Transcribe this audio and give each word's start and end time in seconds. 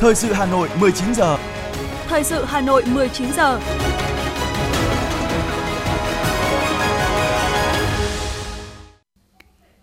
Thời 0.00 0.14
sự 0.14 0.32
Hà 0.32 0.46
Nội 0.46 0.68
19 0.80 1.14
giờ. 1.14 1.38
Thời 2.08 2.24
sự 2.24 2.44
Hà 2.44 2.60
Nội 2.60 2.82
19 2.86 3.32
giờ. 3.36 3.60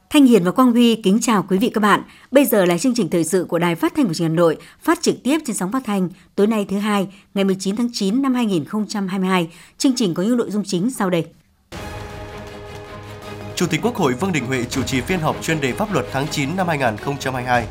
Thanh 0.09 0.25
Hiền 0.25 0.43
và 0.43 0.51
Quang 0.51 0.71
Huy 0.71 0.95
kính 0.95 1.17
chào 1.21 1.45
quý 1.49 1.57
vị 1.57 1.69
các 1.69 1.81
bạn. 1.81 2.01
Bây 2.31 2.45
giờ 2.45 2.65
là 2.65 2.77
chương 2.77 2.93
trình 2.95 3.09
thời 3.09 3.23
sự 3.23 3.45
của 3.49 3.59
Đài 3.59 3.75
Phát 3.75 3.93
thanh 3.95 4.07
và 4.07 4.13
Truyền 4.13 4.29
hình 4.29 4.37
Hà 4.37 4.41
Nội, 4.41 4.57
phát 4.81 5.01
trực 5.01 5.15
tiếp 5.23 5.39
trên 5.45 5.55
sóng 5.55 5.71
phát 5.71 5.83
thanh 5.85 6.09
tối 6.35 6.47
nay 6.47 6.65
thứ 6.69 6.77
hai, 6.77 7.07
ngày 7.33 7.43
19 7.43 7.75
tháng 7.75 7.89
9 7.93 8.21
năm 8.21 8.33
2022. 8.33 9.49
Chương 9.77 9.95
trình 9.95 10.13
có 10.13 10.23
những 10.23 10.37
nội 10.37 10.51
dung 10.51 10.63
chính 10.65 10.91
sau 10.91 11.09
đây. 11.09 11.25
Chủ 13.55 13.65
tịch 13.65 13.81
Quốc 13.83 13.95
hội 13.95 14.13
Vương 14.13 14.31
Đình 14.31 14.45
Huệ 14.45 14.63
chủ 14.69 14.83
trì 14.83 15.01
phiên 15.01 15.19
họp 15.19 15.41
chuyên 15.41 15.61
đề 15.61 15.73
pháp 15.73 15.93
luật 15.93 16.05
tháng 16.11 16.27
9 16.31 16.55
năm 16.55 16.67
2022. 16.67 17.65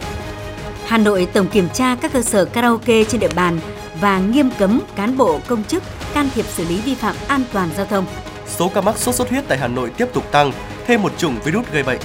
Hà 0.87 0.99
Nội 0.99 1.29
tổng 1.33 1.47
kiểm 1.47 1.69
tra 1.75 1.97
các 2.01 2.13
cơ 2.13 2.23
sở 2.23 2.45
karaoke 2.45 3.05
trên 3.05 3.21
địa 3.21 3.35
bàn 3.37 3.59
và 4.01 4.19
nghiêm 4.19 4.51
cấm 4.59 4.81
cán 4.97 5.17
bộ 5.17 5.41
công 5.47 5.65
chức 5.65 5.83
can 6.15 6.29
thiệp 6.35 6.45
xử 6.45 6.65
lý 6.65 6.81
vi 6.81 6.95
phạm 6.95 7.17
an 7.29 7.43
toàn 7.53 7.69
giao 7.77 7.87
thông. 7.87 8.07
Số 8.47 8.71
ca 8.75 8.81
mắc 8.81 8.99
sốt 8.99 9.15
xuất 9.15 9.31
huyết 9.31 9.45
tại 9.49 9.59
Hà 9.59 9.69
Nội 9.69 9.91
tiếp 9.97 10.07
tục 10.13 10.33
tăng, 10.33 10.53
thêm 10.87 11.03
một 11.03 11.13
chủng 11.19 11.41
virus 11.45 11.67
gây 11.73 11.83
bệnh. 11.83 12.01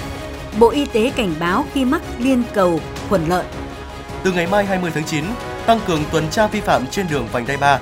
Bộ 0.59 0.69
Y 0.69 0.85
tế 0.85 1.11
cảnh 1.15 1.33
báo 1.39 1.65
khi 1.73 1.85
mắc 1.85 2.01
liên 2.19 2.43
cầu 2.53 2.79
khuẩn 3.09 3.25
lợn. 3.27 3.45
Từ 4.23 4.31
ngày 4.31 4.47
mai 4.47 4.65
20 4.65 4.91
tháng 4.93 5.03
9, 5.03 5.23
tăng 5.65 5.79
cường 5.87 6.03
tuần 6.11 6.29
tra 6.29 6.47
vi 6.47 6.61
phạm 6.61 6.87
trên 6.87 7.07
đường 7.09 7.27
vành 7.31 7.47
đai 7.47 7.57
3. 7.57 7.79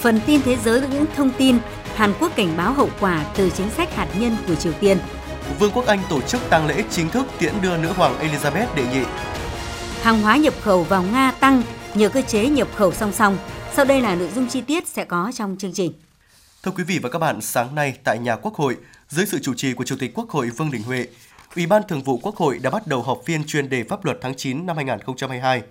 Phần 0.00 0.20
tin 0.26 0.42
thế 0.42 0.56
giới 0.64 0.80
những 0.80 1.04
thông 1.16 1.30
tin 1.30 1.58
Hàn 1.94 2.12
Quốc 2.20 2.36
cảnh 2.36 2.56
báo 2.56 2.72
hậu 2.72 2.88
quả 3.00 3.24
từ 3.36 3.50
chính 3.50 3.70
sách 3.70 3.96
hạt 3.96 4.06
nhân 4.18 4.36
của 4.48 4.54
Triều 4.54 4.72
Tiên. 4.72 4.98
Vương 5.58 5.70
quốc 5.70 5.86
Anh 5.86 6.00
tổ 6.10 6.20
chức 6.20 6.40
tang 6.50 6.66
lễ 6.66 6.82
chính 6.90 7.08
thức 7.08 7.26
tiễn 7.38 7.52
đưa 7.62 7.76
nữ 7.76 7.92
hoàng 7.96 8.14
Elizabeth 8.20 8.66
đệ 8.74 8.82
nhị. 8.92 9.02
Hàng 10.08 10.22
hóa 10.22 10.36
nhập 10.36 10.54
khẩu 10.60 10.82
vào 10.82 11.02
Nga 11.02 11.30
tăng 11.30 11.62
nhờ 11.94 12.08
cơ 12.08 12.22
chế 12.22 12.48
nhập 12.48 12.68
khẩu 12.74 12.92
song 12.92 13.12
song. 13.12 13.38
Sau 13.74 13.84
đây 13.84 14.00
là 14.00 14.14
nội 14.14 14.28
dung 14.34 14.48
chi 14.48 14.60
tiết 14.60 14.86
sẽ 14.86 15.04
có 15.04 15.32
trong 15.34 15.56
chương 15.58 15.72
trình. 15.72 15.92
Thưa 16.62 16.70
quý 16.70 16.84
vị 16.84 16.98
và 16.98 17.08
các 17.08 17.18
bạn, 17.18 17.40
sáng 17.40 17.74
nay 17.74 17.96
tại 18.04 18.18
nhà 18.18 18.36
Quốc 18.36 18.54
hội, 18.54 18.76
dưới 19.08 19.26
sự 19.26 19.38
chủ 19.42 19.54
trì 19.54 19.74
của 19.74 19.84
Chủ 19.84 19.96
tịch 19.98 20.14
Quốc 20.14 20.30
hội 20.30 20.50
Vương 20.50 20.70
Đình 20.70 20.82
Huệ, 20.82 21.06
Ủy 21.56 21.66
ban 21.66 21.82
Thường 21.88 22.02
vụ 22.02 22.18
Quốc 22.22 22.36
hội 22.36 22.58
đã 22.58 22.70
bắt 22.70 22.86
đầu 22.86 23.02
họp 23.02 23.20
phiên 23.24 23.44
chuyên 23.44 23.68
đề 23.68 23.84
pháp 23.84 24.04
luật 24.04 24.18
tháng 24.20 24.34
9 24.36 24.66
năm 24.66 24.76
2022. 24.76 25.62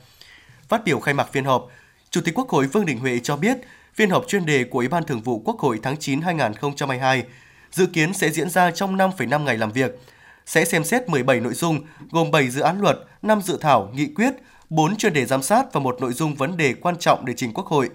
Phát 0.68 0.84
biểu 0.86 1.00
khai 1.00 1.14
mạc 1.14 1.30
phiên 1.32 1.46
họp, 1.46 1.68
Chủ 2.10 2.22
tịch 2.22 2.34
Quốc 2.38 2.50
hội 2.50 2.68
Vương 2.68 2.86
Đình 2.86 3.00
Huệ 3.00 3.20
cho 3.24 3.38
biết, 3.38 3.58
phiên 3.96 4.10
họp 4.10 4.28
chuyên 4.28 4.46
đề 4.46 4.64
của 4.64 4.80
Ủy 4.80 4.88
ban 4.88 5.04
Thường 5.04 5.22
vụ 5.22 5.42
Quốc 5.46 5.60
hội 5.60 5.80
tháng 5.84 5.98
9 5.98 6.22
2022 6.22 7.24
dự 7.72 7.86
kiến 7.86 8.14
sẽ 8.14 8.30
diễn 8.30 8.50
ra 8.50 8.72
trong 8.72 8.98
5,5 8.98 9.44
ngày 9.44 9.58
làm 9.58 9.72
việc, 9.72 10.00
sẽ 10.48 10.66
xem 10.66 10.84
xét 10.84 11.10
17 11.10 11.40
nội 11.40 11.54
dung 11.54 11.80
gồm 12.12 12.32
7 12.32 12.50
dự 12.50 12.62
án 12.62 12.82
luật, 12.82 13.00
5 13.22 13.42
dự 13.42 13.58
thảo, 13.62 13.92
nghị 13.94 14.08
quyết, 14.16 14.34
4 14.70 14.96
chuyên 14.96 15.14
đề 15.14 15.26
giám 15.26 15.42
sát 15.42 15.74
và 15.74 15.80
một 15.80 16.02
nội 16.02 16.14
dung 16.14 16.36
vấn 16.36 16.58
đề 16.58 16.74
quan 16.74 16.96
trọng 17.00 17.26
để 17.26 17.34
trình 17.38 17.54
Quốc 17.54 17.68
hội. 17.68 17.90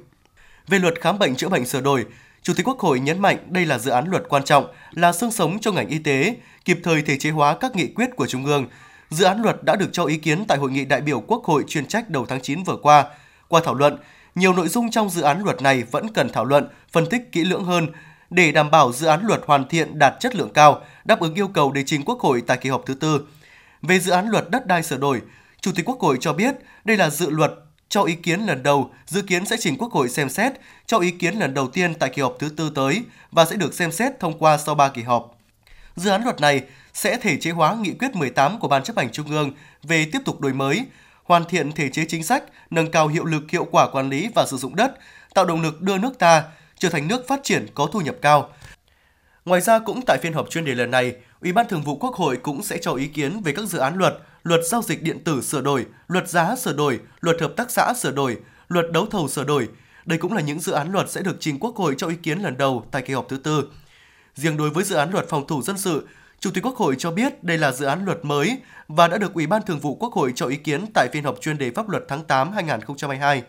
Về 0.69 0.79
luật 0.79 1.01
khám 1.01 1.19
bệnh 1.19 1.37
chữa 1.37 1.49
bệnh 1.49 1.67
sửa 1.67 1.81
đổi, 1.81 2.07
Chủ 2.43 2.53
tịch 2.57 2.69
Quốc 2.69 2.79
hội 2.79 3.01
nhấn 3.01 3.21
mạnh 3.21 3.37
đây 3.49 3.67
là 3.67 3.79
dự 3.79 3.91
án 3.91 4.09
luật 4.09 4.23
quan 4.29 4.45
trọng, 4.45 4.67
là 4.93 5.13
xương 5.13 5.31
sống 5.31 5.59
cho 5.61 5.73
ngành 5.73 5.89
y 5.89 5.99
tế, 5.99 6.37
kịp 6.65 6.79
thời 6.83 7.03
thể 7.03 7.17
chế 7.19 7.31
hóa 7.31 7.57
các 7.61 7.77
nghị 7.77 7.87
quyết 7.87 8.17
của 8.17 8.27
Trung 8.27 8.45
ương. 8.45 8.67
Dự 9.11 9.25
án 9.25 9.43
luật 9.43 9.63
đã 9.63 9.77
được 9.77 9.89
cho 9.93 10.05
ý 10.05 10.17
kiến 10.17 10.45
tại 10.49 10.59
hội 10.59 10.71
nghị 10.71 10.85
đại 10.85 11.01
biểu 11.01 11.21
Quốc 11.21 11.45
hội 11.45 11.65
chuyên 11.69 11.87
trách 11.87 12.11
đầu 12.11 12.27
tháng 12.27 12.41
9 12.41 12.63
vừa 12.63 12.77
qua. 12.77 13.05
Qua 13.49 13.61
thảo 13.65 13.75
luận, 13.75 13.99
nhiều 14.35 14.53
nội 14.53 14.69
dung 14.69 14.91
trong 14.91 15.11
dự 15.11 15.23
án 15.23 15.45
luật 15.45 15.63
này 15.63 15.83
vẫn 15.83 16.13
cần 16.13 16.29
thảo 16.33 16.45
luận, 16.45 16.69
phân 16.93 17.07
tích 17.07 17.33
kỹ 17.33 17.45
lưỡng 17.45 17.65
hơn 17.65 17.87
để 18.33 18.53
đảm 18.53 18.71
bảo 18.71 18.93
dự 18.93 19.07
án 19.07 19.27
luật 19.27 19.41
hoàn 19.47 19.69
thiện 19.69 19.99
đạt 19.99 20.15
chất 20.21 20.35
lượng 20.35 20.53
cao, 20.53 20.85
đáp 21.05 21.21
ứng 21.21 21.35
yêu 21.35 21.49
cầu 21.49 21.73
đề 21.73 21.83
trình 21.87 22.05
Quốc 22.05 22.21
hội 22.21 22.43
tại 22.47 22.57
kỳ 22.57 22.71
họp 22.71 22.83
thứ 22.87 22.95
tư. 22.95 23.27
Về 23.83 23.99
dự 23.99 24.13
án 24.13 24.29
luật 24.29 24.51
đất 24.51 24.67
đai 24.67 24.83
sửa 24.83 24.97
đổi, 24.97 25.21
Chủ 25.61 25.73
tịch 25.75 25.89
Quốc 25.89 26.01
hội 26.01 26.19
cho 26.21 26.33
biết 26.33 26.55
đây 26.85 26.97
là 26.97 27.11
dự 27.11 27.31
luật 27.31 27.53
cho 27.89 28.03
ý 28.03 28.15
kiến 28.15 28.41
lần 28.41 28.63
đầu, 28.63 28.91
dự 29.07 29.23
kiến 29.23 29.47
sẽ 29.47 29.57
trình 29.61 29.77
Quốc 29.79 29.93
hội 29.93 30.09
xem 30.09 30.29
xét, 30.29 30.53
cho 30.87 30.99
ý 30.99 31.11
kiến 31.11 31.35
lần 31.35 31.55
đầu 31.55 31.69
tiên 31.69 31.95
tại 31.95 32.11
kỳ 32.11 32.23
họp 32.23 32.37
thứ 32.39 32.49
tư 32.49 32.73
tới 32.75 33.03
và 33.31 33.45
sẽ 33.45 33.57
được 33.57 33.75
xem 33.75 33.93
xét 33.93 34.21
thông 34.21 34.39
qua 34.39 34.59
sau 34.59 34.75
3 34.75 34.89
kỳ 34.89 35.03
họp. 35.03 35.39
Dự 35.97 36.11
án 36.11 36.25
luật 36.25 36.41
này 36.41 36.63
sẽ 36.93 37.17
thể 37.17 37.37
chế 37.37 37.51
hóa 37.51 37.75
nghị 37.75 37.93
quyết 37.93 38.17
18 38.17 38.59
của 38.59 38.69
Ban 38.69 38.83
chấp 38.83 38.97
hành 38.97 39.13
Trung 39.13 39.29
ương 39.29 39.53
về 39.83 40.07
tiếp 40.13 40.19
tục 40.25 40.41
đổi 40.41 40.53
mới, 40.53 40.85
hoàn 41.25 41.45
thiện 41.45 41.73
thể 41.73 41.89
chế 41.89 42.05
chính 42.09 42.25
sách, 42.25 42.45
nâng 42.71 42.91
cao 42.91 43.09
hiệu 43.09 43.25
lực 43.25 43.51
hiệu 43.51 43.67
quả 43.71 43.91
quản 43.93 44.09
lý 44.09 44.29
và 44.35 44.47
sử 44.47 44.57
dụng 44.57 44.77
đất, 44.77 44.95
tạo 45.35 45.45
động 45.45 45.63
lực 45.63 45.81
đưa 45.81 45.99
nước 45.99 46.19
ta 46.19 46.43
trở 46.83 46.89
thành 46.89 47.09
nước 47.09 47.29
phát 47.29 47.41
triển 47.43 47.67
có 47.75 47.87
thu 47.93 48.01
nhập 48.01 48.17
cao. 48.23 48.51
Ngoài 49.45 49.61
ra 49.61 49.79
cũng 49.79 50.01
tại 50.07 50.19
phiên 50.23 50.33
họp 50.33 50.51
chuyên 50.51 50.65
đề 50.65 50.75
lần 50.75 50.91
này, 50.91 51.15
Ủy 51.41 51.53
ban 51.53 51.69
Thường 51.69 51.83
vụ 51.83 51.97
Quốc 51.97 52.15
hội 52.15 52.37
cũng 52.37 52.63
sẽ 52.63 52.79
cho 52.79 52.93
ý 52.93 53.07
kiến 53.07 53.41
về 53.43 53.53
các 53.53 53.65
dự 53.65 53.79
án 53.79 53.97
luật, 53.97 54.19
luật 54.43 54.61
giao 54.65 54.83
dịch 54.83 55.03
điện 55.03 55.25
tử 55.25 55.43
sửa 55.43 55.61
đổi, 55.61 55.87
luật 56.09 56.29
giá 56.29 56.57
sửa 56.57 56.73
đổi, 56.73 57.01
luật 57.21 57.41
hợp 57.41 57.53
tác 57.57 57.71
xã 57.71 57.95
sửa 57.95 58.11
đổi, 58.11 58.37
luật 58.69 58.93
đấu 58.93 59.07
thầu 59.07 59.29
sửa 59.29 59.45
đổi. 59.45 59.69
Đây 60.05 60.19
cũng 60.19 60.33
là 60.33 60.41
những 60.41 60.61
dự 60.61 60.73
án 60.73 60.93
luật 60.93 61.11
sẽ 61.11 61.23
được 61.23 61.37
trình 61.41 61.59
Quốc 61.59 61.77
hội 61.77 61.95
cho 61.99 62.09
ý 62.09 62.17
kiến 62.17 62.39
lần 62.39 62.57
đầu 62.57 62.87
tại 62.91 63.03
kỳ 63.03 63.15
họp 63.15 63.29
thứ 63.29 63.37
tư. 63.37 63.69
Riêng 64.35 64.57
đối 64.57 64.71
với 64.71 64.85
dự 64.85 64.97
án 64.97 65.11
luật 65.13 65.29
phòng 65.29 65.47
thủ 65.47 65.63
dân 65.63 65.79
sự, 65.79 66.09
Chủ 66.41 66.51
tịch 66.51 66.67
Quốc 66.67 66.77
hội 66.77 66.95
cho 66.99 67.11
biết 67.11 67.45
đây 67.45 67.59
là 67.59 67.73
dự 67.73 67.87
án 67.87 68.05
luật 68.05 68.25
mới 68.25 68.61
và 68.89 69.09
đã 69.09 69.19
được 69.19 69.35
Ủy 69.35 69.47
ban 69.47 69.63
Thường 69.63 69.81
vụ 69.81 69.95
Quốc 69.95 70.13
hội 70.13 70.33
cho 70.35 70.47
ý 70.47 70.57
kiến 70.57 70.85
tại 70.95 71.09
phiên 71.13 71.25
họp 71.25 71.41
chuyên 71.41 71.59
đề 71.59 71.71
pháp 71.71 71.89
luật 71.89 72.05
tháng 72.09 72.25
8 72.25 72.53
2022. 72.53 73.43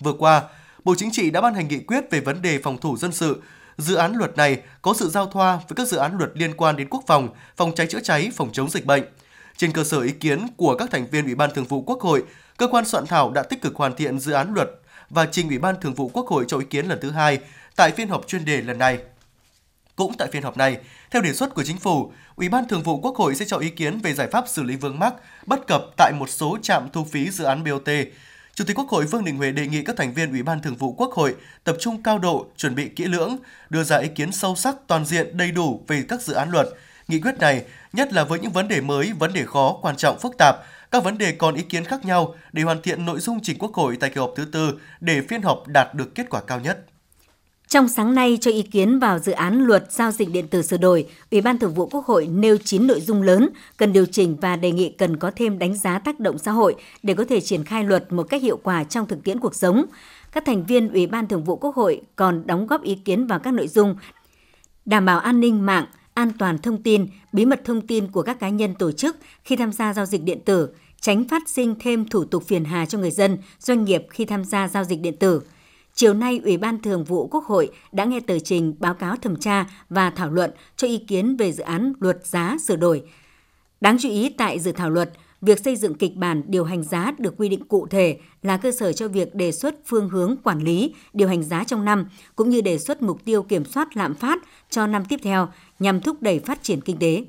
Vừa 0.00 0.12
qua, 0.12 0.42
Bộ 0.86 0.94
Chính 0.98 1.10
trị 1.10 1.30
đã 1.30 1.40
ban 1.40 1.54
hành 1.54 1.68
nghị 1.68 1.78
quyết 1.78 2.10
về 2.10 2.20
vấn 2.20 2.42
đề 2.42 2.58
phòng 2.58 2.78
thủ 2.78 2.96
dân 2.96 3.12
sự. 3.12 3.42
Dự 3.78 3.94
án 3.94 4.16
luật 4.16 4.36
này 4.36 4.60
có 4.82 4.94
sự 4.94 5.08
giao 5.08 5.26
thoa 5.26 5.56
với 5.56 5.76
các 5.76 5.88
dự 5.88 5.96
án 5.96 6.18
luật 6.18 6.30
liên 6.34 6.54
quan 6.56 6.76
đến 6.76 6.88
quốc 6.90 7.04
phòng, 7.06 7.28
phòng 7.56 7.74
cháy 7.74 7.86
chữa 7.86 8.00
cháy, 8.00 8.30
phòng 8.34 8.50
chống 8.52 8.70
dịch 8.70 8.86
bệnh. 8.86 9.02
Trên 9.56 9.72
cơ 9.72 9.84
sở 9.84 10.00
ý 10.00 10.12
kiến 10.12 10.46
của 10.56 10.76
các 10.76 10.90
thành 10.90 11.06
viên 11.10 11.24
Ủy 11.24 11.34
ban 11.34 11.50
Thường 11.54 11.64
vụ 11.64 11.82
Quốc 11.82 12.00
hội, 12.00 12.24
cơ 12.56 12.66
quan 12.66 12.84
soạn 12.84 13.06
thảo 13.06 13.30
đã 13.30 13.42
tích 13.42 13.62
cực 13.62 13.76
hoàn 13.76 13.96
thiện 13.96 14.18
dự 14.18 14.32
án 14.32 14.54
luật 14.54 14.68
và 15.10 15.26
trình 15.26 15.48
Ủy 15.48 15.58
ban 15.58 15.80
Thường 15.80 15.94
vụ 15.94 16.08
Quốc 16.08 16.26
hội 16.26 16.44
cho 16.48 16.58
ý 16.58 16.64
kiến 16.70 16.86
lần 16.86 16.98
thứ 17.02 17.10
hai 17.10 17.38
tại 17.76 17.92
phiên 17.92 18.08
họp 18.08 18.26
chuyên 18.26 18.44
đề 18.44 18.62
lần 18.62 18.78
này. 18.78 18.98
Cũng 19.96 20.12
tại 20.18 20.28
phiên 20.32 20.42
họp 20.42 20.56
này, 20.56 20.78
theo 21.10 21.22
đề 21.22 21.32
xuất 21.32 21.54
của 21.54 21.64
chính 21.64 21.78
phủ, 21.78 22.12
Ủy 22.36 22.48
ban 22.48 22.68
Thường 22.68 22.82
vụ 22.82 23.00
Quốc 23.00 23.16
hội 23.16 23.34
sẽ 23.34 23.44
cho 23.44 23.56
ý 23.56 23.70
kiến 23.70 23.98
về 23.98 24.14
giải 24.14 24.28
pháp 24.32 24.44
xử 24.48 24.62
lý 24.62 24.76
vướng 24.76 24.98
mắc, 24.98 25.14
bất 25.46 25.66
cập 25.66 25.82
tại 25.96 26.12
một 26.12 26.30
số 26.30 26.58
trạm 26.62 26.88
thu 26.92 27.04
phí 27.04 27.30
dự 27.30 27.44
án 27.44 27.64
BOT. 27.64 27.88
Chủ 28.56 28.64
tịch 28.64 28.78
Quốc 28.78 28.88
hội 28.88 29.04
Vương 29.06 29.24
Đình 29.24 29.36
Huệ 29.36 29.52
đề 29.52 29.66
nghị 29.66 29.82
các 29.82 29.96
thành 29.96 30.14
viên 30.14 30.30
Ủy 30.30 30.42
ban 30.42 30.62
Thường 30.62 30.76
vụ 30.76 30.92
Quốc 30.92 31.12
hội 31.12 31.34
tập 31.64 31.76
trung 31.80 32.02
cao 32.02 32.18
độ, 32.18 32.46
chuẩn 32.56 32.74
bị 32.74 32.88
kỹ 32.88 33.04
lưỡng, 33.04 33.36
đưa 33.70 33.84
ra 33.84 33.96
ý 33.96 34.08
kiến 34.08 34.32
sâu 34.32 34.56
sắc, 34.56 34.76
toàn 34.86 35.04
diện, 35.04 35.36
đầy 35.36 35.50
đủ 35.50 35.84
về 35.88 36.04
các 36.08 36.22
dự 36.22 36.34
án 36.34 36.50
luật. 36.50 36.66
Nghị 37.08 37.20
quyết 37.20 37.38
này, 37.38 37.64
nhất 37.92 38.12
là 38.12 38.24
với 38.24 38.38
những 38.38 38.52
vấn 38.52 38.68
đề 38.68 38.80
mới, 38.80 39.12
vấn 39.18 39.32
đề 39.32 39.44
khó, 39.44 39.78
quan 39.82 39.96
trọng, 39.96 40.18
phức 40.18 40.32
tạp, 40.38 40.56
các 40.90 41.04
vấn 41.04 41.18
đề 41.18 41.32
còn 41.32 41.54
ý 41.54 41.62
kiến 41.62 41.84
khác 41.84 42.04
nhau 42.04 42.34
để 42.52 42.62
hoàn 42.62 42.82
thiện 42.82 43.04
nội 43.04 43.20
dung 43.20 43.40
trình 43.42 43.58
Quốc 43.58 43.74
hội 43.74 43.96
tại 44.00 44.10
kỳ 44.10 44.20
họp 44.20 44.32
thứ 44.36 44.44
tư 44.44 44.80
để 45.00 45.20
phiên 45.28 45.42
họp 45.42 45.66
đạt 45.66 45.94
được 45.94 46.14
kết 46.14 46.26
quả 46.30 46.40
cao 46.46 46.60
nhất. 46.60 46.78
Trong 47.68 47.88
sáng 47.88 48.14
nay 48.14 48.38
cho 48.40 48.50
ý 48.50 48.62
kiến 48.62 48.98
vào 48.98 49.18
dự 49.18 49.32
án 49.32 49.60
luật 49.60 49.92
giao 49.92 50.10
dịch 50.10 50.30
điện 50.32 50.48
tử 50.48 50.62
sửa 50.62 50.76
đổi, 50.76 51.06
Ủy 51.30 51.40
ban 51.40 51.58
Thường 51.58 51.74
vụ 51.74 51.86
Quốc 51.86 52.06
hội 52.06 52.26
nêu 52.26 52.56
9 52.64 52.86
nội 52.86 53.00
dung 53.00 53.22
lớn 53.22 53.48
cần 53.76 53.92
điều 53.92 54.06
chỉnh 54.06 54.36
và 54.40 54.56
đề 54.56 54.72
nghị 54.72 54.90
cần 54.98 55.16
có 55.16 55.30
thêm 55.36 55.58
đánh 55.58 55.76
giá 55.76 55.98
tác 55.98 56.20
động 56.20 56.38
xã 56.38 56.50
hội 56.50 56.74
để 57.02 57.14
có 57.14 57.24
thể 57.24 57.40
triển 57.40 57.64
khai 57.64 57.84
luật 57.84 58.12
một 58.12 58.22
cách 58.22 58.42
hiệu 58.42 58.56
quả 58.62 58.84
trong 58.84 59.06
thực 59.06 59.24
tiễn 59.24 59.40
cuộc 59.40 59.54
sống. 59.54 59.84
Các 60.32 60.44
thành 60.44 60.64
viên 60.64 60.92
Ủy 60.92 61.06
ban 61.06 61.26
Thường 61.28 61.44
vụ 61.44 61.56
Quốc 61.56 61.74
hội 61.76 62.00
còn 62.16 62.46
đóng 62.46 62.66
góp 62.66 62.82
ý 62.82 62.94
kiến 62.94 63.26
vào 63.26 63.38
các 63.38 63.54
nội 63.54 63.68
dung 63.68 63.96
đảm 64.84 65.04
bảo 65.04 65.18
an 65.18 65.40
ninh 65.40 65.66
mạng, 65.66 65.86
an 66.14 66.32
toàn 66.38 66.58
thông 66.58 66.82
tin, 66.82 67.06
bí 67.32 67.44
mật 67.44 67.60
thông 67.64 67.86
tin 67.86 68.06
của 68.06 68.22
các 68.22 68.40
cá 68.40 68.48
nhân 68.48 68.74
tổ 68.74 68.92
chức 68.92 69.16
khi 69.44 69.56
tham 69.56 69.72
gia 69.72 69.92
giao 69.92 70.06
dịch 70.06 70.22
điện 70.22 70.40
tử, 70.44 70.68
tránh 71.00 71.28
phát 71.28 71.48
sinh 71.48 71.74
thêm 71.80 72.08
thủ 72.08 72.24
tục 72.24 72.42
phiền 72.46 72.64
hà 72.64 72.86
cho 72.86 72.98
người 72.98 73.10
dân, 73.10 73.38
doanh 73.58 73.84
nghiệp 73.84 74.06
khi 74.10 74.24
tham 74.24 74.44
gia 74.44 74.68
giao 74.68 74.84
dịch 74.84 75.00
điện 75.00 75.16
tử– 75.16 75.42
Chiều 75.96 76.14
nay, 76.14 76.40
Ủy 76.44 76.56
ban 76.56 76.82
Thường 76.82 77.04
vụ 77.04 77.26
Quốc 77.26 77.44
hội 77.44 77.70
đã 77.92 78.04
nghe 78.04 78.20
tờ 78.20 78.38
trình 78.38 78.74
báo 78.78 78.94
cáo 78.94 79.16
thẩm 79.16 79.36
tra 79.36 79.66
và 79.90 80.10
thảo 80.10 80.30
luận 80.30 80.50
cho 80.76 80.88
ý 80.88 80.98
kiến 80.98 81.36
về 81.36 81.52
dự 81.52 81.62
án 81.62 81.92
luật 82.00 82.26
giá 82.26 82.56
sửa 82.66 82.76
đổi. 82.76 83.02
Đáng 83.80 83.96
chú 84.00 84.08
ý 84.08 84.28
tại 84.28 84.60
dự 84.60 84.72
thảo 84.72 84.90
luật, 84.90 85.10
việc 85.40 85.64
xây 85.64 85.76
dựng 85.76 85.94
kịch 85.94 86.16
bản 86.16 86.42
điều 86.46 86.64
hành 86.64 86.82
giá 86.82 87.12
được 87.18 87.34
quy 87.36 87.48
định 87.48 87.64
cụ 87.68 87.86
thể 87.86 88.18
là 88.42 88.56
cơ 88.56 88.72
sở 88.72 88.92
cho 88.92 89.08
việc 89.08 89.34
đề 89.34 89.52
xuất 89.52 89.74
phương 89.86 90.08
hướng 90.08 90.36
quản 90.44 90.58
lý, 90.58 90.94
điều 91.12 91.28
hành 91.28 91.42
giá 91.42 91.64
trong 91.64 91.84
năm, 91.84 92.08
cũng 92.36 92.50
như 92.50 92.60
đề 92.60 92.78
xuất 92.78 93.02
mục 93.02 93.24
tiêu 93.24 93.42
kiểm 93.42 93.64
soát 93.64 93.96
lạm 93.96 94.14
phát 94.14 94.38
cho 94.70 94.86
năm 94.86 95.04
tiếp 95.04 95.20
theo 95.22 95.48
nhằm 95.78 96.00
thúc 96.00 96.22
đẩy 96.22 96.38
phát 96.38 96.62
triển 96.62 96.80
kinh 96.80 96.98
tế. 96.98 97.24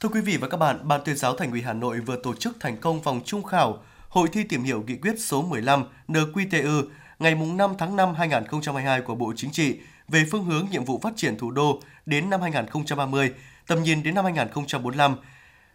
Thưa 0.00 0.08
quý 0.08 0.20
vị 0.20 0.36
và 0.36 0.48
các 0.48 0.56
bạn, 0.56 0.88
Ban 0.88 1.00
tuyên 1.04 1.16
giáo 1.16 1.36
Thành 1.36 1.50
ủy 1.50 1.62
Hà 1.62 1.72
Nội 1.72 2.00
vừa 2.00 2.16
tổ 2.22 2.34
chức 2.34 2.56
thành 2.60 2.76
công 2.76 3.02
vòng 3.02 3.20
trung 3.24 3.42
khảo 3.42 3.82
Hội 4.12 4.28
thi 4.32 4.44
tìm 4.44 4.62
hiểu 4.62 4.84
nghị 4.86 4.96
quyết 4.96 5.14
số 5.18 5.42
15 5.42 5.84
NQTU 6.08 6.82
ngày 7.22 7.34
5 7.34 7.74
tháng 7.78 7.96
5 7.96 8.14
2022 8.14 9.00
của 9.00 9.14
Bộ 9.14 9.32
Chính 9.36 9.50
trị 9.50 9.78
về 10.08 10.24
phương 10.30 10.44
hướng 10.44 10.66
nhiệm 10.70 10.84
vụ 10.84 11.00
phát 11.02 11.12
triển 11.16 11.38
thủ 11.38 11.50
đô 11.50 11.80
đến 12.06 12.30
năm 12.30 12.40
2030, 12.40 13.32
tầm 13.66 13.82
nhìn 13.82 14.02
đến 14.02 14.14
năm 14.14 14.24
2045. 14.24 15.16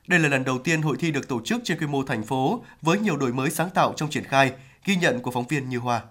Đây 0.08 0.20
là 0.20 0.30
lần 0.30 0.44
đầu 0.44 0.60
tiên 0.60 0.82
hội 0.82 0.98
thi 1.00 1.12
được 1.12 1.28
tổ 1.28 1.42
chức 1.46 1.62
trên 1.64 1.80
quy 1.80 1.88
mô 1.88 2.04
thành 2.04 2.24
phố 2.24 2.64
với 2.82 3.00
nhiều 3.00 3.18
đổi 3.18 3.34
mới 3.34 3.50
sáng 3.50 3.70
tạo 3.70 3.94
trong 3.96 4.10
triển 4.10 4.24
khai, 4.24 4.52
ghi 4.86 4.96
nhận 4.96 5.20
của 5.20 5.32
phóng 5.32 5.48
viên 5.48 5.70
Như 5.70 5.78
Hoa. 5.78 6.02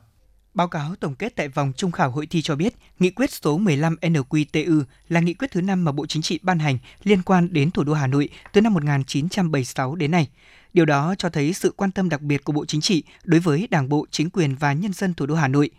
Báo 0.55 0.69
cáo 0.69 0.95
tổng 1.01 1.15
kết 1.15 1.37
tại 1.37 1.49
vòng 1.49 1.73
trung 1.77 1.93
khảo 1.93 2.11
hội 2.11 2.27
thi 2.27 2.43
cho 2.43 2.57
biết, 2.57 2.75
nghị 2.99 3.11
quyết 3.11 3.31
số 3.31 3.59
15 3.59 3.97
NQTU 4.03 4.83
là 5.09 5.21
nghị 5.21 5.35
quyết 5.35 5.51
thứ 5.51 5.61
năm 5.61 5.85
mà 5.85 5.93
Bộ 5.93 6.07
Chính 6.07 6.23
trị 6.23 6.41
ban 6.43 6.59
hành 6.59 6.79
liên 7.03 7.23
quan 7.23 7.53
đến 7.53 7.71
thủ 7.71 7.85
đô 7.85 7.93
Hà 7.93 8.07
Nội 8.07 8.29
từ 8.53 8.61
năm 8.61 8.75
1976 8.75 9.95
đến 9.95 10.11
nay. 10.11 10.29
Điều 10.77 10.85
đó 10.85 11.15
cho 11.19 11.29
thấy 11.29 11.53
sự 11.53 11.75
quan 11.77 11.91
tâm 11.91 12.09
đặc 12.09 12.23
biệt 12.23 12.45
của 12.45 12.53
Bộ 12.53 12.65
Chính 12.65 12.81
trị 12.81 13.03
đối 13.25 13.41
với 13.41 13.69
Đảng 13.71 13.89
bộ, 13.89 14.07
chính 14.11 14.31
quyền 14.31 14.55
và 14.55 14.73
nhân 14.73 14.93
dân 14.93 15.15
thủ 15.15 15.27
đô 15.27 15.35
Hà 15.35 15.49
Nội. 15.49 15.71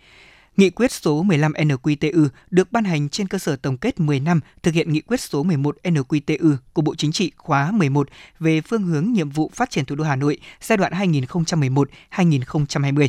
Nghị 0.58 0.70
quyết 0.70 0.92
số 0.92 1.24
15 1.24 1.54
NQTU 1.54 2.28
được 2.52 2.72
ban 2.72 2.84
hành 2.84 3.10
trên 3.10 3.28
cơ 3.28 3.38
sở 3.38 3.56
tổng 3.56 3.78
kết 3.78 4.00
10 4.00 4.20
năm 4.20 4.40
thực 4.64 4.74
hiện 4.74 4.94
nghị 4.94 5.02
quyết 5.02 5.22
số 5.22 5.44
11 5.44 5.78
NQTU 5.84 6.56
của 6.74 6.82
Bộ 6.82 6.96
Chính 6.96 7.12
trị 7.12 7.32
khóa 7.38 7.72
11 7.72 8.10
về 8.40 8.62
phương 8.62 8.84
hướng 8.84 9.14
nhiệm 9.14 9.30
vụ 9.30 9.52
phát 9.54 9.70
triển 9.70 9.86
thủ 9.86 9.96
đô 9.96 10.04
Hà 10.04 10.16
Nội 10.16 10.38
giai 10.62 10.78
đoạn 10.78 10.94
2011-2020. 10.94 13.08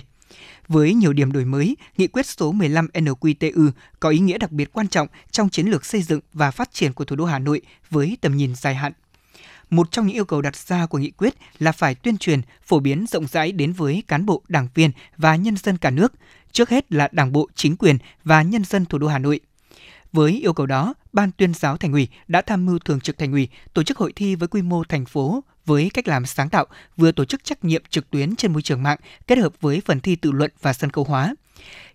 Với 0.69 0.95
nhiều 0.95 1.13
điểm 1.13 1.33
đổi 1.33 1.45
mới, 1.45 1.77
nghị 1.97 2.07
quyết 2.07 2.27
số 2.27 2.53
15 2.53 2.89
NQTU 2.95 3.71
có 4.01 4.09
ý 4.09 4.19
nghĩa 4.19 4.39
đặc 4.39 4.53
biệt 4.53 4.73
quan 4.73 4.89
trọng 4.89 5.09
trong 5.31 5.49
chiến 5.49 5.67
lược 5.67 5.85
xây 5.85 6.03
dựng 6.03 6.21
và 6.33 6.51
phát 6.51 6.73
triển 6.73 6.93
của 6.93 7.05
thủ 7.05 7.17
đô 7.17 7.25
Hà 7.25 7.39
Nội 7.39 7.63
với 7.91 8.17
tầm 8.21 8.37
nhìn 8.37 8.55
dài 8.55 8.75
hạn. 8.75 8.93
Một 9.71 9.91
trong 9.91 10.07
những 10.07 10.17
yêu 10.17 10.25
cầu 10.25 10.43
đặt 10.43 10.57
ra 10.57 10.87
của 10.87 10.99
nghị 10.99 11.11
quyết 11.11 11.35
là 11.59 11.73
phải 11.73 11.95
tuyên 11.95 12.19
truyền, 12.19 12.41
phổ 12.63 12.81
biến 12.81 13.07
rộng 13.07 13.27
rãi 13.27 13.53
đến 13.53 13.73
với 13.73 14.03
cán 14.09 14.27
bộ, 14.27 14.43
đảng 14.49 14.69
viên 14.75 14.91
và 15.17 15.37
nhân 15.37 15.57
dân 15.57 15.79
cả 15.79 15.91
nước, 15.91 16.13
trước 16.53 16.71
hết 16.71 16.93
là 16.93 17.09
Đảng 17.13 17.33
bộ, 17.33 17.49
chính 17.55 17.77
quyền 17.77 17.99
và 18.25 18.43
nhân 18.43 18.65
dân 18.65 18.85
thủ 18.85 18.99
đô 18.99 19.07
Hà 19.07 19.19
Nội. 19.19 19.41
Với 20.13 20.33
yêu 20.33 20.53
cầu 20.53 20.67
đó, 20.67 20.95
Ban 21.13 21.31
tuyên 21.33 21.55
giáo 21.55 21.77
Thành 21.77 21.93
ủy 21.93 22.09
đã 22.29 22.43
tham 22.43 22.67
mưu 22.67 22.79
thường 22.79 23.01
trực 23.01 23.19
Thành 23.19 23.33
ủy 23.33 23.49
tổ 23.75 23.83
chức 23.83 23.99
hội 23.99 24.13
thi 24.17 24.35
với 24.35 24.49
quy 24.49 24.63
mô 24.63 24.85
thành 24.85 25.05
phố 25.05 25.45
với 25.67 25.91
cách 25.95 26.09
làm 26.09 26.27
sáng 26.27 26.49
tạo, 26.49 26.67
vừa 26.97 27.13
tổ 27.13 27.25
chức 27.25 27.45
trắc 27.45 27.65
nghiệm 27.65 27.83
trực 27.91 28.11
tuyến 28.11 28.37
trên 28.37 28.53
môi 28.53 28.63
trường 28.63 28.83
mạng 28.83 28.99
kết 29.27 29.39
hợp 29.39 29.53
với 29.61 29.83
phần 29.85 30.01
thi 30.01 30.17
tự 30.17 30.33
luận 30.33 30.51
và 30.63 30.73
sân 30.73 30.91
khấu 30.91 31.05
hóa. 31.05 31.35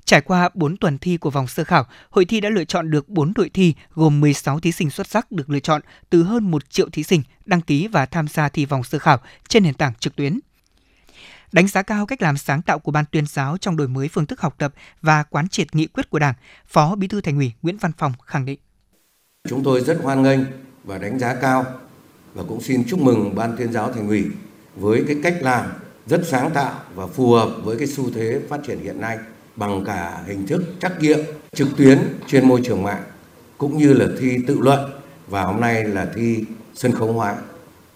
Trải 0.06 0.22
qua 0.22 0.50
4 0.54 0.78
tuần 0.78 0.98
thi 0.98 1.18
của 1.18 1.30
vòng 1.30 1.48
sơ 1.48 1.64
khảo, 1.64 1.86
hội 2.10 2.26
thi 2.26 2.42
đã 2.42 2.50
lựa 2.50 2.66
chọn 2.66 2.92
được 2.92 3.10
4 3.10 3.34
đội 3.36 3.50
thi 3.50 3.76
gồm 3.94 4.22
16 4.22 4.60
thí 4.60 4.72
sinh 4.72 4.90
xuất 4.90 5.08
sắc 5.08 5.32
được 5.32 5.50
lựa 5.50 5.60
chọn 5.60 5.82
từ 6.10 6.24
hơn 6.24 6.52
1 6.52 6.70
triệu 6.70 6.90
thí 6.90 7.04
sinh 7.04 7.24
đăng 7.46 7.62
ký 7.62 7.88
và 7.88 8.06
tham 8.06 8.28
gia 8.28 8.50
thi 8.50 8.66
vòng 8.66 8.84
sơ 8.84 9.00
khảo 9.00 9.18
trên 9.48 9.64
nền 9.64 9.74
tảng 9.74 9.94
trực 10.00 10.16
tuyến. 10.16 10.40
Đánh 11.52 11.68
giá 11.68 11.82
cao 11.82 12.06
cách 12.06 12.22
làm 12.22 12.38
sáng 12.38 12.62
tạo 12.62 12.80
của 12.80 12.92
Ban 12.92 13.06
tuyên 13.12 13.26
giáo 13.26 13.58
trong 13.58 13.78
đổi 13.78 13.88
mới 13.88 14.08
phương 14.08 14.26
thức 14.26 14.42
học 14.42 14.56
tập 14.58 14.74
và 15.02 15.24
quán 15.24 15.48
triệt 15.48 15.76
nghị 15.76 15.88
quyết 15.88 16.10
của 16.10 16.20
Đảng, 16.20 16.34
Phó 16.68 16.96
Bí 16.96 17.08
thư 17.08 17.22
Thành 17.22 17.36
ủy 17.38 17.52
Nguyễn 17.62 17.78
Văn 17.78 17.92
Phòng 17.98 18.14
khẳng 18.26 18.46
định. 18.46 18.60
Chúng 19.50 19.64
tôi 19.64 19.82
rất 19.82 20.00
hoan 20.04 20.24
nghênh 20.24 20.40
và 20.84 20.98
đánh 20.98 21.20
giá 21.20 21.36
cao 21.36 21.66
và 22.34 22.44
cũng 22.48 22.62
xin 22.62 22.84
chúc 22.90 23.00
mừng 23.00 23.36
Ban 23.36 23.58
tuyên 23.58 23.74
giáo 23.74 23.94
Thành 23.94 24.08
ủy 24.08 24.26
với 24.76 25.04
cái 25.08 25.18
cách 25.24 25.36
làm 25.42 25.66
rất 26.06 26.22
sáng 26.28 26.52
tạo 26.54 26.82
và 26.96 27.08
phù 27.08 27.32
hợp 27.32 27.50
với 27.64 27.78
cái 27.78 27.88
xu 27.88 28.12
thế 28.12 28.42
phát 28.50 28.60
triển 28.68 28.80
hiện 28.84 29.02
nay 29.02 29.18
bằng 29.56 29.84
cả 29.86 30.24
hình 30.28 30.48
thức 30.48 30.64
trắc 30.80 31.00
nghiệm 31.00 31.20
trực 31.56 31.68
tuyến 31.78 32.00
trên 32.28 32.48
môi 32.48 32.62
trường 32.64 32.84
mạng 32.84 33.04
cũng 33.58 33.78
như 33.78 33.94
là 33.94 34.06
thi 34.20 34.38
tự 34.48 34.60
luận 34.60 34.80
và 35.28 35.44
hôm 35.44 35.62
nay 35.62 35.84
là 35.84 36.08
thi 36.16 36.44
sân 36.74 36.92
khấu 36.92 37.14
hóa. 37.14 37.36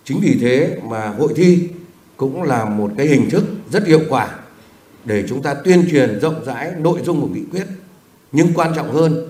Chính 0.04 0.20
vì 0.22 0.38
thế 0.42 0.80
mà 0.84 1.08
hội 1.08 1.34
thi 1.36 1.70
cũng 2.18 2.44
là 2.44 2.66
một 2.66 2.92
cái 2.98 3.08
hình 3.08 3.30
thức 3.30 3.44
rất 3.72 3.88
hiệu 3.88 4.02
quả 4.10 4.30
để 5.06 5.24
chúng 5.30 5.42
ta 5.42 5.54
tuyên 5.54 5.88
truyền 5.92 6.20
rộng 6.20 6.46
rãi 6.46 6.72
nội 6.78 7.02
dung 7.06 7.22
của 7.22 7.28
nghị 7.28 7.44
quyết. 7.52 7.66
Nhưng 8.32 8.54
quan 8.54 8.74
trọng 8.76 8.92
hơn 8.92 9.28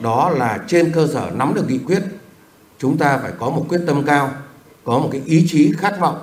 đó 0.00 0.30
là 0.30 0.64
trên 0.68 0.92
cơ 0.92 1.06
sở 1.06 1.30
nắm 1.34 1.54
được 1.54 1.64
nghị 1.68 1.78
quyết, 1.78 2.02
chúng 2.78 2.98
ta 2.98 3.18
phải 3.18 3.32
có 3.38 3.50
một 3.50 3.66
quyết 3.68 3.80
tâm 3.86 4.04
cao, 4.06 4.32
có 4.84 4.98
một 4.98 5.08
cái 5.12 5.22
ý 5.24 5.46
chí 5.48 5.72
khát 5.78 6.00
vọng 6.00 6.18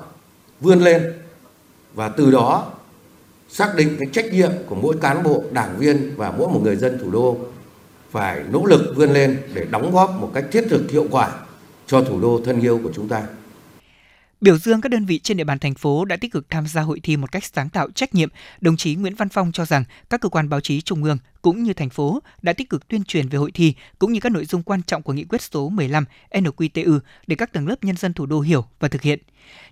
vươn 0.62 0.80
lên 0.80 1.14
và 1.94 2.10
từ 2.10 2.32
đó 2.32 2.72
xác 3.50 3.76
định 3.76 3.96
cái 4.00 4.08
trách 4.14 4.34
nhiệm 4.34 4.52
của 4.68 4.76
mỗi 4.76 4.96
cán 5.02 5.24
bộ, 5.24 5.44
đảng 5.52 5.78
viên 5.78 6.16
và 6.16 6.32
mỗi 6.32 6.48
một 6.48 6.62
người 6.64 6.76
dân 6.76 7.00
thủ 7.00 7.12
đô 7.12 7.38
phải 8.12 8.44
nỗ 8.52 8.66
lực 8.66 8.94
vươn 8.96 9.14
lên 9.14 9.42
để 9.54 9.66
đóng 9.72 9.92
góp 9.92 10.10
một 10.20 10.32
cách 10.34 10.46
thiết 10.52 10.66
thực 10.70 10.92
hiệu 10.92 11.08
quả 11.12 11.32
cho 11.88 12.04
thủ 12.04 12.22
đô 12.22 12.42
thân 12.46 12.62
yêu 12.62 12.80
của 12.84 12.92
chúng 12.96 13.08
ta. 13.08 13.24
Biểu 14.42 14.58
dương 14.58 14.82
các 14.82 14.90
đơn 14.90 15.06
vị 15.06 15.20
trên 15.20 15.38
địa 15.38 15.44
bàn 15.44 15.60
thành 15.60 15.76
phố 15.76 16.06
đã 16.06 16.16
tích 16.16 16.32
cực 16.32 16.50
tham 16.50 16.68
gia 16.68 16.82
hội 16.82 17.00
thi 17.04 17.18
một 17.18 17.32
cách 17.32 17.44
sáng 17.54 17.70
tạo 17.70 17.90
trách 17.92 18.16
nhiệm, 18.16 18.30
đồng 18.62 18.78
chí 18.78 18.96
Nguyễn 18.96 19.16
Văn 19.16 19.30
Phong 19.30 19.52
cho 19.52 19.66
rằng 19.66 19.84
các 20.10 20.22
cơ 20.22 20.30
quan 20.30 20.50
báo 20.50 20.60
chí 20.62 20.82
trung 20.82 21.04
ương 21.04 21.18
cũng 21.46 21.64
như 21.64 21.74
thành 21.74 21.90
phố 21.90 22.20
đã 22.42 22.54
tích 22.54 22.70
cực 22.70 22.88
tuyên 22.88 23.04
truyền 23.04 23.30
về 23.30 23.38
hội 23.38 23.52
thi 23.52 23.74
cũng 24.00 24.14
như 24.14 24.20
các 24.20 24.32
nội 24.32 24.46
dung 24.46 24.64
quan 24.64 24.82
trọng 24.84 25.02
của 25.02 25.14
nghị 25.14 25.24
quyết 25.24 25.42
số 25.42 25.70
15 25.70 26.06
NQTU 26.32 27.00
để 27.28 27.36
các 27.36 27.54
tầng 27.54 27.68
lớp 27.68 27.76
nhân 27.84 27.98
dân 27.98 28.14
thủ 28.14 28.26
đô 28.26 28.40
hiểu 28.40 28.66
và 28.80 28.88
thực 28.88 29.02
hiện. 29.02 29.20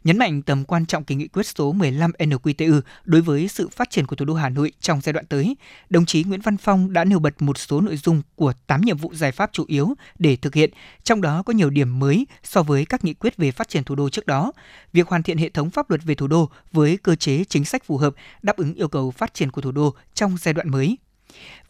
Nhấn 0.04 0.18
mạnh 0.18 0.42
tầm 0.42 0.66
quan 0.66 0.86
trọng 0.86 1.04
của 1.04 1.16
nghị 1.16 1.28
quyết 1.28 1.46
số 1.46 1.72
15 1.72 2.12
NQTU 2.20 2.82
đối 3.04 3.22
với 3.22 3.48
sự 3.48 3.70
phát 3.70 3.90
triển 3.90 4.08
của 4.08 4.16
thủ 4.16 4.26
đô 4.26 4.34
Hà 4.34 4.50
Nội 4.50 4.72
trong 4.80 5.02
giai 5.02 5.14
đoạn 5.14 5.26
tới, 5.26 5.56
đồng 5.90 6.06
chí 6.06 6.24
Nguyễn 6.24 6.42
Văn 6.42 6.58
Phong 6.58 6.94
đã 6.94 7.04
nêu 7.04 7.20
bật 7.20 7.42
một 7.42 7.58
số 7.58 7.82
nội 7.82 7.98
dung 7.98 8.22
của 8.36 8.54
8 8.68 8.82
nhiệm 8.82 8.98
vụ 8.98 9.14
giải 9.14 9.32
pháp 9.32 9.50
chủ 9.54 9.66
yếu 9.68 9.94
để 10.20 10.36
thực 10.36 10.56
hiện, 10.56 10.72
trong 11.04 11.22
đó 11.22 11.44
có 11.44 11.54
nhiều 11.54 11.70
điểm 11.70 12.00
mới 12.00 12.28
so 12.44 12.64
với 12.64 12.86
các 12.86 13.04
nghị 13.04 13.14
quyết 13.14 13.38
về 13.38 13.52
phát 13.52 13.70
triển 13.70 13.84
thủ 13.84 13.96
đô 13.96 14.10
trước 14.10 14.28
đó. 14.28 14.52
Việc 14.94 15.08
hoàn 15.08 15.24
thiện 15.24 15.38
hệ 15.38 15.50
thống 15.50 15.70
pháp 15.70 15.90
luật 15.90 16.04
về 16.04 16.16
thủ 16.16 16.28
đô 16.28 16.50
với 16.72 16.98
cơ 16.98 17.16
chế 17.16 17.44
chính 17.44 17.66
sách 17.66 17.84
phù 17.86 17.98
hợp 17.98 18.14
đáp 18.42 18.58
ứng 18.58 18.74
yêu 18.74 18.88
cầu 18.88 19.12
phát 19.12 19.34
triển 19.34 19.52
của 19.52 19.62
thủ 19.62 19.72
đô 19.72 19.96
trong 20.14 20.38
giai 20.38 20.54
đoạn 20.54 20.70
mới. 20.70 20.98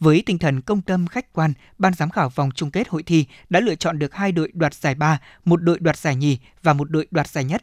Với 0.00 0.22
tinh 0.26 0.38
thần 0.38 0.60
công 0.60 0.82
tâm 0.82 1.06
khách 1.06 1.32
quan, 1.32 1.52
ban 1.78 1.94
giám 1.94 2.10
khảo 2.10 2.28
vòng 2.28 2.50
chung 2.54 2.70
kết 2.70 2.88
hội 2.88 3.02
thi 3.02 3.26
đã 3.50 3.60
lựa 3.60 3.74
chọn 3.74 3.98
được 3.98 4.14
hai 4.14 4.32
đội 4.32 4.50
đoạt 4.54 4.74
giải 4.74 4.94
ba, 4.94 5.20
một 5.44 5.62
đội 5.62 5.78
đoạt 5.80 5.96
giải 5.96 6.16
nhì 6.16 6.38
và 6.62 6.72
một 6.72 6.90
đội 6.90 7.06
đoạt 7.10 7.28
giải 7.28 7.44
nhất. 7.44 7.62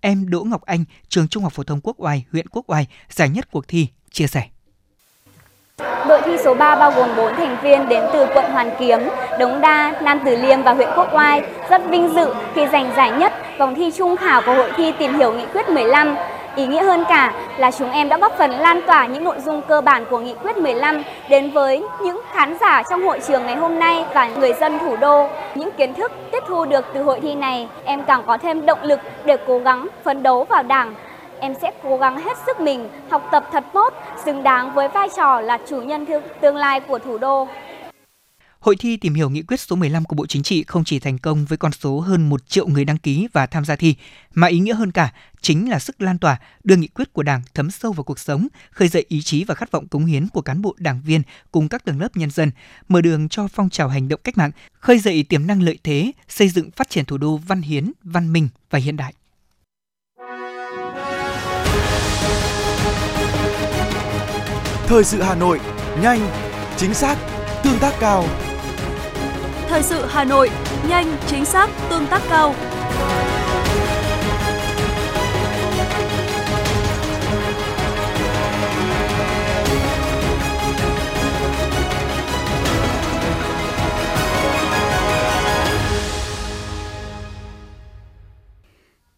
Em 0.00 0.30
Đỗ 0.30 0.44
Ngọc 0.44 0.62
Anh, 0.62 0.84
trường 1.08 1.28
Trung 1.28 1.42
học 1.42 1.52
phổ 1.52 1.62
thông 1.62 1.80
Quốc 1.82 1.96
Oai, 1.98 2.24
huyện 2.32 2.48
Quốc 2.48 2.64
Oai, 2.70 2.86
giải 3.08 3.28
nhất 3.28 3.48
cuộc 3.50 3.68
thi, 3.68 3.88
chia 4.10 4.26
sẻ. 4.26 4.42
Đội 6.08 6.20
thi 6.24 6.32
số 6.44 6.54
3 6.54 6.76
bao 6.76 6.92
gồm 6.92 7.16
4 7.16 7.34
thành 7.36 7.56
viên 7.62 7.88
đến 7.88 8.04
từ 8.12 8.26
quận 8.34 8.50
Hoàn 8.52 8.70
Kiếm, 8.78 8.98
Đống 9.38 9.60
Đa, 9.60 10.00
Nam 10.02 10.20
Từ 10.24 10.36
Liêm 10.36 10.62
và 10.62 10.74
huyện 10.74 10.88
Quốc 10.96 11.08
Oai 11.12 11.42
rất 11.70 11.82
vinh 11.90 12.14
dự 12.14 12.34
khi 12.54 12.66
giành 12.72 12.92
giải 12.96 13.10
nhất 13.10 13.32
vòng 13.58 13.74
thi 13.74 13.90
trung 13.98 14.16
khảo 14.16 14.42
của 14.46 14.54
hội 14.54 14.72
thi 14.76 14.92
tìm 14.98 15.18
hiểu 15.18 15.32
nghị 15.32 15.46
quyết 15.52 15.68
15 15.68 16.14
Ý 16.58 16.66
nghĩa 16.66 16.82
hơn 16.82 17.04
cả 17.08 17.32
là 17.58 17.70
chúng 17.70 17.90
em 17.90 18.08
đã 18.08 18.18
góp 18.18 18.38
phần 18.38 18.50
lan 18.50 18.80
tỏa 18.86 19.06
những 19.06 19.24
nội 19.24 19.40
dung 19.40 19.62
cơ 19.68 19.80
bản 19.80 20.04
của 20.10 20.18
nghị 20.18 20.34
quyết 20.34 20.56
15 20.56 21.02
đến 21.28 21.50
với 21.50 21.84
những 22.00 22.20
khán 22.32 22.58
giả 22.60 22.82
trong 22.90 23.02
hội 23.02 23.20
trường 23.28 23.46
ngày 23.46 23.56
hôm 23.56 23.78
nay 23.78 24.04
và 24.14 24.28
người 24.28 24.52
dân 24.52 24.78
thủ 24.78 24.96
đô. 24.96 25.28
Những 25.54 25.70
kiến 25.70 25.94
thức 25.94 26.12
tiếp 26.32 26.42
thu 26.46 26.64
được 26.64 26.84
từ 26.94 27.02
hội 27.02 27.20
thi 27.20 27.34
này, 27.34 27.68
em 27.84 28.02
càng 28.02 28.22
có 28.26 28.36
thêm 28.36 28.66
động 28.66 28.82
lực 28.82 29.00
để 29.24 29.36
cố 29.46 29.58
gắng 29.58 29.88
phấn 30.04 30.22
đấu 30.22 30.44
vào 30.44 30.62
Đảng. 30.62 30.94
Em 31.40 31.54
sẽ 31.54 31.70
cố 31.82 31.96
gắng 31.96 32.20
hết 32.20 32.38
sức 32.46 32.60
mình, 32.60 32.88
học 33.10 33.22
tập 33.30 33.44
thật 33.52 33.64
tốt, 33.72 33.94
xứng 34.24 34.42
đáng 34.42 34.74
với 34.74 34.88
vai 34.88 35.08
trò 35.16 35.40
là 35.40 35.58
chủ 35.66 35.76
nhân 35.76 36.06
tương 36.40 36.56
lai 36.56 36.80
của 36.80 36.98
thủ 36.98 37.18
đô. 37.18 37.48
Hội 38.60 38.76
thi 38.76 38.96
tìm 38.96 39.14
hiểu 39.14 39.30
nghị 39.30 39.42
quyết 39.42 39.60
số 39.60 39.76
15 39.76 40.04
của 40.04 40.16
Bộ 40.16 40.26
Chính 40.26 40.42
trị 40.42 40.64
không 40.64 40.84
chỉ 40.84 40.98
thành 40.98 41.18
công 41.18 41.44
với 41.44 41.58
con 41.58 41.72
số 41.72 42.00
hơn 42.00 42.28
1 42.28 42.48
triệu 42.48 42.66
người 42.66 42.84
đăng 42.84 42.98
ký 42.98 43.28
và 43.32 43.46
tham 43.46 43.64
gia 43.64 43.76
thi, 43.76 43.94
mà 44.34 44.46
ý 44.46 44.58
nghĩa 44.58 44.74
hơn 44.74 44.92
cả 44.92 45.12
chính 45.40 45.70
là 45.70 45.78
sức 45.78 46.02
lan 46.02 46.18
tỏa 46.18 46.40
đưa 46.64 46.76
nghị 46.76 46.86
quyết 46.86 47.12
của 47.12 47.22
Đảng 47.22 47.42
thấm 47.54 47.70
sâu 47.70 47.92
vào 47.92 48.04
cuộc 48.04 48.18
sống, 48.18 48.48
khơi 48.70 48.88
dậy 48.88 49.04
ý 49.08 49.22
chí 49.22 49.44
và 49.44 49.54
khát 49.54 49.70
vọng 49.70 49.88
cống 49.88 50.06
hiến 50.06 50.28
của 50.28 50.42
cán 50.42 50.62
bộ 50.62 50.74
đảng 50.78 51.00
viên 51.04 51.22
cùng 51.52 51.68
các 51.68 51.84
tầng 51.84 52.00
lớp 52.00 52.16
nhân 52.16 52.30
dân, 52.30 52.50
mở 52.88 53.00
đường 53.00 53.28
cho 53.28 53.48
phong 53.48 53.70
trào 53.70 53.88
hành 53.88 54.08
động 54.08 54.20
cách 54.24 54.38
mạng, 54.38 54.50
khơi 54.72 54.98
dậy 54.98 55.24
tiềm 55.28 55.46
năng 55.46 55.62
lợi 55.62 55.78
thế, 55.84 56.12
xây 56.28 56.48
dựng 56.48 56.70
phát 56.70 56.90
triển 56.90 57.04
thủ 57.04 57.18
đô 57.18 57.36
văn 57.36 57.62
hiến, 57.62 57.92
văn 58.02 58.32
minh 58.32 58.48
và 58.70 58.78
hiện 58.78 58.96
đại. 58.96 59.14
Thời 64.86 65.04
sự 65.04 65.22
Hà 65.22 65.34
Nội, 65.34 65.60
nhanh, 66.02 66.30
chính 66.76 66.94
xác, 66.94 67.18
tương 67.62 67.78
tác 67.78 67.94
cao. 68.00 68.24
Thời 69.78 69.84
sự 69.84 70.04
Hà 70.08 70.24
Nội, 70.24 70.50
nhanh, 70.88 71.16
chính 71.26 71.44
xác, 71.44 71.70
tương 71.90 72.06
tác 72.06 72.22
cao. 72.28 72.54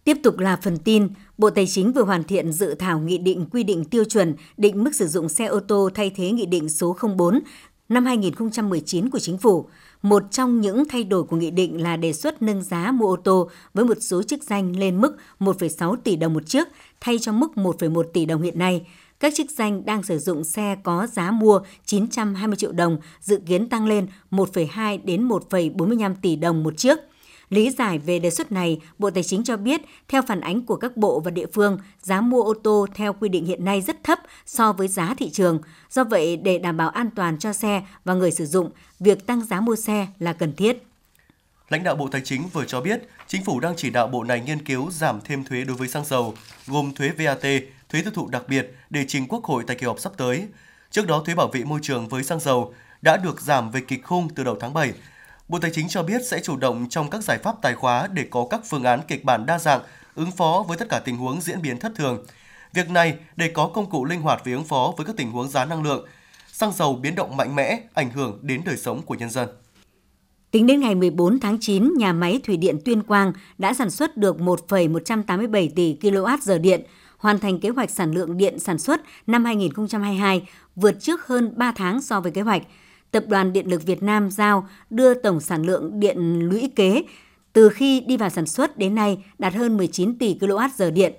Tiếp 0.04 0.16
tục 0.22 0.38
là 0.38 0.56
phần 0.62 0.78
tin, 0.78 1.08
Bộ 1.38 1.50
Tài 1.50 1.66
chính 1.66 1.92
vừa 1.92 2.02
hoàn 2.02 2.24
thiện 2.24 2.52
dự 2.52 2.74
thảo 2.74 3.00
nghị 3.00 3.18
định 3.18 3.46
quy 3.52 3.62
định 3.62 3.84
tiêu 3.84 4.04
chuẩn 4.04 4.34
định 4.56 4.84
mức 4.84 4.94
sử 4.94 5.06
dụng 5.06 5.28
xe 5.28 5.44
ô 5.44 5.60
tô 5.60 5.90
thay 5.94 6.10
thế 6.16 6.30
nghị 6.30 6.46
định 6.46 6.68
số 6.68 6.96
04 7.16 7.40
năm 7.88 8.04
2019 8.04 9.10
của 9.10 9.18
Chính 9.18 9.38
phủ. 9.38 9.68
Một 10.02 10.22
trong 10.30 10.60
những 10.60 10.88
thay 10.88 11.04
đổi 11.04 11.22
của 11.22 11.36
nghị 11.36 11.50
định 11.50 11.82
là 11.82 11.96
đề 11.96 12.12
xuất 12.12 12.42
nâng 12.42 12.62
giá 12.62 12.92
mua 12.92 13.06
ô 13.06 13.16
tô 13.16 13.50
với 13.74 13.84
một 13.84 13.98
số 14.00 14.22
chức 14.22 14.42
danh 14.44 14.76
lên 14.76 15.00
mức 15.00 15.16
1,6 15.40 15.96
tỷ 15.96 16.16
đồng 16.16 16.34
một 16.34 16.46
chiếc 16.46 16.68
thay 17.00 17.18
cho 17.18 17.32
mức 17.32 17.48
1,1 17.54 18.02
tỷ 18.02 18.26
đồng 18.26 18.42
hiện 18.42 18.58
nay. 18.58 18.86
Các 19.20 19.32
chức 19.36 19.50
danh 19.50 19.84
đang 19.84 20.02
sử 20.02 20.18
dụng 20.18 20.44
xe 20.44 20.76
có 20.82 21.06
giá 21.06 21.30
mua 21.30 21.60
920 21.84 22.56
triệu 22.56 22.72
đồng 22.72 22.98
dự 23.20 23.40
kiến 23.46 23.68
tăng 23.68 23.86
lên 23.86 24.06
1,2 24.30 24.98
đến 25.04 25.28
1,45 25.28 26.14
tỷ 26.22 26.36
đồng 26.36 26.62
một 26.62 26.76
chiếc. 26.76 26.98
Lý 27.50 27.70
giải 27.70 27.98
về 27.98 28.18
đề 28.18 28.30
xuất 28.30 28.52
này, 28.52 28.80
Bộ 28.98 29.10
Tài 29.10 29.22
chính 29.22 29.44
cho 29.44 29.56
biết, 29.56 29.80
theo 30.08 30.22
phản 30.22 30.40
ánh 30.40 30.66
của 30.66 30.76
các 30.76 30.96
bộ 30.96 31.20
và 31.20 31.30
địa 31.30 31.46
phương, 31.52 31.78
giá 32.02 32.20
mua 32.20 32.42
ô 32.42 32.54
tô 32.54 32.86
theo 32.94 33.12
quy 33.12 33.28
định 33.28 33.44
hiện 33.44 33.64
nay 33.64 33.80
rất 33.80 34.04
thấp 34.04 34.18
so 34.46 34.72
với 34.72 34.88
giá 34.88 35.14
thị 35.14 35.30
trường. 35.30 35.60
Do 35.90 36.04
vậy, 36.04 36.36
để 36.36 36.58
đảm 36.58 36.76
bảo 36.76 36.88
an 36.88 37.10
toàn 37.16 37.38
cho 37.38 37.52
xe 37.52 37.82
và 38.04 38.14
người 38.14 38.30
sử 38.30 38.46
dụng, 38.46 38.70
việc 39.00 39.26
tăng 39.26 39.44
giá 39.44 39.60
mua 39.60 39.76
xe 39.76 40.06
là 40.18 40.32
cần 40.32 40.56
thiết. 40.56 40.82
Lãnh 41.68 41.82
đạo 41.82 41.96
Bộ 41.96 42.08
Tài 42.08 42.20
chính 42.24 42.48
vừa 42.52 42.64
cho 42.64 42.80
biết, 42.80 43.02
chính 43.26 43.44
phủ 43.44 43.60
đang 43.60 43.74
chỉ 43.76 43.90
đạo 43.90 44.06
bộ 44.06 44.24
này 44.24 44.40
nghiên 44.40 44.64
cứu 44.64 44.90
giảm 44.90 45.20
thêm 45.24 45.44
thuế 45.44 45.64
đối 45.64 45.76
với 45.76 45.88
xăng 45.88 46.04
dầu, 46.04 46.34
gồm 46.66 46.94
thuế 46.94 47.08
VAT, 47.08 47.40
thuế 47.88 48.02
tiêu 48.02 48.12
thụ 48.14 48.28
đặc 48.28 48.42
biệt 48.48 48.74
để 48.90 49.04
trình 49.08 49.26
Quốc 49.28 49.44
hội 49.44 49.64
tại 49.66 49.76
kỳ 49.76 49.86
họp 49.86 50.00
sắp 50.00 50.12
tới. 50.16 50.46
Trước 50.90 51.06
đó, 51.06 51.22
thuế 51.26 51.34
bảo 51.34 51.48
vệ 51.48 51.64
môi 51.64 51.80
trường 51.82 52.08
với 52.08 52.22
xăng 52.22 52.40
dầu 52.40 52.74
đã 53.02 53.16
được 53.16 53.40
giảm 53.40 53.70
về 53.70 53.80
kịch 53.88 54.04
khung 54.04 54.28
từ 54.34 54.44
đầu 54.44 54.56
tháng 54.60 54.74
7. 54.74 54.92
Bộ 55.50 55.58
Tài 55.58 55.70
chính 55.74 55.88
cho 55.88 56.02
biết 56.02 56.26
sẽ 56.26 56.40
chủ 56.40 56.56
động 56.56 56.86
trong 56.88 57.10
các 57.10 57.24
giải 57.24 57.38
pháp 57.38 57.62
tài 57.62 57.74
khóa 57.74 58.08
để 58.12 58.26
có 58.30 58.46
các 58.50 58.60
phương 58.64 58.84
án 58.84 59.00
kịch 59.08 59.24
bản 59.24 59.46
đa 59.46 59.58
dạng, 59.58 59.80
ứng 60.14 60.30
phó 60.30 60.64
với 60.68 60.76
tất 60.76 60.88
cả 60.88 60.98
tình 61.04 61.16
huống 61.16 61.40
diễn 61.40 61.62
biến 61.62 61.78
thất 61.78 61.92
thường. 61.94 62.24
Việc 62.74 62.90
này 62.90 63.18
để 63.36 63.48
có 63.48 63.66
công 63.66 63.90
cụ 63.90 64.04
linh 64.04 64.20
hoạt 64.20 64.44
về 64.44 64.52
ứng 64.52 64.64
phó 64.64 64.92
với 64.96 65.06
các 65.06 65.16
tình 65.16 65.30
huống 65.30 65.48
giá 65.48 65.64
năng 65.64 65.82
lượng, 65.82 66.06
xăng 66.52 66.72
dầu 66.72 66.94
biến 67.02 67.14
động 67.14 67.36
mạnh 67.36 67.56
mẽ, 67.56 67.80
ảnh 67.94 68.10
hưởng 68.10 68.38
đến 68.42 68.62
đời 68.64 68.76
sống 68.76 69.02
của 69.02 69.14
nhân 69.14 69.30
dân. 69.30 69.48
Tính 70.50 70.66
đến 70.66 70.80
ngày 70.80 70.94
14 70.94 71.40
tháng 71.40 71.58
9, 71.60 71.92
nhà 71.96 72.12
máy 72.12 72.40
thủy 72.44 72.56
điện 72.56 72.78
Tuyên 72.84 73.02
Quang 73.02 73.32
đã 73.58 73.74
sản 73.74 73.90
xuất 73.90 74.16
được 74.16 74.40
1,187 74.40 75.72
tỷ 75.76 75.96
kWh 76.00 76.60
điện, 76.60 76.82
hoàn 77.18 77.38
thành 77.38 77.60
kế 77.60 77.68
hoạch 77.68 77.90
sản 77.90 78.12
lượng 78.12 78.36
điện 78.36 78.58
sản 78.58 78.78
xuất 78.78 79.00
năm 79.26 79.44
2022, 79.44 80.48
vượt 80.76 81.00
trước 81.00 81.26
hơn 81.26 81.52
3 81.56 81.72
tháng 81.76 82.02
so 82.02 82.20
với 82.20 82.32
kế 82.32 82.40
hoạch. 82.40 82.62
Tập 83.10 83.24
đoàn 83.28 83.52
Điện 83.52 83.70
lực 83.70 83.86
Việt 83.86 84.02
Nam 84.02 84.30
giao 84.30 84.68
đưa 84.90 85.14
tổng 85.14 85.40
sản 85.40 85.62
lượng 85.62 86.00
điện 86.00 86.48
lũy 86.48 86.70
kế 86.76 87.02
từ 87.52 87.68
khi 87.68 88.00
đi 88.00 88.16
vào 88.16 88.30
sản 88.30 88.46
xuất 88.46 88.78
đến 88.78 88.94
nay 88.94 89.24
đạt 89.38 89.54
hơn 89.54 89.76
19 89.76 90.18
tỷ 90.18 90.36
kWh 90.40 90.92
điện. 90.92 91.12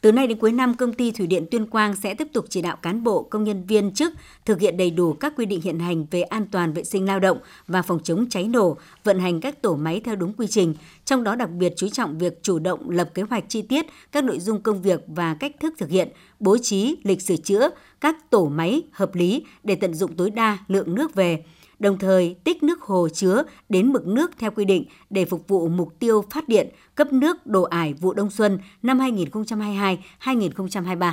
Từ 0.00 0.12
nay 0.12 0.26
đến 0.26 0.38
cuối 0.38 0.52
năm, 0.52 0.74
công 0.74 0.92
ty 0.92 1.10
Thủy 1.10 1.26
điện 1.26 1.46
Tuyên 1.50 1.66
Quang 1.66 1.96
sẽ 1.96 2.14
tiếp 2.14 2.28
tục 2.32 2.44
chỉ 2.48 2.62
đạo 2.62 2.76
cán 2.76 3.04
bộ, 3.04 3.22
công 3.22 3.44
nhân 3.44 3.66
viên 3.66 3.92
chức 3.92 4.12
thực 4.44 4.60
hiện 4.60 4.76
đầy 4.76 4.90
đủ 4.90 5.12
các 5.12 5.32
quy 5.36 5.46
định 5.46 5.60
hiện 5.60 5.78
hành 5.78 6.06
về 6.10 6.22
an 6.22 6.46
toàn 6.52 6.72
vệ 6.72 6.84
sinh 6.84 7.06
lao 7.06 7.20
động 7.20 7.38
và 7.66 7.82
phòng 7.82 8.00
chống 8.02 8.28
cháy 8.30 8.48
nổ, 8.48 8.76
vận 9.04 9.18
hành 9.18 9.40
các 9.40 9.62
tổ 9.62 9.76
máy 9.76 10.00
theo 10.04 10.16
đúng 10.16 10.32
quy 10.32 10.46
trình, 10.46 10.74
trong 11.04 11.24
đó 11.24 11.34
đặc 11.34 11.50
biệt 11.50 11.72
chú 11.76 11.88
trọng 11.88 12.18
việc 12.18 12.42
chủ 12.42 12.58
động 12.58 12.90
lập 12.90 13.10
kế 13.14 13.22
hoạch 13.22 13.44
chi 13.48 13.62
tiết 13.62 13.86
các 14.12 14.24
nội 14.24 14.40
dung 14.40 14.60
công 14.60 14.82
việc 14.82 15.00
và 15.06 15.34
cách 15.34 15.52
thức 15.60 15.74
thực 15.78 15.90
hiện, 15.90 16.08
bố 16.40 16.58
trí 16.58 16.96
lịch 17.02 17.22
sửa 17.22 17.36
chữa 17.36 17.68
các 18.00 18.30
tổ 18.30 18.48
máy 18.48 18.82
hợp 18.92 19.14
lý 19.14 19.44
để 19.64 19.74
tận 19.74 19.94
dụng 19.94 20.16
tối 20.16 20.30
đa 20.30 20.58
lượng 20.68 20.94
nước 20.94 21.14
về 21.14 21.44
đồng 21.78 21.98
thời 21.98 22.36
tích 22.44 22.62
nước 22.62 22.82
hồ 22.82 23.08
chứa 23.08 23.42
đến 23.68 23.92
mực 23.92 24.06
nước 24.06 24.30
theo 24.38 24.50
quy 24.50 24.64
định 24.64 24.84
để 25.10 25.24
phục 25.24 25.48
vụ 25.48 25.68
mục 25.68 25.92
tiêu 25.98 26.24
phát 26.30 26.48
điện, 26.48 26.68
cấp 26.94 27.12
nước 27.12 27.46
đồ 27.46 27.62
ải 27.62 27.94
vụ 27.94 28.14
đông 28.14 28.30
xuân 28.30 28.58
năm 28.82 28.98
2022-2023. 28.98 31.12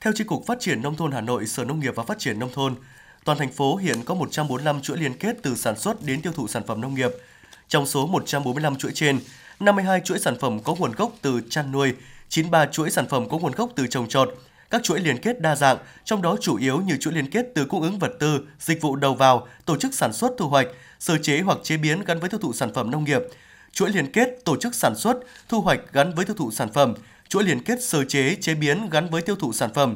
Theo 0.00 0.12
Chi 0.16 0.24
cục 0.24 0.46
Phát 0.46 0.60
triển 0.60 0.82
Nông 0.82 0.96
thôn 0.96 1.12
Hà 1.12 1.20
Nội, 1.20 1.46
Sở 1.46 1.64
Nông 1.64 1.80
nghiệp 1.80 1.92
và 1.96 2.02
Phát 2.02 2.18
triển 2.18 2.38
Nông 2.38 2.52
thôn, 2.52 2.74
toàn 3.24 3.38
thành 3.38 3.52
phố 3.52 3.76
hiện 3.76 3.96
có 4.04 4.14
145 4.14 4.80
chuỗi 4.80 4.96
liên 4.96 5.14
kết 5.14 5.36
từ 5.42 5.54
sản 5.54 5.78
xuất 5.78 6.06
đến 6.06 6.22
tiêu 6.22 6.32
thụ 6.32 6.48
sản 6.48 6.62
phẩm 6.66 6.80
nông 6.80 6.94
nghiệp. 6.94 7.10
Trong 7.68 7.86
số 7.86 8.06
145 8.06 8.76
chuỗi 8.76 8.92
trên, 8.94 9.18
52 9.60 10.00
chuỗi 10.04 10.18
sản 10.18 10.36
phẩm 10.40 10.60
có 10.64 10.74
nguồn 10.74 10.92
gốc 10.92 11.12
từ 11.22 11.40
chăn 11.50 11.72
nuôi, 11.72 11.92
93 12.28 12.66
chuỗi 12.66 12.90
sản 12.90 13.08
phẩm 13.08 13.28
có 13.28 13.38
nguồn 13.38 13.52
gốc 13.52 13.70
từ 13.76 13.86
trồng 13.86 14.08
trọt, 14.08 14.28
các 14.70 14.82
chuỗi 14.82 15.00
liên 15.00 15.18
kết 15.18 15.40
đa 15.40 15.56
dạng, 15.56 15.78
trong 16.04 16.22
đó 16.22 16.36
chủ 16.40 16.56
yếu 16.56 16.80
như 16.80 16.96
chuỗi 16.96 17.14
liên 17.14 17.30
kết 17.30 17.46
từ 17.54 17.64
cung 17.64 17.82
ứng 17.82 17.98
vật 17.98 18.12
tư, 18.20 18.40
dịch 18.60 18.80
vụ 18.80 18.96
đầu 18.96 19.14
vào, 19.14 19.48
tổ 19.64 19.76
chức 19.76 19.94
sản 19.94 20.12
xuất 20.12 20.32
thu 20.38 20.48
hoạch, 20.48 20.68
sơ 20.98 21.18
chế 21.18 21.40
hoặc 21.40 21.58
chế 21.62 21.76
biến 21.76 22.04
gắn 22.04 22.20
với 22.20 22.30
tiêu 22.30 22.40
thụ 22.40 22.52
sản 22.52 22.74
phẩm 22.74 22.90
nông 22.90 23.04
nghiệp, 23.04 23.22
chuỗi 23.72 23.90
liên 23.90 24.12
kết 24.12 24.28
tổ 24.44 24.56
chức 24.56 24.74
sản 24.74 24.96
xuất, 24.96 25.18
thu 25.48 25.60
hoạch 25.60 25.80
gắn 25.92 26.14
với 26.14 26.24
tiêu 26.24 26.36
thụ 26.36 26.50
sản 26.50 26.72
phẩm, 26.72 26.94
chuỗi 27.28 27.44
liên 27.44 27.62
kết 27.62 27.82
sơ 27.82 28.04
chế, 28.04 28.34
chế 28.34 28.54
biến 28.54 28.90
gắn 28.90 29.10
với 29.10 29.22
tiêu 29.22 29.36
thụ 29.36 29.52
sản 29.52 29.74
phẩm. 29.74 29.94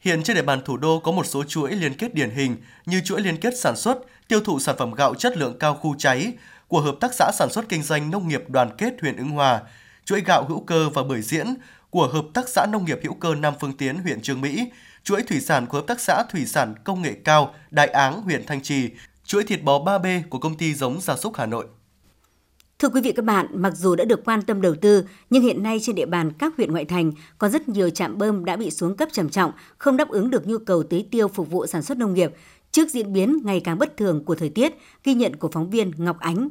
Hiện 0.00 0.22
trên 0.22 0.36
địa 0.36 0.42
bàn 0.42 0.64
thủ 0.64 0.76
đô 0.76 1.00
có 1.00 1.12
một 1.12 1.26
số 1.26 1.44
chuỗi 1.44 1.72
liên 1.72 1.94
kết 1.94 2.14
điển 2.14 2.30
hình 2.30 2.56
như 2.86 3.00
chuỗi 3.04 3.20
liên 3.20 3.36
kết 3.36 3.58
sản 3.58 3.76
xuất, 3.76 3.98
tiêu 4.28 4.40
thụ 4.40 4.58
sản 4.58 4.76
phẩm 4.78 4.94
gạo 4.94 5.14
chất 5.14 5.36
lượng 5.36 5.58
cao 5.58 5.74
khu 5.74 5.94
cháy 5.98 6.32
của 6.68 6.80
Hợp 6.80 6.94
tác 7.00 7.14
xã 7.14 7.30
Sản 7.34 7.48
xuất 7.50 7.68
Kinh 7.68 7.82
doanh 7.82 8.10
Nông 8.10 8.28
nghiệp 8.28 8.42
Đoàn 8.48 8.70
kết 8.78 8.94
huyện 9.00 9.16
Ứng 9.16 9.28
Hòa, 9.28 9.60
chuỗi 10.04 10.20
gạo 10.20 10.44
hữu 10.48 10.60
cơ 10.60 10.88
và 10.88 11.02
bưởi 11.02 11.22
diễn 11.22 11.46
của 11.90 12.06
Hợp 12.06 12.24
tác 12.34 12.48
xã 12.48 12.66
Nông 12.66 12.84
nghiệp 12.84 12.98
hữu 13.02 13.14
cơ 13.14 13.34
Nam 13.34 13.54
Phương 13.60 13.76
Tiến 13.76 13.96
huyện 13.96 14.20
Trương 14.22 14.40
Mỹ, 14.40 14.70
chuỗi 15.04 15.22
thủy 15.22 15.40
sản 15.40 15.66
của 15.66 15.78
Hợp 15.78 15.86
tác 15.86 16.00
xã 16.00 16.22
Thủy 16.32 16.46
sản 16.46 16.74
Công 16.84 17.02
nghệ 17.02 17.12
cao 17.24 17.54
Đại 17.70 17.86
Áng 17.86 18.22
huyện 18.22 18.46
Thanh 18.46 18.62
Trì, 18.62 18.90
chuỗi 19.24 19.44
thịt 19.44 19.62
bò 19.62 19.84
3B 19.84 20.22
của 20.30 20.38
công 20.38 20.56
ty 20.56 20.74
giống 20.74 21.00
gia 21.00 21.16
súc 21.16 21.36
Hà 21.36 21.46
Nội. 21.46 21.66
Thưa 22.78 22.88
quý 22.88 23.00
vị 23.00 23.12
các 23.12 23.24
bạn, 23.24 23.46
mặc 23.52 23.72
dù 23.76 23.96
đã 23.96 24.04
được 24.04 24.24
quan 24.24 24.42
tâm 24.42 24.60
đầu 24.60 24.74
tư, 24.74 25.04
nhưng 25.30 25.42
hiện 25.42 25.62
nay 25.62 25.78
trên 25.82 25.96
địa 25.96 26.06
bàn 26.06 26.32
các 26.38 26.56
huyện 26.56 26.72
ngoại 26.72 26.84
thành 26.84 27.12
có 27.38 27.48
rất 27.48 27.68
nhiều 27.68 27.90
trạm 27.90 28.18
bơm 28.18 28.44
đã 28.44 28.56
bị 28.56 28.70
xuống 28.70 28.96
cấp 28.96 29.08
trầm 29.12 29.28
trọng, 29.28 29.52
không 29.78 29.96
đáp 29.96 30.08
ứng 30.08 30.30
được 30.30 30.46
nhu 30.46 30.58
cầu 30.58 30.82
tưới 30.82 31.06
tiêu 31.10 31.28
phục 31.28 31.50
vụ 31.50 31.66
sản 31.66 31.82
xuất 31.82 31.98
nông 31.98 32.14
nghiệp. 32.14 32.32
Trước 32.72 32.90
diễn 32.90 33.12
biến 33.12 33.38
ngày 33.44 33.60
càng 33.60 33.78
bất 33.78 33.96
thường 33.96 34.24
của 34.24 34.34
thời 34.34 34.48
tiết, 34.48 34.72
ghi 35.04 35.14
nhận 35.14 35.36
của 35.36 35.48
phóng 35.52 35.70
viên 35.70 35.92
Ngọc 35.96 36.18
Ánh. 36.20 36.48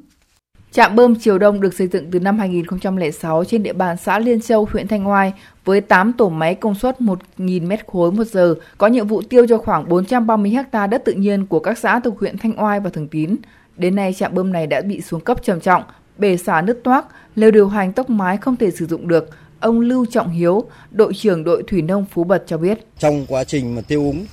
Trạm 0.72 0.96
bơm 0.96 1.20
Triều 1.20 1.38
Đông 1.38 1.62
được 1.62 1.74
xây 1.74 1.88
dựng 1.88 2.12
từ 2.12 2.20
năm 2.20 2.40
2006 2.40 3.44
trên 3.44 3.64
địa 3.64 3.74
bàn 3.74 3.98
xã 3.98 4.20
Liên 4.20 4.42
Châu, 4.42 4.68
huyện 4.72 4.88
Thanh 4.88 5.10
Oai 5.10 5.34
với 5.66 5.82
8 5.82 6.14
tổ 6.14 6.30
máy 6.30 6.56
công 6.56 6.76
suất 6.76 7.02
1.000 7.02 7.68
m 7.68 7.72
khối 7.88 8.12
một 8.12 8.24
giờ, 8.28 8.56
có 8.78 8.88
nhiệm 8.88 9.08
vụ 9.08 9.22
tiêu 9.22 9.46
cho 9.50 9.58
khoảng 9.58 9.90
430 9.90 10.52
ha 10.72 10.88
đất 10.88 11.06
tự 11.06 11.14
nhiên 11.14 11.46
của 11.46 11.60
các 11.60 11.78
xã 11.78 12.00
thuộc 12.00 12.20
huyện 12.20 12.38
Thanh 12.38 12.64
Oai 12.64 12.80
và 12.80 12.90
Thường 12.90 13.08
Tín. 13.08 13.36
Đến 13.78 13.96
nay, 13.96 14.14
trạm 14.14 14.34
bơm 14.34 14.52
này 14.52 14.68
đã 14.68 14.82
bị 14.82 15.02
xuống 15.02 15.22
cấp 15.22 15.44
trầm 15.44 15.60
trọng, 15.60 15.84
bể 16.18 16.38
xả 16.38 16.62
nứt 16.62 16.84
toác, 16.84 17.06
lều 17.36 17.52
điều 17.52 17.68
hành 17.68 17.94
tốc 17.94 18.10
mái 18.10 18.38
không 18.38 18.56
thể 18.56 18.72
sử 18.72 18.86
dụng 18.86 19.08
được. 19.08 19.30
Ông 19.60 19.80
Lưu 19.80 20.06
Trọng 20.06 20.30
Hiếu, 20.30 20.64
đội 20.92 21.14
trưởng 21.14 21.44
đội 21.44 21.64
thủy 21.68 21.82
nông 21.82 22.06
Phú 22.12 22.24
Bật 22.24 22.44
cho 22.48 22.58
biết. 22.58 22.88
Trong 23.00 23.26
quá 23.28 23.44
trình 23.44 23.76
mà 23.76 23.82
tiêu 23.88 24.04
úng 24.04 24.26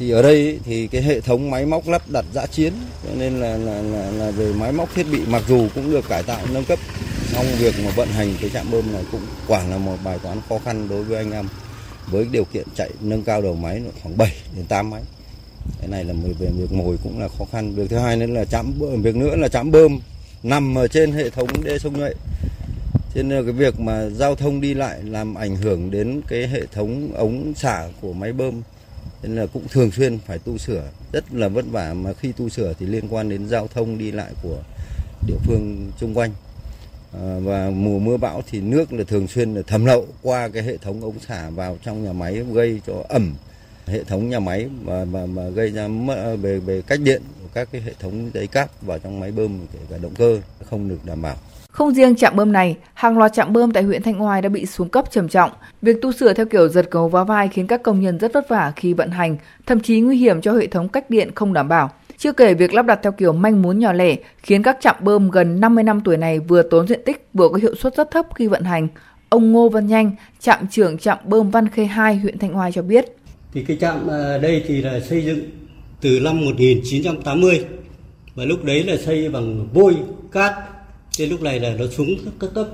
thì 0.00 0.10
ở 0.10 0.22
đây 0.22 0.58
thì 0.64 0.86
cái 0.86 1.02
hệ 1.02 1.20
thống 1.20 1.50
máy 1.50 1.66
móc 1.66 1.88
lắp 1.88 2.02
đặt 2.12 2.24
dã 2.32 2.46
chiến 2.46 2.72
cho 3.04 3.10
nên 3.18 3.40
là, 3.40 3.56
là, 3.56 3.82
là, 3.82 4.10
là 4.10 4.30
về 4.30 4.52
máy 4.52 4.72
móc 4.72 4.94
thiết 4.94 5.06
bị 5.12 5.20
mặc 5.26 5.42
dù 5.48 5.68
cũng 5.74 5.90
được 5.90 6.08
cải 6.08 6.22
tạo 6.22 6.46
nâng 6.52 6.64
cấp 6.64 6.78
trong 7.34 7.46
việc 7.58 7.74
mà 7.84 7.90
vận 7.96 8.08
hành 8.08 8.34
cái 8.40 8.50
trạm 8.50 8.70
bơm 8.70 8.92
này 8.92 9.04
cũng 9.12 9.20
quả 9.46 9.64
là 9.64 9.78
một 9.78 9.96
bài 10.04 10.18
toán 10.22 10.38
khó 10.48 10.58
khăn 10.64 10.88
đối 10.88 11.04
với 11.04 11.16
anh 11.16 11.32
em. 11.32 11.48
Với 12.06 12.26
điều 12.30 12.44
kiện 12.44 12.66
chạy 12.74 12.90
nâng 13.00 13.22
cao 13.22 13.42
đầu 13.42 13.54
máy 13.54 13.82
khoảng 14.02 14.16
7 14.16 14.32
đến 14.56 14.64
8 14.66 14.90
máy. 14.90 15.02
Cái 15.78 15.88
này 15.88 16.04
là 16.04 16.14
về 16.38 16.48
việc 16.50 16.72
mồi 16.72 16.96
cũng 17.02 17.20
là 17.20 17.28
khó 17.38 17.44
khăn. 17.52 17.74
Việc 17.74 17.90
thứ 17.90 17.98
hai 17.98 18.16
nữa 18.16 18.26
là 18.26 18.44
trạm 18.44 18.72
bơm 18.78 19.02
việc 19.02 19.16
nữa 19.16 19.36
là 19.36 19.48
trạm 19.48 19.70
bơm 19.70 20.00
nằm 20.42 20.78
ở 20.78 20.88
trên 20.88 21.12
hệ 21.12 21.30
thống 21.30 21.48
đê 21.64 21.78
sông 21.78 21.98
nhuệ. 21.98 22.14
Cho 23.14 23.22
nên 23.22 23.44
cái 23.44 23.52
việc 23.52 23.80
mà 23.80 24.08
giao 24.08 24.34
thông 24.34 24.60
đi 24.60 24.74
lại 24.74 24.98
làm 25.04 25.34
ảnh 25.34 25.56
hưởng 25.56 25.90
đến 25.90 26.20
cái 26.28 26.48
hệ 26.48 26.66
thống 26.72 27.12
ống 27.14 27.52
xả 27.56 27.88
của 28.00 28.12
máy 28.12 28.32
bơm 28.32 28.62
nên 29.22 29.36
là 29.36 29.46
cũng 29.46 29.68
thường 29.68 29.90
xuyên 29.90 30.18
phải 30.18 30.38
tu 30.38 30.58
sửa. 30.58 30.88
Rất 31.12 31.24
là 31.32 31.48
vất 31.48 31.64
vả 31.70 31.94
mà 31.94 32.12
khi 32.12 32.32
tu 32.32 32.48
sửa 32.48 32.72
thì 32.78 32.86
liên 32.86 33.04
quan 33.10 33.28
đến 33.28 33.48
giao 33.48 33.68
thông 33.68 33.98
đi 33.98 34.12
lại 34.12 34.32
của 34.42 34.58
địa 35.26 35.38
phương 35.44 35.90
xung 36.00 36.14
quanh. 36.14 36.30
À, 37.12 37.38
và 37.42 37.70
mùa 37.70 37.98
mưa 37.98 38.16
bão 38.16 38.42
thì 38.50 38.60
nước 38.60 38.92
là 38.92 39.04
thường 39.04 39.28
xuyên 39.28 39.54
là 39.54 39.62
thẩm 39.62 39.84
lậu 39.84 40.06
qua 40.22 40.48
cái 40.48 40.62
hệ 40.62 40.76
thống 40.76 41.00
ống 41.00 41.18
xả 41.28 41.50
vào 41.50 41.78
trong 41.82 42.04
nhà 42.04 42.12
máy 42.12 42.44
gây 42.52 42.80
cho 42.86 43.04
ẩm 43.08 43.34
hệ 43.86 44.04
thống 44.04 44.28
nhà 44.28 44.40
máy 44.40 44.68
và 44.84 45.04
và, 45.04 45.26
mà 45.26 45.48
gây 45.48 45.70
ra 45.70 45.88
mất 45.88 46.36
về 46.40 46.56
à, 46.56 46.64
về 46.66 46.82
cách 46.86 47.00
điện 47.00 47.22
của 47.42 47.48
các 47.54 47.68
cái 47.72 47.80
hệ 47.80 47.92
thống 48.00 48.30
dây 48.34 48.46
cáp 48.46 48.82
vào 48.82 48.98
trong 48.98 49.20
máy 49.20 49.32
bơm 49.32 49.66
kể 49.72 49.78
cả 49.90 49.98
động 49.98 50.14
cơ 50.14 50.40
không 50.70 50.88
được 50.88 50.98
đảm 51.04 51.22
bảo 51.22 51.36
không 51.80 51.94
riêng 51.94 52.16
trạm 52.16 52.36
bơm 52.36 52.52
này, 52.52 52.76
hàng 52.94 53.18
loạt 53.18 53.32
trạm 53.32 53.52
bơm 53.52 53.70
tại 53.70 53.82
huyện 53.82 54.02
Thanh 54.02 54.22
Oai 54.22 54.42
đã 54.42 54.48
bị 54.48 54.66
xuống 54.66 54.88
cấp 54.88 55.04
trầm 55.10 55.28
trọng. 55.28 55.50
Việc 55.82 55.96
tu 56.02 56.12
sửa 56.12 56.32
theo 56.32 56.46
kiểu 56.46 56.68
giật 56.68 56.90
gấu 56.90 57.08
vá 57.08 57.24
vai 57.24 57.48
khiến 57.48 57.66
các 57.66 57.82
công 57.82 58.00
nhân 58.00 58.18
rất 58.18 58.32
vất 58.32 58.48
vả 58.48 58.72
khi 58.76 58.92
vận 58.92 59.10
hành, 59.10 59.36
thậm 59.66 59.80
chí 59.80 60.00
nguy 60.00 60.16
hiểm 60.16 60.40
cho 60.40 60.52
hệ 60.52 60.66
thống 60.66 60.88
cách 60.88 61.10
điện 61.10 61.30
không 61.34 61.52
đảm 61.52 61.68
bảo. 61.68 61.90
Chưa 62.18 62.32
kể 62.32 62.54
việc 62.54 62.74
lắp 62.74 62.86
đặt 62.86 63.00
theo 63.02 63.12
kiểu 63.12 63.32
manh 63.32 63.62
mún 63.62 63.78
nhỏ 63.78 63.92
lẻ 63.92 64.16
khiến 64.42 64.62
các 64.62 64.76
trạm 64.80 64.96
bơm 65.00 65.30
gần 65.30 65.60
50 65.60 65.84
năm 65.84 66.00
tuổi 66.04 66.16
này 66.16 66.38
vừa 66.38 66.62
tốn 66.62 66.86
diện 66.86 67.00
tích 67.04 67.26
vừa 67.34 67.48
có 67.48 67.56
hiệu 67.56 67.74
suất 67.74 67.96
rất 67.96 68.10
thấp 68.10 68.26
khi 68.34 68.46
vận 68.46 68.64
hành. 68.64 68.88
Ông 69.28 69.52
Ngô 69.52 69.68
Văn 69.68 69.86
Nhanh, 69.86 70.12
trạm 70.40 70.66
trưởng 70.70 70.98
trạm 70.98 71.18
bơm 71.24 71.50
Văn 71.50 71.68
Khê 71.68 71.84
2 71.84 72.16
huyện 72.16 72.38
Thanh 72.38 72.56
Oai 72.56 72.72
cho 72.72 72.82
biết. 72.82 73.16
Thì 73.52 73.64
cái 73.64 73.76
trạm 73.80 74.10
à, 74.10 74.38
đây 74.38 74.64
thì 74.66 74.82
là 74.82 75.00
xây 75.00 75.24
dựng 75.24 75.40
từ 76.00 76.20
năm 76.20 76.44
1980 76.44 77.64
và 78.34 78.44
lúc 78.44 78.64
đấy 78.64 78.84
là 78.84 78.96
xây 78.96 79.28
bằng 79.28 79.68
vôi, 79.72 79.96
cát 80.32 80.52
Thế 81.20 81.26
lúc 81.26 81.42
này 81.42 81.60
là 81.60 81.74
nó 81.78 81.86
xuống 81.86 82.16
cấp 82.38 82.50
cấp 82.54 82.68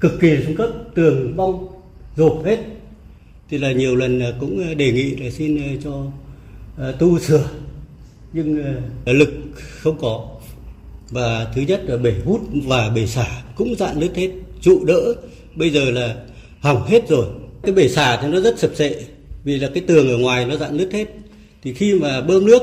cực 0.00 0.12
kỳ 0.20 0.36
xuống 0.46 0.56
cấp 0.56 0.70
tường 0.94 1.36
bong 1.36 1.68
rộp 2.16 2.42
hết. 2.44 2.58
Thì 3.50 3.58
là 3.58 3.72
nhiều 3.72 3.96
lần 3.96 4.22
cũng 4.40 4.68
ờ, 4.68 4.74
đề 4.74 4.92
nghị 4.92 5.16
là 5.16 5.30
xin 5.30 5.56
ờ, 5.56 5.80
cho 5.84 5.90
uh, 6.88 6.98
tu 6.98 7.18
sửa. 7.18 7.48
Nhưng 8.32 8.60
uh, 8.60 9.16
lực 9.16 9.28
không 9.56 9.98
có. 10.00 10.28
Và 11.10 11.52
thứ 11.54 11.62
nhất 11.62 11.82
là 11.86 11.96
bể 11.96 12.14
hút 12.24 12.40
và 12.52 12.88
bể 12.88 13.06
xả 13.06 13.42
cũng 13.56 13.74
dạn 13.74 14.00
nứt 14.00 14.16
hết 14.16 14.30
trụ 14.60 14.84
đỡ. 14.84 15.14
Bây 15.54 15.70
giờ 15.70 15.90
là 15.90 16.16
hỏng 16.60 16.86
hết 16.86 17.08
rồi. 17.08 17.26
Cái 17.62 17.72
bể 17.72 17.88
xả 17.88 18.18
thì 18.22 18.28
nó 18.28 18.40
rất 18.40 18.58
sập 18.58 18.70
sệ 18.74 19.04
vì 19.44 19.58
là 19.58 19.70
cái 19.74 19.82
tường 19.86 20.08
ở 20.08 20.18
ngoài 20.18 20.44
nó 20.44 20.56
dạn 20.56 20.76
nứt 20.76 20.92
hết. 20.92 21.06
Thì 21.62 21.74
khi 21.74 21.94
mà 21.94 22.20
bơm 22.20 22.46
nước 22.46 22.62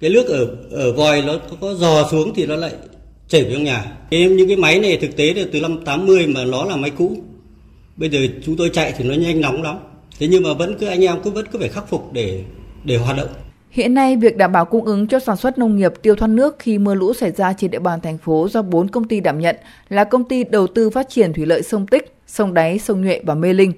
cái 0.00 0.10
nước 0.10 0.26
ở 0.26 0.56
ở 0.70 0.92
vòi 0.92 1.22
nó 1.22 1.38
có, 1.50 1.56
có 1.60 1.74
dò 1.74 2.08
xuống 2.10 2.32
thì 2.34 2.46
nó 2.46 2.56
lại 2.56 2.72
chảy 3.28 3.42
vào 3.42 3.52
trong 3.52 3.64
nhà. 3.64 3.84
Em 4.10 4.36
những 4.36 4.48
cái 4.48 4.56
máy 4.56 4.78
này 4.78 4.98
thực 5.00 5.16
tế 5.16 5.34
là 5.34 5.42
từ 5.52 5.60
năm 5.60 5.84
80 5.84 6.26
mà 6.26 6.44
nó 6.44 6.64
là 6.64 6.76
máy 6.76 6.90
cũ. 6.90 7.16
Bây 7.96 8.08
giờ 8.10 8.18
chúng 8.44 8.56
tôi 8.56 8.70
chạy 8.72 8.92
thì 8.98 9.04
nó 9.04 9.14
nhanh 9.14 9.40
nóng 9.40 9.62
lắm. 9.62 9.76
Thế 10.18 10.28
nhưng 10.28 10.42
mà 10.42 10.52
vẫn 10.52 10.76
cứ 10.78 10.86
anh 10.86 11.04
em 11.04 11.16
cứ 11.24 11.30
vẫn 11.30 11.46
cứ 11.52 11.58
phải 11.58 11.68
khắc 11.68 11.88
phục 11.88 12.12
để 12.12 12.42
để 12.84 12.96
hoạt 12.96 13.16
động. 13.16 13.28
Hiện 13.70 13.94
nay, 13.94 14.16
việc 14.16 14.36
đảm 14.36 14.52
bảo 14.52 14.64
cung 14.64 14.84
ứng 14.84 15.06
cho 15.06 15.18
sản 15.18 15.36
xuất 15.36 15.58
nông 15.58 15.76
nghiệp 15.76 15.92
tiêu 16.02 16.14
thoát 16.14 16.28
nước 16.28 16.56
khi 16.58 16.78
mưa 16.78 16.94
lũ 16.94 17.14
xảy 17.14 17.32
ra 17.32 17.52
trên 17.52 17.70
địa 17.70 17.78
bàn 17.78 18.00
thành 18.00 18.18
phố 18.18 18.48
do 18.50 18.62
4 18.62 18.88
công 18.88 19.08
ty 19.08 19.20
đảm 19.20 19.40
nhận 19.40 19.56
là 19.88 20.04
công 20.04 20.24
ty 20.24 20.44
đầu 20.44 20.66
tư 20.66 20.90
phát 20.90 21.08
triển 21.08 21.32
thủy 21.32 21.46
lợi 21.46 21.62
sông 21.62 21.86
Tích, 21.86 22.14
sông 22.26 22.54
Đáy, 22.54 22.78
sông 22.78 23.02
Nhuệ 23.02 23.20
và 23.24 23.34
Mê 23.34 23.52
Linh. 23.52 23.72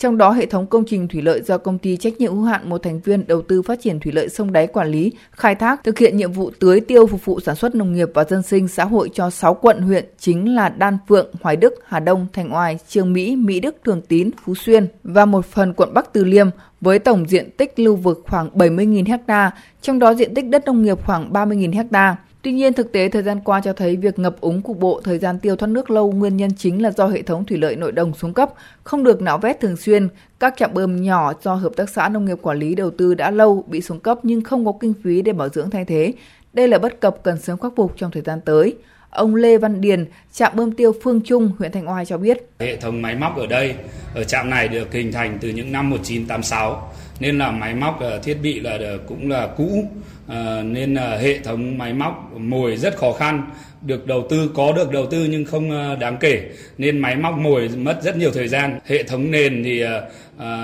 Trong 0.00 0.18
đó, 0.18 0.30
hệ 0.30 0.46
thống 0.46 0.66
công 0.66 0.84
trình 0.86 1.08
thủy 1.08 1.22
lợi 1.22 1.42
do 1.42 1.58
công 1.58 1.78
ty 1.78 1.96
trách 1.96 2.14
nhiệm 2.18 2.34
hữu 2.34 2.44
hạn 2.44 2.68
một 2.68 2.82
thành 2.82 3.00
viên 3.00 3.26
đầu 3.26 3.42
tư 3.42 3.62
phát 3.62 3.80
triển 3.80 4.00
thủy 4.00 4.12
lợi 4.12 4.28
sông 4.28 4.52
Đáy 4.52 4.66
quản 4.66 4.88
lý, 4.88 5.12
khai 5.30 5.54
thác, 5.54 5.84
thực 5.84 5.98
hiện 5.98 6.16
nhiệm 6.16 6.32
vụ 6.32 6.50
tưới 6.58 6.80
tiêu 6.80 7.06
phục 7.06 7.24
vụ 7.24 7.40
sản 7.40 7.56
xuất 7.56 7.74
nông 7.74 7.92
nghiệp 7.92 8.08
và 8.14 8.24
dân 8.24 8.42
sinh 8.42 8.68
xã 8.68 8.84
hội 8.84 9.10
cho 9.14 9.30
6 9.30 9.54
quận 9.54 9.82
huyện 9.82 10.04
chính 10.18 10.54
là 10.54 10.68
Đan 10.68 10.98
Phượng, 11.08 11.30
Hoài 11.40 11.56
Đức, 11.56 11.74
Hà 11.86 12.00
Đông, 12.00 12.26
Thành 12.32 12.54
Oai, 12.54 12.78
Trương 12.88 13.12
Mỹ, 13.12 13.36
Mỹ 13.36 13.60
Đức, 13.60 13.76
Thường 13.84 14.02
Tín, 14.08 14.30
Phú 14.44 14.54
Xuyên 14.54 14.86
và 15.04 15.24
một 15.24 15.46
phần 15.46 15.74
quận 15.74 15.94
Bắc 15.94 16.12
Từ 16.12 16.24
Liêm 16.24 16.48
với 16.80 16.98
tổng 16.98 17.28
diện 17.28 17.50
tích 17.56 17.78
lưu 17.78 17.96
vực 17.96 18.22
khoảng 18.28 18.50
70.000 18.54 19.18
ha, 19.28 19.50
trong 19.82 19.98
đó 19.98 20.14
diện 20.14 20.34
tích 20.34 20.46
đất 20.48 20.64
nông 20.66 20.82
nghiệp 20.82 20.98
khoảng 21.06 21.32
30.000 21.32 21.84
ha. 21.92 22.16
Tuy 22.42 22.52
nhiên, 22.52 22.72
thực 22.72 22.92
tế 22.92 23.08
thời 23.08 23.22
gian 23.22 23.40
qua 23.40 23.60
cho 23.64 23.72
thấy 23.72 23.96
việc 23.96 24.18
ngập 24.18 24.40
úng 24.40 24.62
cục 24.62 24.78
bộ 24.78 25.00
thời 25.04 25.18
gian 25.18 25.38
tiêu 25.38 25.56
thoát 25.56 25.68
nước 25.68 25.90
lâu 25.90 26.12
nguyên 26.12 26.36
nhân 26.36 26.50
chính 26.56 26.82
là 26.82 26.90
do 26.90 27.06
hệ 27.06 27.22
thống 27.22 27.44
thủy 27.44 27.58
lợi 27.58 27.76
nội 27.76 27.92
đồng 27.92 28.14
xuống 28.14 28.34
cấp, 28.34 28.50
không 28.84 29.04
được 29.04 29.22
nạo 29.22 29.38
vét 29.38 29.60
thường 29.60 29.76
xuyên. 29.76 30.08
Các 30.40 30.54
trạm 30.56 30.74
bơm 30.74 31.02
nhỏ 31.02 31.32
do 31.42 31.54
hợp 31.54 31.72
tác 31.76 31.90
xã 31.90 32.08
nông 32.08 32.24
nghiệp 32.24 32.38
quản 32.42 32.58
lý 32.58 32.74
đầu 32.74 32.90
tư 32.90 33.14
đã 33.14 33.30
lâu 33.30 33.64
bị 33.68 33.80
xuống 33.80 34.00
cấp 34.00 34.18
nhưng 34.22 34.42
không 34.42 34.66
có 34.66 34.72
kinh 34.80 34.94
phí 35.04 35.22
để 35.22 35.32
bảo 35.32 35.48
dưỡng 35.48 35.70
thay 35.70 35.84
thế. 35.84 36.12
Đây 36.52 36.68
là 36.68 36.78
bất 36.78 37.00
cập 37.00 37.22
cần 37.22 37.38
sớm 37.38 37.58
khắc 37.58 37.72
phục 37.76 37.92
trong 37.96 38.10
thời 38.10 38.22
gian 38.22 38.40
tới. 38.40 38.76
Ông 39.10 39.34
Lê 39.34 39.58
Văn 39.58 39.80
Điền, 39.80 40.04
trạm 40.32 40.52
bơm 40.56 40.72
tiêu 40.72 40.92
Phương 41.02 41.20
Trung, 41.24 41.50
huyện 41.58 41.72
Thanh 41.72 41.88
Oai 41.88 42.06
cho 42.06 42.18
biết. 42.18 42.50
Hệ 42.58 42.76
thống 42.76 43.02
máy 43.02 43.16
móc 43.16 43.36
ở 43.36 43.46
đây, 43.46 43.74
ở 44.14 44.24
trạm 44.24 44.50
này 44.50 44.68
được 44.68 44.92
hình 44.92 45.12
thành 45.12 45.38
từ 45.40 45.48
những 45.48 45.72
năm 45.72 45.90
1986 45.90 46.92
nên 47.20 47.38
là 47.38 47.50
máy 47.50 47.74
móc 47.74 48.00
ờ, 48.00 48.18
thiết 48.18 48.36
bị 48.42 48.60
là 48.60 48.78
ờ, 48.80 48.98
cũng 49.06 49.30
là 49.30 49.46
cũ. 49.56 49.88
Ờ, 50.26 50.62
nên 50.62 50.94
là 50.94 51.16
hệ 51.16 51.38
thống 51.38 51.78
máy 51.78 51.92
móc 51.94 52.32
mồi 52.36 52.76
rất 52.76 52.96
khó 52.96 53.12
khăn. 53.12 53.50
Được 53.82 54.06
đầu 54.06 54.26
tư 54.30 54.50
có 54.54 54.72
được 54.72 54.90
đầu 54.92 55.06
tư 55.06 55.26
nhưng 55.30 55.44
không 55.44 55.98
đáng 56.00 56.16
kể. 56.20 56.42
Nên 56.78 56.98
máy 56.98 57.16
móc 57.16 57.38
mồi 57.38 57.68
mất 57.68 58.02
rất 58.02 58.16
nhiều 58.16 58.30
thời 58.30 58.48
gian. 58.48 58.78
Hệ 58.86 59.02
thống 59.02 59.30
nền 59.30 59.64
thì 59.64 59.84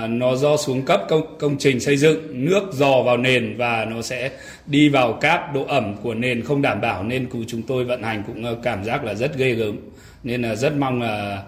nó 0.09 0.35
do 0.35 0.57
xuống 0.57 0.81
cấp 0.81 1.01
công, 1.09 1.37
công 1.39 1.57
trình 1.57 1.79
xây 1.79 1.97
dựng. 1.97 2.45
Nước 2.45 2.73
dò 2.73 3.01
vào 3.01 3.17
nền 3.17 3.57
và 3.57 3.85
nó 3.85 4.01
sẽ 4.01 4.29
đi 4.67 4.89
vào 4.89 5.13
cáp 5.13 5.53
độ 5.53 5.65
ẩm 5.67 5.95
của 6.03 6.13
nền 6.13 6.43
không 6.43 6.61
đảm 6.61 6.81
bảo. 6.81 7.03
Nên 7.03 7.27
chúng 7.47 7.61
tôi 7.61 7.83
vận 7.83 8.03
hành 8.03 8.23
cũng 8.27 8.61
cảm 8.63 8.83
giác 8.83 9.03
là 9.03 9.13
rất 9.13 9.37
ghê 9.37 9.51
gớm. 9.51 9.77
Nên 10.23 10.41
là 10.41 10.55
rất 10.55 10.73
mong 10.73 11.01
là 11.01 11.43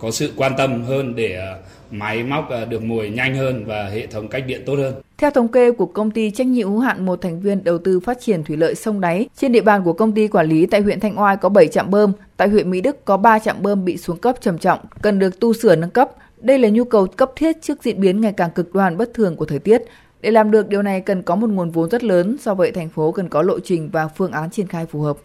có 0.00 0.10
sự 0.10 0.32
quan 0.36 0.52
tâm 0.58 0.84
hơn 0.84 1.14
để 1.16 1.54
máy 1.90 2.22
móc 2.22 2.50
à, 2.50 2.64
được 2.64 2.82
mùi 2.82 3.10
nhanh 3.10 3.34
hơn 3.34 3.64
và 3.66 3.84
hệ 3.84 4.06
thống 4.06 4.28
cách 4.28 4.44
điện 4.46 4.62
tốt 4.66 4.74
hơn. 4.74 4.94
Theo 5.18 5.30
thống 5.30 5.48
kê 5.48 5.72
của 5.72 5.86
công 5.86 6.10
ty 6.10 6.30
trách 6.30 6.46
nhiệm 6.46 6.68
hữu 6.68 6.78
hạn 6.78 7.06
một 7.06 7.20
thành 7.20 7.40
viên 7.40 7.64
đầu 7.64 7.78
tư 7.78 8.00
phát 8.00 8.20
triển 8.20 8.44
thủy 8.44 8.56
lợi 8.56 8.74
sông 8.74 9.00
Đáy, 9.00 9.28
trên 9.36 9.52
địa 9.52 9.60
bàn 9.60 9.84
của 9.84 9.92
công 9.92 10.12
ty 10.12 10.28
quản 10.28 10.46
lý 10.48 10.66
tại 10.66 10.80
huyện 10.80 11.00
Thanh 11.00 11.18
Oai 11.18 11.36
có 11.36 11.48
7 11.48 11.68
trạm 11.68 11.90
bơm, 11.90 12.12
tại 12.36 12.48
huyện 12.48 12.70
Mỹ 12.70 12.80
Đức 12.80 13.04
có 13.04 13.16
3 13.16 13.38
trạm 13.38 13.62
bơm 13.62 13.84
bị 13.84 13.96
xuống 13.96 14.18
cấp 14.18 14.36
trầm 14.40 14.58
trọng, 14.58 14.80
cần 15.02 15.18
được 15.18 15.40
tu 15.40 15.52
sửa 15.52 15.76
nâng 15.76 15.90
cấp. 15.90 16.10
Đây 16.40 16.58
là 16.58 16.68
nhu 16.68 16.84
cầu 16.84 17.06
cấp 17.06 17.32
thiết 17.36 17.62
trước 17.62 17.82
diễn 17.82 18.00
biến 18.00 18.20
ngày 18.20 18.32
càng 18.36 18.50
cực 18.50 18.74
đoan 18.74 18.96
bất 18.96 19.14
thường 19.14 19.36
của 19.36 19.44
thời 19.44 19.58
tiết. 19.58 19.82
Để 20.20 20.30
làm 20.30 20.50
được 20.50 20.68
điều 20.68 20.82
này 20.82 21.00
cần 21.00 21.22
có 21.22 21.36
một 21.36 21.50
nguồn 21.50 21.70
vốn 21.70 21.90
rất 21.90 22.04
lớn, 22.04 22.36
do 22.42 22.54
vậy 22.54 22.70
thành 22.70 22.88
phố 22.88 23.12
cần 23.12 23.28
có 23.28 23.42
lộ 23.42 23.60
trình 23.60 23.90
và 23.92 24.08
phương 24.08 24.32
án 24.32 24.50
triển 24.50 24.66
khai 24.66 24.86
phù 24.86 25.00
hợp. 25.00 25.16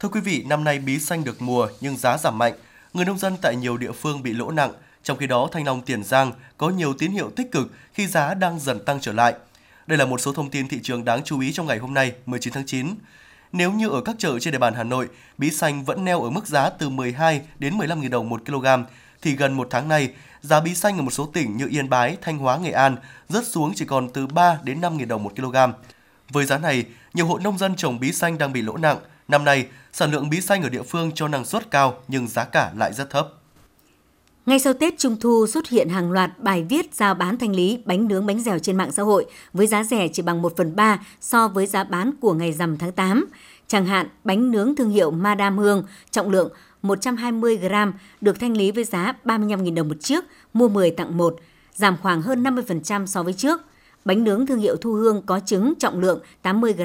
Thưa 0.00 0.08
quý 0.08 0.20
vị, 0.20 0.44
năm 0.48 0.64
nay 0.64 0.78
bí 0.78 0.98
xanh 0.98 1.24
được 1.24 1.42
mùa 1.42 1.68
nhưng 1.80 1.96
giá 1.96 2.18
giảm 2.18 2.38
mạnh. 2.38 2.52
Người 2.98 3.04
nông 3.04 3.18
dân 3.18 3.36
tại 3.42 3.56
nhiều 3.56 3.76
địa 3.76 3.92
phương 3.92 4.22
bị 4.22 4.32
lỗ 4.32 4.50
nặng– 4.50 4.72
trong 5.02 5.18
khi 5.18 5.26
đó, 5.26 5.48
Thanh 5.52 5.66
Long 5.66 5.82
Tiền 5.82 6.04
Giang 6.04 6.32
có 6.56 6.70
nhiều 6.70 6.94
tín 6.98 7.10
hiệu 7.10 7.30
tích 7.36 7.52
cực 7.52 7.72
khi 7.92 8.06
giá 8.06 8.34
đang 8.34 8.60
dần 8.60 8.84
tăng 8.84 9.00
trở 9.00 9.12
lại. 9.12 9.34
Đây 9.86 9.98
là 9.98 10.06
một 10.06 10.20
số 10.20 10.32
thông 10.32 10.50
tin 10.50 10.68
thị 10.68 10.80
trường 10.82 11.04
đáng 11.04 11.22
chú 11.24 11.40
ý 11.40 11.52
trong 11.52 11.66
ngày 11.66 11.78
hôm 11.78 11.94
nay, 11.94 12.12
19 12.26 12.52
tháng 12.52 12.66
9. 12.66 12.94
Nếu 13.52 13.72
như 13.72 13.88
ở 13.88 14.00
các 14.00 14.16
chợ 14.18 14.38
trên 14.38 14.52
địa 14.52 14.58
bàn 14.58 14.74
Hà 14.74 14.84
Nội, 14.84 15.08
bí 15.38 15.50
xanh 15.50 15.84
vẫn 15.84 16.04
neo 16.04 16.22
ở 16.22 16.30
mức 16.30 16.46
giá 16.46 16.70
từ 16.70 16.88
12 16.88 17.42
đến 17.58 17.78
15.000 17.78 18.10
đồng 18.10 18.28
một 18.28 18.42
kg, 18.46 18.66
thì 19.22 19.36
gần 19.36 19.52
một 19.52 19.68
tháng 19.70 19.88
nay, 19.88 20.10
giá 20.40 20.60
bí 20.60 20.74
xanh 20.74 20.98
ở 20.98 21.02
một 21.02 21.10
số 21.10 21.26
tỉnh 21.26 21.56
như 21.56 21.68
Yên 21.70 21.88
Bái, 21.88 22.16
Thanh 22.20 22.38
Hóa, 22.38 22.58
Nghệ 22.58 22.70
An 22.70 22.96
rớt 23.28 23.46
xuống 23.46 23.72
chỉ 23.74 23.84
còn 23.84 24.08
từ 24.08 24.26
3 24.26 24.58
đến 24.62 24.80
5.000 24.80 25.06
đồng 25.06 25.22
một 25.22 25.32
kg. 25.36 25.56
Với 26.30 26.44
giá 26.44 26.58
này, 26.58 26.84
nhiều 27.14 27.26
hộ 27.26 27.38
nông 27.38 27.58
dân 27.58 27.76
trồng 27.76 28.00
bí 28.00 28.12
xanh 28.12 28.38
đang 28.38 28.52
bị 28.52 28.62
lỗ 28.62 28.76
nặng. 28.76 28.98
Năm 29.28 29.44
nay, 29.44 29.66
sản 29.92 30.10
lượng 30.10 30.30
bí 30.30 30.40
xanh 30.40 30.62
ở 30.62 30.68
địa 30.68 30.82
phương 30.82 31.10
cho 31.14 31.28
năng 31.28 31.44
suất 31.44 31.70
cao 31.70 31.98
nhưng 32.08 32.28
giá 32.28 32.44
cả 32.44 32.72
lại 32.76 32.92
rất 32.92 33.10
thấp. 33.10 33.28
Ngay 34.46 34.58
sau 34.58 34.72
Tết 34.72 34.98
Trung 34.98 35.16
Thu 35.20 35.46
xuất 35.46 35.68
hiện 35.68 35.88
hàng 35.88 36.12
loạt 36.12 36.38
bài 36.38 36.66
viết 36.68 36.94
giao 36.94 37.14
bán 37.14 37.38
thanh 37.38 37.56
lý 37.56 37.78
bánh 37.84 38.08
nướng 38.08 38.26
bánh 38.26 38.40
dẻo 38.40 38.58
trên 38.58 38.76
mạng 38.76 38.92
xã 38.92 39.02
hội 39.02 39.26
với 39.52 39.66
giá 39.66 39.84
rẻ 39.84 40.08
chỉ 40.08 40.22
bằng 40.22 40.42
1 40.42 40.56
phần 40.56 40.76
3 40.76 40.98
so 41.20 41.48
với 41.48 41.66
giá 41.66 41.84
bán 41.84 42.10
của 42.20 42.34
ngày 42.34 42.52
rằm 42.52 42.78
tháng 42.78 42.92
8. 42.92 43.26
Chẳng 43.66 43.86
hạn, 43.86 44.06
bánh 44.24 44.50
nướng 44.50 44.76
thương 44.76 44.90
hiệu 44.90 45.10
Madame 45.10 45.56
Hương 45.56 45.84
trọng 46.10 46.30
lượng 46.30 46.52
120 46.82 47.56
g 47.56 47.66
được 48.20 48.40
thanh 48.40 48.56
lý 48.56 48.70
với 48.70 48.84
giá 48.84 49.14
35.000 49.24 49.74
đồng 49.74 49.88
một 49.88 50.00
chiếc, 50.00 50.24
mua 50.54 50.68
10 50.68 50.90
tặng 50.90 51.16
1, 51.16 51.36
giảm 51.74 51.96
khoảng 52.02 52.22
hơn 52.22 52.42
50% 52.42 53.06
so 53.06 53.22
với 53.22 53.32
trước. 53.32 53.60
Bánh 54.08 54.24
nướng 54.24 54.46
thương 54.46 54.58
hiệu 54.58 54.76
Thu 54.76 54.92
Hương 54.92 55.22
có 55.26 55.40
trứng 55.40 55.74
trọng 55.78 56.00
lượng 56.00 56.20
80 56.42 56.72
g 56.72 56.82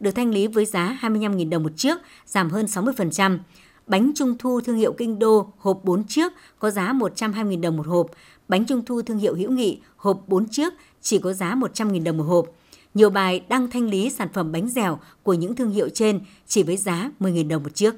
được 0.00 0.10
thanh 0.10 0.30
lý 0.30 0.46
với 0.46 0.64
giá 0.64 0.98
25.000 1.02 1.48
đồng 1.48 1.62
một 1.62 1.72
chiếc, 1.76 1.98
giảm 2.26 2.50
hơn 2.50 2.66
60%. 2.66 3.38
Bánh 3.86 4.12
trung 4.16 4.38
thu 4.38 4.60
thương 4.60 4.76
hiệu 4.76 4.92
Kinh 4.92 5.18
Đô 5.18 5.52
hộp 5.58 5.80
4 5.84 6.04
chiếc 6.04 6.32
có 6.58 6.70
giá 6.70 6.92
120.000 6.92 7.60
đồng 7.60 7.76
một 7.76 7.86
hộp. 7.86 8.06
Bánh 8.48 8.64
trung 8.64 8.84
thu 8.84 9.02
thương 9.02 9.18
hiệu 9.18 9.34
Hữu 9.34 9.50
Nghị 9.50 9.80
hộp 9.96 10.22
4 10.26 10.48
chiếc 10.48 10.72
chỉ 11.02 11.18
có 11.18 11.32
giá 11.32 11.54
100.000 11.54 12.04
đồng 12.04 12.16
một 12.16 12.24
hộp. 12.24 12.46
Nhiều 12.94 13.10
bài 13.10 13.40
đăng 13.48 13.70
thanh 13.70 13.88
lý 13.88 14.10
sản 14.10 14.28
phẩm 14.32 14.52
bánh 14.52 14.68
dẻo 14.68 14.98
của 15.22 15.34
những 15.34 15.56
thương 15.56 15.70
hiệu 15.70 15.88
trên 15.94 16.20
chỉ 16.46 16.62
với 16.62 16.76
giá 16.76 17.10
10.000 17.20 17.48
đồng 17.48 17.62
một 17.62 17.74
chiếc. 17.74 17.94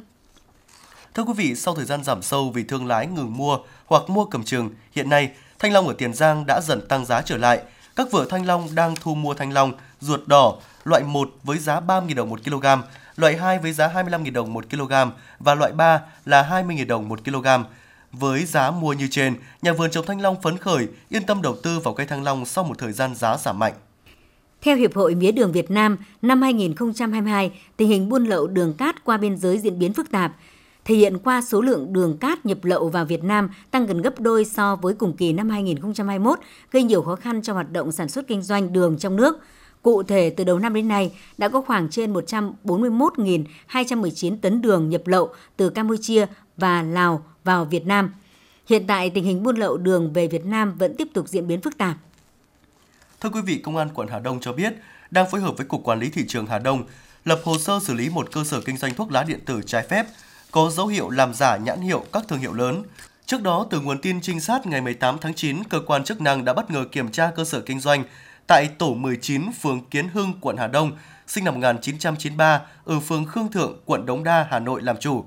Thưa 1.15 1.23
quý 1.23 1.33
vị, 1.37 1.55
sau 1.55 1.75
thời 1.75 1.85
gian 1.85 2.05
giảm 2.05 2.23
sâu 2.23 2.51
vì 2.55 2.63
thương 2.63 2.87
lái 2.87 3.07
ngừng 3.07 3.37
mua 3.37 3.59
hoặc 3.87 4.11
mua 4.11 4.25
cầm 4.25 4.45
chừng, 4.45 4.71
hiện 4.93 5.09
nay 5.09 5.31
thanh 5.59 5.73
long 5.73 5.89
ở 5.89 5.95
Tiền 5.99 6.15
Giang 6.15 6.45
đã 6.47 6.61
dần 6.63 6.81
tăng 6.89 7.07
giá 7.07 7.23
trở 7.23 7.37
lại. 7.37 7.63
Các 7.99 8.13
vựa 8.13 8.25
thanh 8.25 8.47
long 8.47 8.69
đang 8.75 8.95
thu 9.01 9.15
mua 9.15 9.35
thanh 9.35 9.53
long 9.53 9.73
ruột 10.01 10.21
đỏ 10.27 10.55
loại 10.85 11.03
1 11.03 11.31
với 11.45 11.59
giá 11.59 11.81
3.000 11.81 12.15
đồng 12.15 12.31
1 12.31 12.41
kg, 12.45 12.67
loại 13.17 13.37
2 13.37 13.59
với 13.59 13.73
giá 13.73 13.89
25.000 13.89 14.33
đồng 14.33 14.53
1 14.53 14.65
kg 14.71 14.93
và 15.39 15.55
loại 15.55 15.73
3 15.73 16.01
là 16.25 16.49
20.000 16.51 16.87
đồng 16.87 17.09
1 17.09 17.25
kg. 17.25 17.47
Với 18.13 18.45
giá 18.45 18.71
mua 18.71 18.93
như 18.93 19.09
trên, 19.11 19.35
nhà 19.63 19.73
vườn 19.73 19.91
trồng 19.91 20.07
thanh 20.07 20.21
long 20.21 20.43
phấn 20.43 20.59
khởi, 20.59 20.89
yên 21.09 21.27
tâm 21.27 21.43
đầu 21.43 21.57
tư 21.63 21.79
vào 21.79 21.95
cây 21.95 22.07
thanh 22.07 22.25
long 22.25 22.45
sau 22.45 22.65
một 22.65 22.79
thời 22.79 22.93
gian 22.93 23.15
giá 23.15 23.37
giảm 23.37 23.59
mạnh. 23.59 23.75
Theo 24.63 24.77
Hiệp 24.77 24.95
hội 24.95 25.15
Mía 25.15 25.33
đường 25.33 25.53
Việt 25.53 25.71
Nam, 25.71 25.97
năm 26.23 26.43
2022, 26.43 27.51
tình 27.77 27.89
hình 27.89 28.09
buôn 28.09 28.25
lậu 28.25 28.47
đường 28.47 28.75
cát 28.75 29.05
qua 29.05 29.17
biên 29.17 29.37
giới 29.37 29.59
diễn 29.59 29.79
biến 29.79 29.93
phức 29.93 30.11
tạp, 30.11 30.33
thể 30.89 30.95
hiện 30.95 31.19
qua 31.19 31.43
số 31.43 31.61
lượng 31.61 31.93
đường 31.93 32.19
cát 32.19 32.47
nhập 32.47 32.65
lậu 32.65 32.89
vào 32.89 33.05
Việt 33.05 33.25
Nam 33.25 33.51
tăng 33.71 33.87
gần 33.87 34.03
gấp 34.03 34.21
đôi 34.21 34.45
so 34.45 34.77
với 34.77 34.95
cùng 34.95 35.17
kỳ 35.17 35.33
năm 35.33 35.51
2021, 35.51 36.39
gây 36.71 36.83
nhiều 36.83 37.03
khó 37.03 37.17
khăn 37.17 37.43
cho 37.43 37.53
hoạt 37.53 37.73
động 37.73 37.93
sản 37.93 38.09
xuất 38.09 38.27
kinh 38.27 38.43
doanh 38.43 38.73
đường 38.73 38.99
trong 38.99 39.17
nước– 39.17 39.39
Cụ 39.83 40.03
thể, 40.03 40.31
từ 40.31 40.45
đầu 40.45 40.59
năm 40.59 40.75
đến 40.75 40.89
nay, 40.89 41.13
đã 41.39 41.49
có 41.49 41.61
khoảng 41.61 41.91
trên 41.91 42.13
141.219 42.13 44.39
tấn 44.43 44.63
đường 44.63 44.89
nhập 44.89 45.03
lậu 45.07 45.35
từ 45.57 45.71
Campuchia 45.71 46.27
và 46.57 46.83
Lào 46.83 47.25
vào 47.45 47.65
Việt 47.65 47.87
Nam. 47.87 48.15
Hiện 48.69 48.87
tại, 48.87 49.11
tình 49.11 49.25
hình 49.25 49.43
buôn 49.43 49.57
lậu 49.57 49.77
đường 49.77 50.13
về 50.13 50.27
Việt 50.27 50.47
Nam 50.47 50.75
vẫn 50.79 50.97
tiếp 50.97 51.09
tục 51.15 51.29
diễn 51.29 51.47
biến 51.47 51.61
phức 51.61 51.79
tạp. 51.79 51.97
Thưa 53.21 53.29
quý 53.29 53.41
vị, 53.41 53.59
Công 53.59 53.77
an 53.77 53.89
quận 53.95 54.09
Hà 54.09 54.19
Đông 54.19 54.41
cho 54.41 54.53
biết 54.53 54.73
đang 55.11 55.31
phối 55.31 55.41
hợp 55.41 55.57
với 55.57 55.67
Cục 55.67 55.85
Quản 55.85 56.01
lý 56.01 56.11
Thị 56.11 56.25
trường 56.29 56.47
Hà 56.47 56.59
Đông 56.59 56.85
lập 57.25 57.41
hồ 57.45 57.59
sơ 57.59 57.79
xử 57.83 57.95
lý 57.95 58.09
một 58.09 58.33
cơ 58.33 58.45
sở 58.45 58.61
kinh 58.61 58.77
doanh 58.77 58.95
thuốc 58.95 59.13
lá 59.13 59.23
điện 59.23 59.41
tử 59.45 59.61
trái 59.67 59.87
phép 59.91 60.07
có 60.59 60.71
dấu 60.71 60.87
hiệu 60.87 61.11
làm 61.11 61.35
giả 61.35 61.57
nhãn 61.57 61.81
hiệu 61.81 62.05
các 62.13 62.25
thương 62.29 62.39
hiệu 62.39 62.53
lớn. 62.53 62.83
Trước 63.27 63.43
đó, 63.43 63.67
từ 63.71 63.81
nguồn 63.81 64.01
tin 64.01 64.21
trinh 64.21 64.41
sát 64.41 64.67
ngày 64.67 64.81
18 64.81 65.19
tháng 65.21 65.35
9, 65.35 65.65
cơ 65.65 65.81
quan 65.87 66.05
chức 66.05 66.21
năng 66.21 66.45
đã 66.45 66.55
bất 66.55 66.71
ngờ 66.71 66.85
kiểm 66.93 67.11
tra 67.11 67.31
cơ 67.37 67.45
sở 67.45 67.61
kinh 67.61 67.81
doanh 67.81 68.05
tại 68.47 68.69
tổ 68.79 68.95
19 68.95 69.53
phường 69.53 69.85
Kiến 69.85 70.09
Hưng, 70.09 70.33
quận 70.41 70.57
Hà 70.57 70.67
Đông, 70.67 70.93
sinh 71.27 71.45
năm 71.45 71.55
1993 71.55 72.61
ở 72.85 73.01
phường 73.01 73.25
Khương 73.25 73.53
Thượng, 73.53 73.81
quận 73.85 74.07
Đống 74.07 74.25
Đa, 74.25 74.47
Hà 74.51 74.59
Nội 74.59 74.83
làm 74.83 74.97
chủ. 75.01 75.25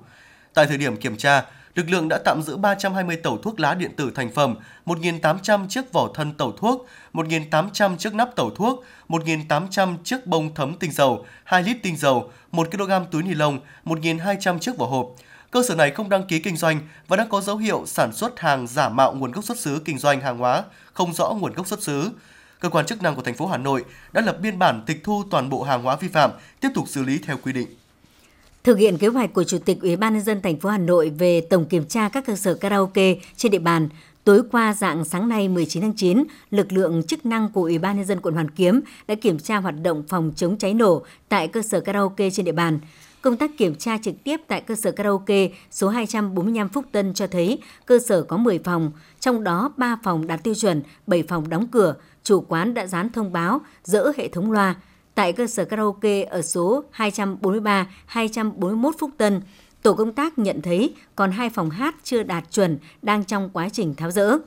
Tại 0.54 0.65
thời 0.65 0.78
điểm 0.78 0.98
kiểm 0.98 1.17
tra, 1.17 1.46
lực 1.76 1.90
lượng 1.90 2.10
đã 2.10 2.18
tạm 2.26 2.42
giữ 2.42 2.58
320 2.58 3.16
tẩu 3.16 3.38
thuốc 3.38 3.60
lá 3.60 3.74
điện 3.74 3.92
tử 3.96 4.12
thành 4.16 4.32
phẩm, 4.32 4.56
1.800 4.86 5.68
chiếc 5.68 5.94
vỏ 5.94 6.10
thân 6.14 6.34
tẩu 6.34 6.52
thuốc, 6.52 6.88
1.800 7.14 7.98
chiếc 7.98 8.14
nắp 8.14 8.36
tẩu 8.36 8.50
thuốc, 8.50 8.84
1.800 9.10 9.98
chiếc 10.04 10.28
bông 10.28 10.54
thấm 10.54 10.74
tinh 10.80 10.92
dầu, 10.92 11.26
2 11.44 11.64
lít 11.64 11.78
tinh 11.84 11.98
dầu, 11.98 12.32
1 12.52 12.72
kg 12.72 12.92
túi 13.12 13.24
ni 13.24 13.34
lông, 13.34 13.60
1.200 13.86 14.60
chiếc 14.60 14.78
vỏ 14.78 14.86
hộp. 14.86 15.08
Cơ 15.52 15.64
sở 15.68 15.76
này 15.76 15.92
không 15.92 16.10
đăng 16.10 16.24
ký 16.24 16.40
kinh 16.40 16.58
doanh 16.58 16.80
và 17.08 17.18
đang 17.18 17.30
có 17.30 17.42
dấu 17.42 17.58
hiệu 17.58 17.84
sản 17.86 18.14
xuất 18.14 18.40
hàng 18.40 18.68
giả 18.68 18.90
mạo 18.90 19.14
nguồn 19.14 19.32
gốc 19.32 19.44
xuất 19.44 19.60
xứ 19.60 19.82
kinh 19.86 19.98
doanh 19.98 20.22
hàng 20.22 20.38
hóa 20.38 20.64
không 20.94 21.14
rõ 21.14 21.30
nguồn 21.30 21.54
gốc 21.54 21.68
xuất 21.68 21.84
xứ 21.84 22.12
cơ 22.62 22.70
quan 22.70 22.86
chức 22.86 23.02
năng 23.02 23.16
của 23.16 23.22
thành 23.22 23.36
phố 23.36 23.48
Hà 23.48 23.58
Nội 23.58 23.86
đã 24.12 24.22
lập 24.22 24.38
biên 24.42 24.60
bản 24.60 24.84
tịch 24.86 25.04
thu 25.04 25.24
toàn 25.32 25.50
bộ 25.50 25.64
hàng 25.64 25.84
hóa 25.84 25.96
vi 25.96 26.08
phạm, 26.08 26.32
tiếp 26.60 26.70
tục 26.76 26.88
xử 26.88 27.04
lý 27.04 27.20
theo 27.26 27.38
quy 27.44 27.54
định. 27.54 27.68
Thực 28.63 28.78
hiện 28.78 28.97
kế 28.97 29.08
hoạch 29.08 29.34
của 29.34 29.43
Chủ 29.43 29.58
tịch 29.58 29.82
Ủy 29.82 29.95
ban 29.95 30.13
nhân 30.13 30.24
dân 30.24 30.41
thành 30.41 30.60
phố 30.60 30.69
Hà 30.69 30.78
Nội 30.78 31.10
về 31.10 31.41
tổng 31.41 31.65
kiểm 31.65 31.86
tra 31.86 32.10
các 32.10 32.26
cơ 32.26 32.36
sở 32.36 32.54
karaoke 32.54 33.15
trên 33.36 33.52
địa 33.52 33.60
bàn, 33.60 33.89
tối 34.24 34.41
qua 34.52 34.74
dạng 34.74 35.06
sáng 35.06 35.30
nay 35.30 35.47
19 35.47 35.82
tháng 35.82 35.93
9, 35.95 36.24
lực 36.52 36.71
lượng 36.71 37.04
chức 37.04 37.26
năng 37.26 37.50
của 37.52 37.62
Ủy 37.62 37.78
ban 37.78 37.97
nhân 37.97 38.06
dân 38.06 38.21
quận 38.21 38.34
Hoàn 38.34 38.50
Kiếm 38.50 38.82
đã 39.08 39.15
kiểm 39.15 39.39
tra 39.39 39.58
hoạt 39.58 39.76
động 39.84 40.04
phòng 40.08 40.32
chống 40.36 40.58
cháy 40.58 40.74
nổ 40.74 41.04
tại 41.30 41.47
cơ 41.47 41.62
sở 41.62 41.80
karaoke 41.80 42.30
trên 42.30 42.45
địa 42.45 42.52
bàn. 42.52 42.80
Công 43.21 43.38
tác 43.38 43.58
kiểm 43.58 43.76
tra 43.76 43.97
trực 43.97 44.15
tiếp 44.24 44.41
tại 44.47 44.62
cơ 44.62 44.76
sở 44.76 44.91
karaoke 44.91 45.50
số 45.71 45.89
245 45.89 46.69
Phúc 46.69 46.86
Tân 46.91 47.13
cho 47.13 47.28
thấy 47.28 47.60
cơ 47.86 48.00
sở 48.00 48.24
có 48.24 48.38
10 48.38 48.60
phòng, 48.60 48.91
trong 49.19 49.43
đó 49.43 49.74
3 49.78 49.97
phòng 50.04 50.28
đạt 50.28 50.43
tiêu 50.43 50.56
chuẩn, 50.56 50.82
7 51.08 51.24
phòng 51.24 51.50
đóng 51.50 51.67
cửa. 51.67 51.95
Chủ 52.24 52.41
quán 52.41 52.74
đã 52.74 52.88
dán 52.88 53.10
thông 53.10 53.32
báo, 53.32 53.62
dỡ 53.84 54.12
hệ 54.17 54.28
thống 54.28 54.52
loa. 54.52 54.76
Tại 55.15 55.34
cơ 55.34 55.47
sở 55.47 55.65
karaoke 55.65 56.24
ở 56.24 56.41
số 56.41 56.84
243, 56.91 57.88
241 58.06 58.95
Phúc 59.00 59.12
Tân, 59.17 59.41
tổ 59.82 59.93
công 59.93 60.13
tác 60.13 60.39
nhận 60.39 60.62
thấy 60.62 60.95
còn 61.15 61.32
hai 61.32 61.50
phòng 61.50 61.69
hát 61.69 61.95
chưa 62.04 62.24
đạt 62.24 62.52
chuẩn 62.52 62.78
đang 63.02 63.24
trong 63.24 63.50
quá 63.54 63.69
trình 63.69 63.95
tháo 63.95 64.12
rỡ. 64.12 64.38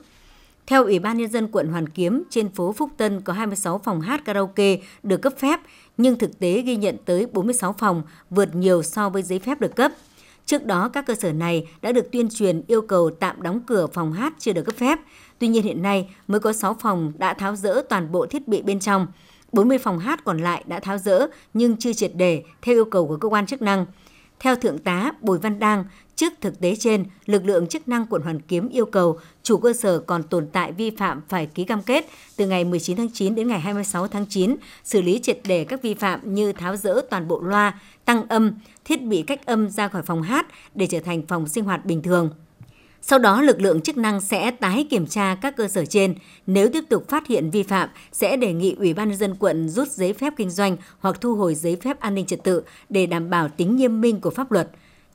Theo 0.67 0.83
Ủy 0.83 0.99
ban 0.99 1.17
Nhân 1.17 1.31
dân 1.31 1.47
quận 1.51 1.67
Hoàn 1.67 1.89
Kiếm, 1.89 2.23
trên 2.29 2.49
phố 2.49 2.73
Phúc 2.73 2.89
Tân 2.97 3.21
có 3.21 3.33
26 3.33 3.81
phòng 3.83 4.01
hát 4.01 4.25
karaoke 4.25 4.77
được 5.03 5.21
cấp 5.21 5.33
phép, 5.37 5.59
nhưng 5.97 6.17
thực 6.17 6.39
tế 6.39 6.61
ghi 6.61 6.75
nhận 6.75 6.97
tới 7.05 7.25
46 7.25 7.73
phòng, 7.73 8.03
vượt 8.29 8.55
nhiều 8.55 8.83
so 8.83 9.09
với 9.09 9.23
giấy 9.23 9.39
phép 9.39 9.61
được 9.61 9.75
cấp. 9.75 9.91
Trước 10.45 10.65
đó, 10.65 10.89
các 10.89 11.05
cơ 11.05 11.15
sở 11.15 11.33
này 11.33 11.67
đã 11.81 11.91
được 11.91 12.11
tuyên 12.11 12.29
truyền 12.29 12.61
yêu 12.67 12.81
cầu 12.81 13.09
tạm 13.19 13.41
đóng 13.41 13.59
cửa 13.67 13.87
phòng 13.87 14.13
hát 14.13 14.33
chưa 14.39 14.53
được 14.53 14.63
cấp 14.63 14.75
phép. 14.75 14.99
Tuy 15.39 15.47
nhiên 15.47 15.63
hiện 15.63 15.81
nay 15.81 16.09
mới 16.27 16.39
có 16.39 16.53
6 16.53 16.73
phòng 16.79 17.13
đã 17.17 17.33
tháo 17.33 17.55
rỡ 17.55 17.81
toàn 17.89 18.11
bộ 18.11 18.25
thiết 18.25 18.47
bị 18.47 18.61
bên 18.61 18.79
trong. 18.79 19.07
40 19.55 19.77
phòng 19.77 19.99
hát 19.99 20.23
còn 20.23 20.37
lại 20.37 20.63
đã 20.67 20.79
tháo 20.79 20.97
rỡ 20.97 21.27
nhưng 21.53 21.77
chưa 21.77 21.93
triệt 21.93 22.11
đề 22.15 22.43
theo 22.61 22.75
yêu 22.75 22.85
cầu 22.85 23.07
của 23.07 23.17
cơ 23.17 23.27
quan 23.27 23.45
chức 23.45 23.61
năng. 23.61 23.85
Theo 24.39 24.55
Thượng 24.55 24.77
tá 24.77 25.11
Bùi 25.21 25.39
Văn 25.39 25.59
Đang, 25.59 25.85
trước 26.15 26.33
thực 26.41 26.59
tế 26.59 26.75
trên, 26.75 27.05
lực 27.25 27.45
lượng 27.45 27.67
chức 27.67 27.87
năng 27.87 28.05
quận 28.05 28.21
Hoàn 28.21 28.39
Kiếm 28.39 28.69
yêu 28.69 28.85
cầu 28.85 29.19
chủ 29.43 29.57
cơ 29.57 29.73
sở 29.73 29.99
còn 29.99 30.23
tồn 30.23 30.47
tại 30.51 30.71
vi 30.71 30.89
phạm 30.89 31.21
phải 31.29 31.45
ký 31.45 31.63
cam 31.63 31.81
kết 31.81 32.05
từ 32.35 32.47
ngày 32.47 32.63
19 32.63 32.97
tháng 32.97 33.09
9 33.13 33.35
đến 33.35 33.47
ngày 33.47 33.59
26 33.59 34.07
tháng 34.07 34.25
9, 34.29 34.55
xử 34.83 35.01
lý 35.01 35.19
triệt 35.19 35.39
đề 35.47 35.63
các 35.63 35.81
vi 35.81 35.93
phạm 35.93 36.33
như 36.33 36.51
tháo 36.51 36.75
rỡ 36.75 37.01
toàn 37.09 37.27
bộ 37.27 37.41
loa, 37.41 37.79
tăng 38.05 38.27
âm, 38.27 38.51
thiết 38.85 39.03
bị 39.03 39.21
cách 39.21 39.45
âm 39.45 39.69
ra 39.69 39.87
khỏi 39.87 40.01
phòng 40.01 40.21
hát 40.21 40.47
để 40.75 40.87
trở 40.87 40.99
thành 40.99 41.21
phòng 41.27 41.47
sinh 41.47 41.63
hoạt 41.63 41.85
bình 41.85 42.01
thường. 42.01 42.29
Sau 43.07 43.19
đó, 43.19 43.41
lực 43.41 43.61
lượng 43.61 43.81
chức 43.81 43.97
năng 43.97 44.21
sẽ 44.21 44.51
tái 44.51 44.87
kiểm 44.89 45.07
tra 45.07 45.35
các 45.41 45.55
cơ 45.57 45.67
sở 45.67 45.85
trên. 45.85 46.15
Nếu 46.47 46.69
tiếp 46.73 46.83
tục 46.89 47.09
phát 47.09 47.27
hiện 47.27 47.49
vi 47.49 47.63
phạm, 47.63 47.89
sẽ 48.11 48.37
đề 48.37 48.53
nghị 48.53 48.75
Ủy 48.79 48.93
ban 48.93 49.09
nhân 49.09 49.17
dân 49.17 49.35
quận 49.35 49.69
rút 49.69 49.87
giấy 49.87 50.13
phép 50.13 50.33
kinh 50.37 50.49
doanh 50.49 50.77
hoặc 50.99 51.21
thu 51.21 51.35
hồi 51.35 51.55
giấy 51.55 51.77
phép 51.81 51.99
an 51.99 52.15
ninh 52.15 52.25
trật 52.25 52.43
tự 52.43 52.63
để 52.89 53.05
đảm 53.05 53.29
bảo 53.29 53.49
tính 53.49 53.75
nghiêm 53.75 54.01
minh 54.01 54.21
của 54.21 54.29
pháp 54.29 54.51
luật. 54.51 54.69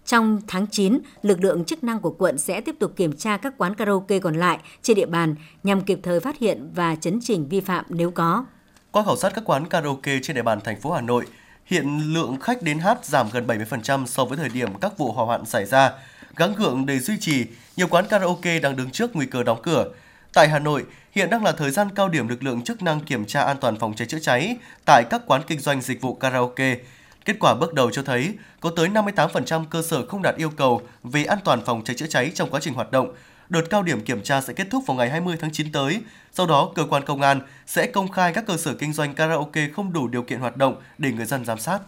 Trong 0.05 0.41
tháng 0.49 0.67
9, 0.67 0.99
lực 1.23 1.45
lượng 1.45 1.65
chức 1.65 1.85
năng 1.85 2.01
của 2.01 2.11
quận 2.11 2.39
sẽ 2.39 2.61
tiếp 2.61 2.75
tục 2.79 2.93
kiểm 2.97 3.17
tra 3.17 3.37
các 3.37 3.55
quán 3.59 3.75
karaoke 3.75 4.19
còn 4.19 4.35
lại 4.35 4.59
trên 4.83 4.97
địa 4.97 5.07
bàn 5.07 5.35
nhằm 5.63 5.81
kịp 5.81 6.01
thời 6.03 6.21
phát 6.21 6.39
hiện 6.39 6.71
và 6.75 6.95
chấn 6.95 7.19
chỉnh 7.23 7.49
vi 7.49 7.61
phạm 7.61 7.85
nếu 7.89 8.11
có. 8.11 8.45
Qua 8.91 9.05
khảo 9.05 9.17
sát 9.17 9.35
các 9.35 9.45
quán 9.45 9.67
karaoke 9.67 10.13
trên 10.23 10.37
địa 10.37 10.43
bàn 10.43 10.61
thành 10.65 10.81
phố 10.81 10.93
Hà 10.93 11.01
Nội, 11.01 11.27
hiện 11.65 12.01
lượng 12.15 12.37
khách 12.41 12.63
đến 12.63 12.79
hát 12.79 13.05
giảm 13.05 13.27
gần 13.33 13.47
70% 13.47 14.07
so 14.07 14.25
với 14.25 14.39
thời 14.39 14.49
điểm 14.49 14.69
các 14.81 14.99
vụ 14.99 15.13
hỏa 15.13 15.25
hoạn 15.25 15.47
xảy 15.47 15.65
ra. 15.65 15.93
Gắng 16.37 16.55
gượng 16.55 16.87
để 16.87 16.99
duy 16.99 17.17
trì, 17.21 17.47
nhiều 17.77 17.87
quán 17.87 18.07
karaoke 18.07 18.59
đang 18.59 18.77
đứng 18.77 18.91
trước 18.91 19.17
nguy 19.17 19.27
cơ 19.27 19.43
đóng 19.43 19.63
cửa. 19.63 19.85
Tại 20.33 20.49
Hà 20.49 20.59
Nội, 20.59 20.85
hiện 21.13 21.31
đang 21.31 21.45
là 21.45 21.53
thời 21.53 21.71
gian 21.71 21.89
cao 21.95 22.09
điểm 22.09 22.29
lực 22.29 22.43
lượng 22.43 22.63
chức 22.63 22.83
năng 22.83 23.01
kiểm 23.01 23.25
tra 23.25 23.43
an 23.43 23.57
toàn 23.61 23.79
phòng 23.79 23.95
cháy 23.95 24.09
chữa 24.09 24.19
cháy 24.19 24.57
tại 24.85 25.05
các 25.11 25.23
quán 25.27 25.43
kinh 25.47 25.59
doanh 25.59 25.81
dịch 25.81 26.01
vụ 26.01 26.15
karaoke. 26.15 26.77
Kết 27.25 27.37
quả 27.41 27.55
bước 27.55 27.75
đầu 27.75 27.91
cho 27.91 28.03
thấy 28.03 28.35
có 28.61 28.71
tới 28.77 28.89
58% 28.89 29.65
cơ 29.65 29.83
sở 29.83 30.07
không 30.07 30.23
đạt 30.23 30.37
yêu 30.37 30.51
cầu 30.51 30.83
về 31.03 31.25
an 31.25 31.39
toàn 31.45 31.65
phòng 31.65 31.85
cháy 31.85 31.97
chữa 31.97 32.07
cháy 32.07 32.33
trong 32.35 32.51
quá 32.51 32.61
trình 32.61 32.75
hoạt 32.75 32.91
động. 32.91 33.15
Đợt 33.49 33.63
cao 33.71 33.83
điểm 33.83 34.01
kiểm 34.01 34.23
tra 34.23 34.41
sẽ 34.41 34.53
kết 34.53 34.67
thúc 34.71 34.85
vào 34.87 34.97
ngày 34.97 35.11
20 35.11 35.37
tháng 35.41 35.53
9 35.53 35.73
tới. 35.73 36.01
Sau 36.33 36.47
đó, 36.47 36.73
cơ 36.75 36.87
quan 36.91 37.05
công 37.05 37.21
an 37.21 37.41
sẽ 37.67 37.87
công 37.87 38.11
khai 38.11 38.33
các 38.33 38.47
cơ 38.47 38.57
sở 38.57 38.75
kinh 38.75 38.93
doanh 38.93 39.15
karaoke 39.15 39.69
không 39.77 39.93
đủ 39.93 40.09
điều 40.09 40.23
kiện 40.23 40.41
hoạt 40.41 40.57
động 40.57 40.77
để 40.99 41.13
người 41.13 41.27
dân 41.27 41.45
giám 41.45 41.59
sát. 41.59 41.79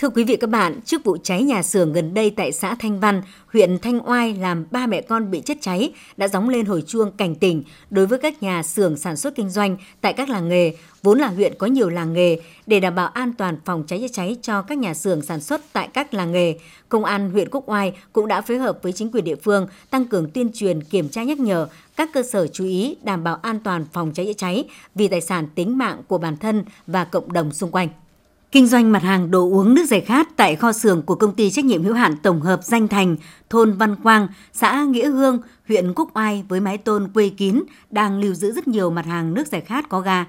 Thưa 0.00 0.08
quý 0.08 0.24
vị 0.24 0.36
các 0.36 0.50
bạn, 0.50 0.80
trước 0.84 1.04
vụ 1.04 1.16
cháy 1.22 1.42
nhà 1.42 1.62
xưởng 1.62 1.92
gần 1.92 2.14
đây 2.14 2.30
tại 2.30 2.52
xã 2.52 2.74
Thanh 2.74 3.00
Văn, 3.00 3.22
huyện 3.52 3.78
Thanh 3.78 4.08
Oai 4.08 4.34
làm 4.34 4.66
ba 4.70 4.86
mẹ 4.86 5.00
con 5.00 5.30
bị 5.30 5.42
chết 5.44 5.58
cháy 5.60 5.92
đã 6.16 6.28
gióng 6.28 6.48
lên 6.48 6.66
hồi 6.66 6.82
chuông 6.86 7.12
cảnh 7.12 7.34
tỉnh 7.34 7.62
đối 7.90 8.06
với 8.06 8.18
các 8.18 8.42
nhà 8.42 8.62
xưởng 8.62 8.96
sản 8.96 9.16
xuất 9.16 9.34
kinh 9.34 9.50
doanh 9.50 9.76
tại 10.00 10.12
các 10.12 10.28
làng 10.28 10.48
nghề, 10.48 10.72
vốn 11.02 11.18
là 11.18 11.28
huyện 11.28 11.54
có 11.58 11.66
nhiều 11.66 11.88
làng 11.88 12.12
nghề 12.12 12.40
để 12.66 12.80
đảm 12.80 12.94
bảo 12.94 13.06
an 13.06 13.32
toàn 13.38 13.56
phòng 13.64 13.84
cháy 13.86 13.98
chữa 14.00 14.08
cháy 14.12 14.36
cho 14.42 14.62
các 14.62 14.78
nhà 14.78 14.94
xưởng 14.94 15.22
sản 15.22 15.40
xuất 15.40 15.60
tại 15.72 15.88
các 15.94 16.14
làng 16.14 16.32
nghề. 16.32 16.58
Công 16.88 17.04
an 17.04 17.30
huyện 17.30 17.48
Quốc 17.50 17.68
Oai 17.68 17.92
cũng 18.12 18.28
đã 18.28 18.40
phối 18.40 18.58
hợp 18.58 18.78
với 18.82 18.92
chính 18.92 19.10
quyền 19.10 19.24
địa 19.24 19.36
phương 19.36 19.66
tăng 19.90 20.04
cường 20.04 20.30
tuyên 20.30 20.50
truyền 20.54 20.82
kiểm 20.82 21.08
tra 21.08 21.22
nhắc 21.22 21.40
nhở 21.40 21.68
các 21.96 22.10
cơ 22.14 22.22
sở 22.22 22.46
chú 22.46 22.64
ý 22.64 22.96
đảm 23.02 23.24
bảo 23.24 23.38
an 23.42 23.60
toàn 23.64 23.84
phòng 23.92 24.12
cháy 24.14 24.26
chữa 24.26 24.32
cháy 24.32 24.64
vì 24.94 25.08
tài 25.08 25.20
sản 25.20 25.48
tính 25.54 25.78
mạng 25.78 26.02
của 26.08 26.18
bản 26.18 26.36
thân 26.36 26.64
và 26.86 27.04
cộng 27.04 27.32
đồng 27.32 27.52
xung 27.52 27.70
quanh. 27.70 27.88
Kinh 28.52 28.66
doanh 28.66 28.92
mặt 28.92 29.02
hàng 29.02 29.30
đồ 29.30 29.50
uống 29.50 29.74
nước 29.74 29.84
giải 29.88 30.00
khát 30.00 30.36
tại 30.36 30.56
kho 30.56 30.72
xưởng 30.72 31.02
của 31.02 31.14
công 31.14 31.34
ty 31.34 31.50
trách 31.50 31.64
nhiệm 31.64 31.84
hữu 31.84 31.94
hạn 31.94 32.16
tổng 32.22 32.40
hợp 32.40 32.64
Danh 32.64 32.88
Thành, 32.88 33.16
thôn 33.50 33.72
Văn 33.72 33.96
Quang, 34.02 34.28
xã 34.52 34.84
Nghĩa 34.84 35.08
Hương, 35.10 35.38
huyện 35.68 35.92
Quốc 35.94 36.10
Oai 36.14 36.44
với 36.48 36.60
mái 36.60 36.78
tôn 36.78 37.08
quây 37.14 37.30
kín 37.30 37.62
đang 37.90 38.20
lưu 38.20 38.34
giữ 38.34 38.52
rất 38.52 38.68
nhiều 38.68 38.90
mặt 38.90 39.06
hàng 39.06 39.34
nước 39.34 39.46
giải 39.46 39.60
khát 39.60 39.88
có 39.88 40.00
ga. 40.00 40.24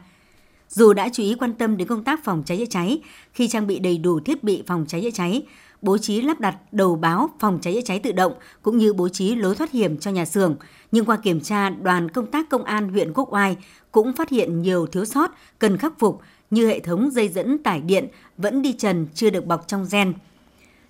Dù 0.69 0.93
đã 0.93 1.09
chú 1.13 1.23
ý 1.23 1.35
quan 1.39 1.53
tâm 1.53 1.77
đến 1.77 1.87
công 1.87 2.03
tác 2.03 2.23
phòng 2.23 2.43
cháy 2.45 2.57
chữa 2.57 2.65
cháy, 2.69 3.01
khi 3.33 3.47
trang 3.47 3.67
bị 3.67 3.79
đầy 3.79 3.97
đủ 3.97 4.19
thiết 4.19 4.43
bị 4.43 4.63
phòng 4.67 4.85
cháy 4.87 5.01
chữa 5.01 5.11
cháy, 5.13 5.43
bố 5.81 5.97
trí 5.97 6.21
lắp 6.21 6.39
đặt 6.39 6.55
đầu 6.71 6.95
báo 6.95 7.29
phòng 7.39 7.59
cháy 7.61 7.73
chữa 7.73 7.81
cháy 7.81 7.99
tự 7.99 8.11
động 8.11 8.33
cũng 8.61 8.77
như 8.77 8.93
bố 8.93 9.09
trí 9.09 9.35
lối 9.35 9.55
thoát 9.55 9.71
hiểm 9.71 9.97
cho 9.97 10.11
nhà 10.11 10.25
xưởng, 10.25 10.55
nhưng 10.91 11.05
qua 11.05 11.17
kiểm 11.17 11.41
tra, 11.41 11.69
đoàn 11.69 12.11
công 12.11 12.31
tác 12.31 12.49
công 12.49 12.63
an 12.63 12.89
huyện 12.89 13.13
Quốc 13.13 13.33
Oai 13.33 13.57
cũng 13.91 14.13
phát 14.13 14.29
hiện 14.29 14.61
nhiều 14.61 14.87
thiếu 14.87 15.05
sót 15.05 15.31
cần 15.59 15.77
khắc 15.77 15.99
phục 15.99 16.21
như 16.51 16.67
hệ 16.67 16.79
thống 16.79 17.11
dây 17.11 17.27
dẫn 17.27 17.57
tải 17.57 17.81
điện 17.81 18.07
vẫn 18.37 18.61
đi 18.61 18.73
trần 18.73 19.07
chưa 19.13 19.29
được 19.29 19.45
bọc 19.45 19.67
trong 19.67 19.87
gen. 19.91 20.13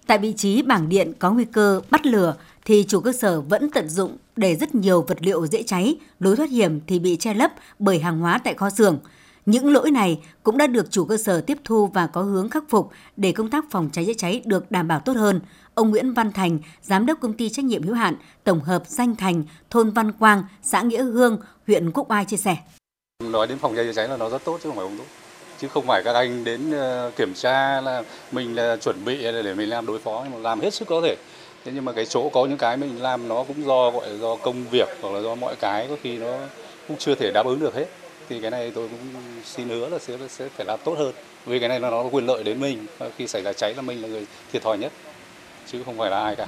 Tại 0.07 0.17
vị 0.17 0.33
trí 0.33 0.61
bảng 0.61 0.89
điện 0.89 1.13
có 1.19 1.31
nguy 1.31 1.45
cơ 1.45 1.81
bắt 1.89 2.05
lửa 2.05 2.35
thì 2.65 2.85
chủ 2.87 2.99
cơ 2.99 3.11
sở 3.11 3.41
vẫn 3.41 3.69
tận 3.69 3.89
dụng 3.89 4.17
để 4.35 4.55
rất 4.55 4.75
nhiều 4.75 5.01
vật 5.01 5.17
liệu 5.21 5.47
dễ 5.47 5.63
cháy, 5.63 5.95
lối 6.19 6.35
thoát 6.35 6.49
hiểm 6.49 6.79
thì 6.87 6.99
bị 6.99 7.15
che 7.15 7.33
lấp 7.33 7.51
bởi 7.79 7.99
hàng 7.99 8.19
hóa 8.19 8.39
tại 8.43 8.53
kho 8.53 8.69
xưởng. 8.69 8.99
Những 9.45 9.73
lỗi 9.73 9.91
này 9.91 10.19
cũng 10.43 10.57
đã 10.57 10.67
được 10.67 10.91
chủ 10.91 11.05
cơ 11.05 11.17
sở 11.17 11.41
tiếp 11.41 11.57
thu 11.63 11.87
và 11.87 12.07
có 12.07 12.21
hướng 12.21 12.49
khắc 12.49 12.63
phục 12.69 12.89
để 13.17 13.31
công 13.31 13.49
tác 13.49 13.65
phòng 13.71 13.89
cháy 13.93 14.05
chữa 14.05 14.13
cháy 14.13 14.41
được 14.45 14.71
đảm 14.71 14.87
bảo 14.87 14.99
tốt 14.99 15.17
hơn. 15.17 15.39
Ông 15.73 15.89
Nguyễn 15.89 16.13
Văn 16.13 16.31
Thành, 16.31 16.59
giám 16.81 17.05
đốc 17.05 17.19
công 17.21 17.33
ty 17.33 17.49
trách 17.49 17.65
nhiệm 17.65 17.83
hữu 17.83 17.95
hạn 17.95 18.15
tổng 18.43 18.59
hợp 18.59 18.83
Danh 18.87 19.15
Thành, 19.15 19.43
thôn 19.69 19.89
Văn 19.89 20.11
Quang, 20.11 20.43
xã 20.63 20.81
Nghĩa 20.81 21.03
Hương, 21.03 21.39
huyện 21.67 21.91
Quốc 21.91 22.11
Oai 22.11 22.25
chia 22.25 22.37
sẻ. 22.37 22.57
Nói 23.23 23.47
đến 23.47 23.57
phòng 23.57 23.75
cháy 23.75 23.85
chữa 23.85 23.93
cháy 23.93 24.07
là 24.07 24.17
nó 24.17 24.29
rất 24.29 24.45
tốt 24.45 24.59
chứ 24.63 24.69
không 24.69 24.77
phải 24.77 24.85
không 24.85 24.97
tốt 24.97 25.20
chứ 25.61 25.67
không 25.67 25.87
phải 25.87 26.01
các 26.03 26.15
anh 26.15 26.43
đến 26.43 26.71
ờ, 26.71 27.11
kiểm 27.15 27.33
tra 27.33 27.81
là 27.81 28.03
mình 28.31 28.55
là 28.55 28.75
chuẩn 28.75 29.05
bị 29.05 29.17
để 29.23 29.53
mình 29.53 29.69
làm 29.69 29.85
đối 29.85 29.99
phó, 29.99 30.21
nhưng 30.23 30.33
mà 30.33 30.49
làm 30.49 30.61
hết 30.61 30.73
sức 30.73 30.87
có 30.87 31.01
thể. 31.01 31.15
Thế 31.65 31.71
nhưng 31.75 31.85
mà 31.85 31.91
cái 31.91 32.05
chỗ 32.05 32.29
có 32.29 32.45
những 32.45 32.57
cái 32.57 32.77
mình 32.77 33.01
làm 33.01 33.27
nó 33.27 33.43
cũng 33.43 33.65
do, 33.65 33.91
gọi 33.91 34.09
là, 34.09 34.17
do 34.17 34.35
công 34.35 34.63
việc 34.71 34.87
hoặc 35.01 35.13
là 35.13 35.21
do 35.21 35.35
mọi 35.35 35.55
cái, 35.55 35.87
có 35.89 35.95
khi 36.03 36.17
nó 36.17 36.37
cũng 36.87 36.97
chưa 36.97 37.15
thể 37.15 37.31
đáp 37.33 37.45
ứng 37.45 37.59
được 37.59 37.75
hết. 37.75 37.85
Thì 38.29 38.39
cái 38.39 38.51
này 38.51 38.71
tôi 38.75 38.87
cũng 38.87 39.21
xin 39.45 39.69
hứa 39.69 39.89
là 39.89 39.99
sẽ 39.99 40.17
sẽ 40.29 40.47
phải 40.57 40.65
làm 40.65 40.79
tốt 40.83 40.95
hơn. 40.97 41.13
Vì 41.45 41.59
cái 41.59 41.69
này 41.69 41.79
nó 41.79 41.89
nó 41.89 42.03
quyền 42.11 42.25
lợi 42.25 42.43
đến 42.43 42.59
mình. 42.59 42.85
Khi 43.17 43.27
xảy 43.27 43.41
ra 43.41 43.53
cháy 43.53 43.73
là 43.73 43.81
mình 43.81 44.01
là 44.01 44.07
người 44.07 44.25
thiệt 44.53 44.63
thòi 44.63 44.77
nhất, 44.77 44.91
chứ 45.67 45.83
không 45.85 45.97
phải 45.97 46.09
là 46.09 46.23
ai 46.23 46.35
cả. 46.35 46.47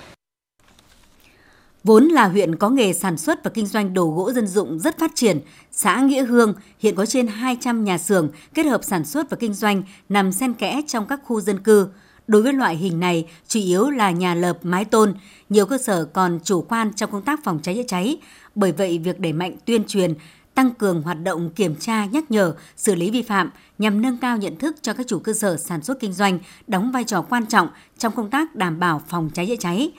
Vốn 1.84 2.08
là 2.08 2.28
huyện 2.28 2.56
có 2.56 2.70
nghề 2.70 2.94
sản 2.94 3.18
xuất 3.18 3.44
và 3.44 3.52
kinh 3.54 3.66
doanh 3.66 3.94
đồ 3.94 4.08
gỗ 4.08 4.32
dân 4.34 4.48
dụng 4.48 4.80
rất 4.80 5.00
phát 5.00 5.12
triển, 5.16 5.40
xã 5.72 6.02
Nghĩa 6.02 6.24
Hương 6.24 6.54
hiện 6.80 6.96
có 6.96 7.06
trên 7.06 7.28
200 7.28 7.84
nhà 7.84 7.98
xưởng 7.98 8.30
kết 8.54 8.66
hợp 8.66 8.84
sản 8.84 9.06
xuất 9.06 9.30
và 9.30 9.38
kinh 9.38 9.54
doanh 9.54 9.84
nằm 10.10 10.32
xen 10.32 10.54
kẽ 10.54 10.82
trong 10.88 11.08
các 11.08 11.20
khu 11.24 11.42
dân 11.42 11.60
cư. 11.60 11.88
Đối 12.28 12.42
với 12.42 12.54
loại 12.54 12.76
hình 12.76 13.00
này, 13.00 13.28
chủ 13.48 13.60
yếu 13.60 13.90
là 13.90 14.12
nhà 14.12 14.36
lợp 14.36 14.58
mái 14.64 14.86
tôn, 14.86 15.14
nhiều 15.50 15.66
cơ 15.66 15.78
sở 15.78 16.06
còn 16.06 16.40
chủ 16.44 16.62
quan 16.62 16.94
trong 16.94 17.12
công 17.12 17.22
tác 17.22 17.44
phòng 17.44 17.60
cháy 17.64 17.76
chữa 17.76 17.88
cháy. 17.88 18.18
Bởi 18.56 18.72
vậy, 18.72 19.00
việc 19.04 19.20
đẩy 19.20 19.34
mạnh 19.34 19.56
tuyên 19.66 19.84
truyền, 19.88 20.14
tăng 20.56 20.72
cường 20.72 21.02
hoạt 21.02 21.24
động 21.24 21.50
kiểm 21.50 21.76
tra, 21.76 22.06
nhắc 22.06 22.32
nhở, 22.32 22.56
xử 22.76 22.96
lý 22.96 23.12
vi 23.12 23.22
phạm 23.22 23.50
nhằm 23.78 24.02
nâng 24.02 24.18
cao 24.18 24.38
nhận 24.38 24.56
thức 24.56 24.76
cho 24.82 24.94
các 24.94 25.08
chủ 25.08 25.20
cơ 25.20 25.34
sở 25.34 25.58
sản 25.58 25.84
xuất 25.84 26.00
kinh 26.00 26.14
doanh 26.14 26.40
đóng 26.68 26.92
vai 26.92 27.04
trò 27.04 27.22
quan 27.22 27.46
trọng 27.46 27.68
trong 27.98 28.16
công 28.16 28.30
tác 28.30 28.56
đảm 28.56 28.80
bảo 28.80 29.02
phòng 29.08 29.30
cháy 29.34 29.48
chữa 29.48 29.56
cháy. 29.60 29.92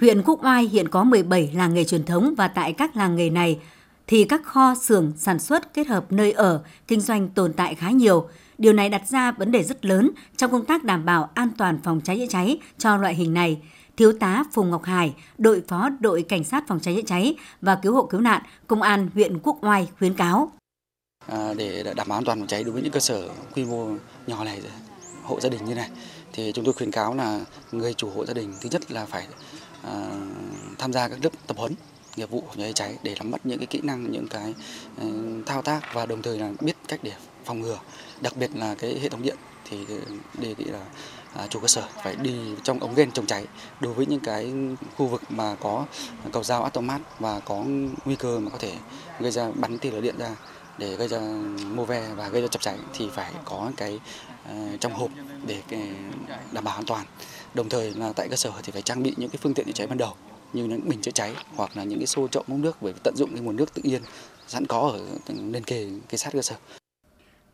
Huyện 0.00 0.22
Quốc 0.22 0.44
Oai 0.44 0.64
hiện 0.64 0.88
có 0.88 1.04
17 1.04 1.50
làng 1.54 1.74
nghề 1.74 1.84
truyền 1.84 2.04
thống 2.04 2.34
và 2.36 2.48
tại 2.48 2.72
các 2.72 2.96
làng 2.96 3.16
nghề 3.16 3.30
này 3.30 3.58
thì 4.06 4.24
các 4.24 4.44
kho 4.44 4.74
xưởng 4.74 5.12
sản 5.16 5.38
xuất 5.38 5.74
kết 5.74 5.86
hợp 5.86 6.12
nơi 6.12 6.32
ở, 6.32 6.62
kinh 6.88 7.00
doanh 7.00 7.28
tồn 7.28 7.52
tại 7.52 7.74
khá 7.74 7.90
nhiều. 7.90 8.28
Điều 8.58 8.72
này 8.72 8.88
đặt 8.88 9.08
ra 9.08 9.32
vấn 9.32 9.52
đề 9.52 9.62
rất 9.62 9.84
lớn 9.84 10.10
trong 10.36 10.50
công 10.50 10.64
tác 10.64 10.84
đảm 10.84 11.04
bảo 11.04 11.30
an 11.34 11.48
toàn 11.58 11.78
phòng 11.84 12.00
cháy 12.04 12.18
chữa 12.18 12.26
cháy 12.30 12.58
cho 12.78 12.96
loại 12.96 13.14
hình 13.14 13.34
này. 13.34 13.60
Thiếu 13.96 14.12
tá 14.12 14.44
Phùng 14.52 14.70
Ngọc 14.70 14.84
Hải, 14.84 15.14
đội 15.38 15.62
phó 15.68 15.88
đội 16.00 16.22
cảnh 16.22 16.44
sát 16.44 16.64
phòng 16.68 16.80
cháy 16.80 16.94
chữa 16.94 17.02
cháy 17.06 17.36
và 17.60 17.74
cứu 17.74 17.94
hộ 17.94 18.06
cứu 18.06 18.20
nạn, 18.20 18.42
công 18.66 18.82
an 18.82 19.08
huyện 19.14 19.38
Quốc 19.38 19.58
Oai 19.60 19.88
khuyến 19.98 20.14
cáo. 20.14 20.52
À, 21.26 21.54
để 21.56 21.82
đảm 21.96 22.08
bảo 22.08 22.18
an 22.18 22.24
toàn 22.24 22.38
phòng 22.38 22.48
cháy 22.48 22.64
đối 22.64 22.72
với 22.72 22.82
những 22.82 22.92
cơ 22.92 23.00
sở 23.00 23.28
quy 23.54 23.64
mô 23.64 23.88
nhỏ 24.26 24.44
này, 24.44 24.60
hộ 25.22 25.40
gia 25.40 25.48
đình 25.48 25.64
như 25.64 25.74
này 25.74 25.90
thì 26.32 26.52
chúng 26.54 26.64
tôi 26.64 26.74
khuyến 26.74 26.90
cáo 26.90 27.14
là 27.14 27.40
người 27.72 27.94
chủ 27.94 28.10
hộ 28.10 28.26
gia 28.26 28.34
đình 28.34 28.52
thứ 28.60 28.68
nhất 28.72 28.90
là 28.90 29.06
phải 29.06 29.26
À, 29.86 29.94
tham 30.78 30.92
gia 30.92 31.08
các 31.08 31.18
lớp 31.22 31.30
tập 31.46 31.56
huấn, 31.56 31.74
nghiệp 32.16 32.30
vụ 32.30 32.42
phòng 32.46 32.56
cháy 32.58 32.72
cháy 32.72 32.96
để 33.02 33.14
nắm 33.18 33.30
bắt 33.30 33.40
những 33.44 33.58
cái 33.58 33.66
kỹ 33.66 33.80
năng, 33.82 34.12
những 34.12 34.28
cái 34.28 34.54
ừ, 35.00 35.06
thao 35.46 35.62
tác 35.62 35.94
và 35.94 36.06
đồng 36.06 36.22
thời 36.22 36.38
là 36.38 36.50
biết 36.60 36.76
cách 36.88 37.00
để 37.02 37.12
phòng 37.44 37.60
ngừa. 37.60 37.78
Đặc 38.20 38.36
biệt 38.36 38.50
là 38.54 38.74
cái 38.74 38.98
hệ 38.98 39.08
thống 39.08 39.22
điện 39.22 39.36
thì 39.64 39.86
ừ, 39.88 40.00
đề 40.34 40.54
nghị 40.58 40.64
là 40.64 40.80
à, 41.34 41.46
chủ 41.46 41.60
cơ 41.60 41.66
sở 41.66 41.88
phải 42.02 42.16
đi 42.16 42.34
trong 42.62 42.80
ống 42.80 42.94
ghen 42.94 43.12
chống 43.12 43.26
cháy 43.26 43.46
đối 43.80 43.94
với 43.94 44.06
những 44.06 44.20
cái 44.20 44.52
khu 44.96 45.06
vực 45.06 45.22
mà 45.28 45.56
có 45.60 45.86
cầu 46.32 46.44
dao 46.44 46.62
automat 46.62 47.00
và 47.18 47.40
có 47.40 47.64
nguy 48.04 48.16
cơ 48.16 48.38
mà 48.38 48.50
có 48.50 48.58
thể 48.58 48.72
gây 49.20 49.30
ra 49.30 49.50
bắn 49.54 49.78
tia 49.78 49.90
lửa 49.90 50.00
điện 50.00 50.14
ra 50.18 50.36
để 50.78 50.96
gây 50.96 51.08
ra 51.08 51.20
mô 51.74 51.84
ve 51.84 52.08
và 52.16 52.28
gây 52.28 52.42
ra 52.42 52.48
chập 52.48 52.62
cháy 52.62 52.78
thì 52.94 53.08
phải 53.14 53.32
có 53.44 53.70
cái 53.76 54.00
ừ, 54.48 54.54
trong 54.80 54.92
hộp 54.92 55.10
để 55.46 55.62
đảm 56.52 56.64
bảo 56.64 56.74
an 56.74 56.84
toàn 56.86 57.06
đồng 57.54 57.68
thời 57.68 57.94
là 57.94 58.12
tại 58.12 58.28
cơ 58.28 58.36
sở 58.36 58.52
thì 58.62 58.72
phải 58.72 58.82
trang 58.82 59.02
bị 59.02 59.14
những 59.16 59.30
cái 59.30 59.38
phương 59.42 59.54
tiện 59.54 59.66
chữa 59.66 59.72
cháy 59.72 59.86
ban 59.86 59.98
đầu 59.98 60.12
như 60.52 60.64
những 60.64 60.88
bình 60.88 61.00
chữa 61.00 61.10
cháy 61.10 61.34
hoặc 61.56 61.76
là 61.76 61.84
những 61.84 61.98
cái 61.98 62.06
xô 62.06 62.28
trộn 62.28 62.44
múc 62.46 62.58
nước 62.58 62.82
để 62.82 62.92
tận 63.02 63.16
dụng 63.16 63.30
cái 63.34 63.40
nguồn 63.40 63.56
nước 63.56 63.74
tự 63.74 63.82
nhiên 63.84 64.02
sẵn 64.46 64.66
có 64.66 64.80
ở 64.80 65.00
lên 65.28 65.64
kề 65.64 65.90
cái 66.08 66.18
sát 66.18 66.32
cơ 66.32 66.42
sở. 66.42 66.54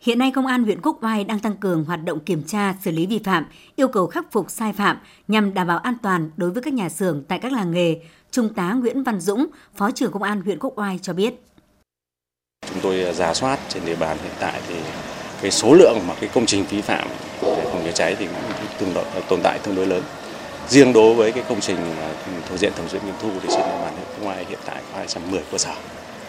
Hiện 0.00 0.18
nay, 0.18 0.32
Công 0.34 0.46
an 0.46 0.64
huyện 0.64 0.80
Quốc 0.82 1.04
Oai 1.04 1.24
đang 1.24 1.38
tăng 1.38 1.56
cường 1.56 1.84
hoạt 1.84 2.04
động 2.04 2.20
kiểm 2.20 2.42
tra, 2.42 2.74
xử 2.84 2.90
lý 2.90 3.06
vi 3.06 3.20
phạm, 3.24 3.46
yêu 3.76 3.88
cầu 3.88 4.06
khắc 4.06 4.32
phục 4.32 4.50
sai 4.50 4.72
phạm 4.72 4.98
nhằm 5.28 5.54
đảm 5.54 5.66
bảo 5.66 5.78
an 5.78 5.96
toàn 6.02 6.30
đối 6.36 6.50
với 6.50 6.62
các 6.62 6.74
nhà 6.74 6.88
xưởng 6.88 7.24
tại 7.28 7.38
các 7.38 7.52
làng 7.52 7.70
nghề. 7.70 8.00
Trung 8.30 8.54
tá 8.54 8.72
Nguyễn 8.72 9.02
Văn 9.02 9.20
Dũng, 9.20 9.46
Phó 9.76 9.90
trưởng 9.90 10.12
Công 10.12 10.22
an 10.22 10.42
huyện 10.42 10.58
Quốc 10.58 10.78
Oai 10.78 10.98
cho 11.02 11.12
biết. 11.12 11.34
Chúng 12.68 12.80
tôi 12.82 13.14
giả 13.14 13.34
soát 13.34 13.58
trên 13.68 13.84
địa 13.84 13.96
bàn 13.96 14.18
hiện 14.22 14.32
tại 14.40 14.60
thì 14.68 14.74
cái 15.42 15.50
số 15.50 15.74
lượng 15.74 15.98
mà 16.08 16.14
cái 16.20 16.30
công 16.34 16.46
trình 16.46 16.64
vi 16.70 16.80
phạm 16.80 17.08
chữa 17.90 17.96
cháy 17.96 18.14
cháy 18.14 18.16
thì 18.18 18.26
cũng 18.26 18.68
tương 18.78 18.94
đối, 18.94 19.04
tồn 19.28 19.40
tại 19.42 19.58
tương 19.58 19.74
đối 19.74 19.86
lớn. 19.86 20.02
Riêng 20.68 20.92
đối 20.92 21.14
với 21.14 21.32
cái 21.32 21.44
công 21.48 21.60
trình 21.60 21.76
à, 21.76 22.14
thuộc 22.48 22.58
diện 22.58 22.72
thẩm 22.76 22.88
duyệt 22.88 23.04
nghiệm 23.04 23.14
thu 23.22 23.30
thì 23.42 23.48
trên 23.48 23.60
địa 23.60 23.78
bàn 23.82 23.94
huyện 23.94 24.06
Quốc 24.18 24.28
Oai 24.28 24.44
hiện 24.44 24.58
tại 24.66 24.82
có 24.92 24.98
210 24.98 25.42
cơ 25.52 25.58
sở. 25.58 25.74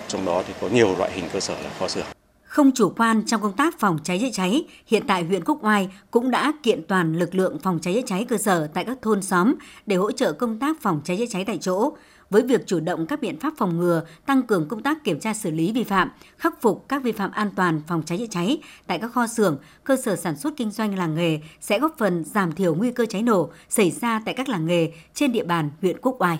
Trong 0.07 0.25
đó 0.25 0.43
thì 0.47 0.53
có 0.61 0.67
nhiều 0.67 0.95
loại 0.97 1.11
hình 1.11 1.25
cơ 1.33 1.39
sở 1.39 1.53
là 1.53 1.69
kho 1.79 1.87
xưởng. 1.87 2.05
Không 2.43 2.71
chủ 2.71 2.93
quan 2.97 3.23
trong 3.25 3.41
công 3.41 3.53
tác 3.53 3.79
phòng 3.79 3.97
cháy 4.03 4.19
chữa 4.19 4.29
cháy, 4.33 4.63
hiện 4.87 5.03
tại 5.07 5.23
huyện 5.23 5.43
Quốc 5.43 5.57
Oai 5.61 5.89
cũng 6.11 6.31
đã 6.31 6.53
kiện 6.63 6.87
toàn 6.87 7.13
lực 7.13 7.35
lượng 7.35 7.57
phòng 7.63 7.79
cháy 7.81 7.93
chữa 7.93 8.01
cháy 8.05 8.25
cơ 8.29 8.37
sở 8.37 8.67
tại 8.73 8.83
các 8.83 8.97
thôn 9.01 9.21
xóm 9.21 9.55
để 9.85 9.95
hỗ 9.95 10.11
trợ 10.11 10.33
công 10.33 10.59
tác 10.59 10.81
phòng 10.81 11.01
cháy 11.03 11.17
chữa 11.17 11.25
cháy 11.29 11.45
tại 11.45 11.57
chỗ. 11.61 11.91
Với 12.31 12.41
việc 12.41 12.67
chủ 12.67 12.79
động 12.79 13.05
các 13.05 13.21
biện 13.21 13.39
pháp 13.39 13.53
phòng 13.57 13.77
ngừa, 13.77 14.03
tăng 14.25 14.43
cường 14.43 14.67
công 14.67 14.83
tác 14.83 15.03
kiểm 15.03 15.19
tra 15.19 15.33
xử 15.33 15.51
lý 15.51 15.71
vi 15.71 15.83
phạm, 15.83 16.11
khắc 16.37 16.61
phục 16.61 16.85
các 16.89 17.03
vi 17.03 17.11
phạm 17.11 17.31
an 17.31 17.49
toàn 17.55 17.81
phòng 17.87 18.03
cháy 18.05 18.17
chữa 18.17 18.25
cháy 18.29 18.61
tại 18.87 18.99
các 18.99 19.11
kho 19.11 19.27
xưởng, 19.27 19.57
cơ 19.83 19.97
sở 20.05 20.15
sản 20.15 20.35
xuất 20.35 20.53
kinh 20.57 20.71
doanh 20.71 20.97
làng 20.97 21.15
nghề 21.15 21.39
sẽ 21.61 21.79
góp 21.79 21.95
phần 21.97 22.23
giảm 22.23 22.51
thiểu 22.51 22.75
nguy 22.75 22.91
cơ 22.91 23.05
cháy 23.05 23.23
nổ 23.23 23.49
xảy 23.69 23.91
ra 23.91 24.21
tại 24.25 24.33
các 24.33 24.49
làng 24.49 24.65
nghề 24.65 24.91
trên 25.13 25.31
địa 25.31 25.43
bàn 25.43 25.69
huyện 25.81 25.97
Quốc 26.01 26.21
Oai. 26.21 26.39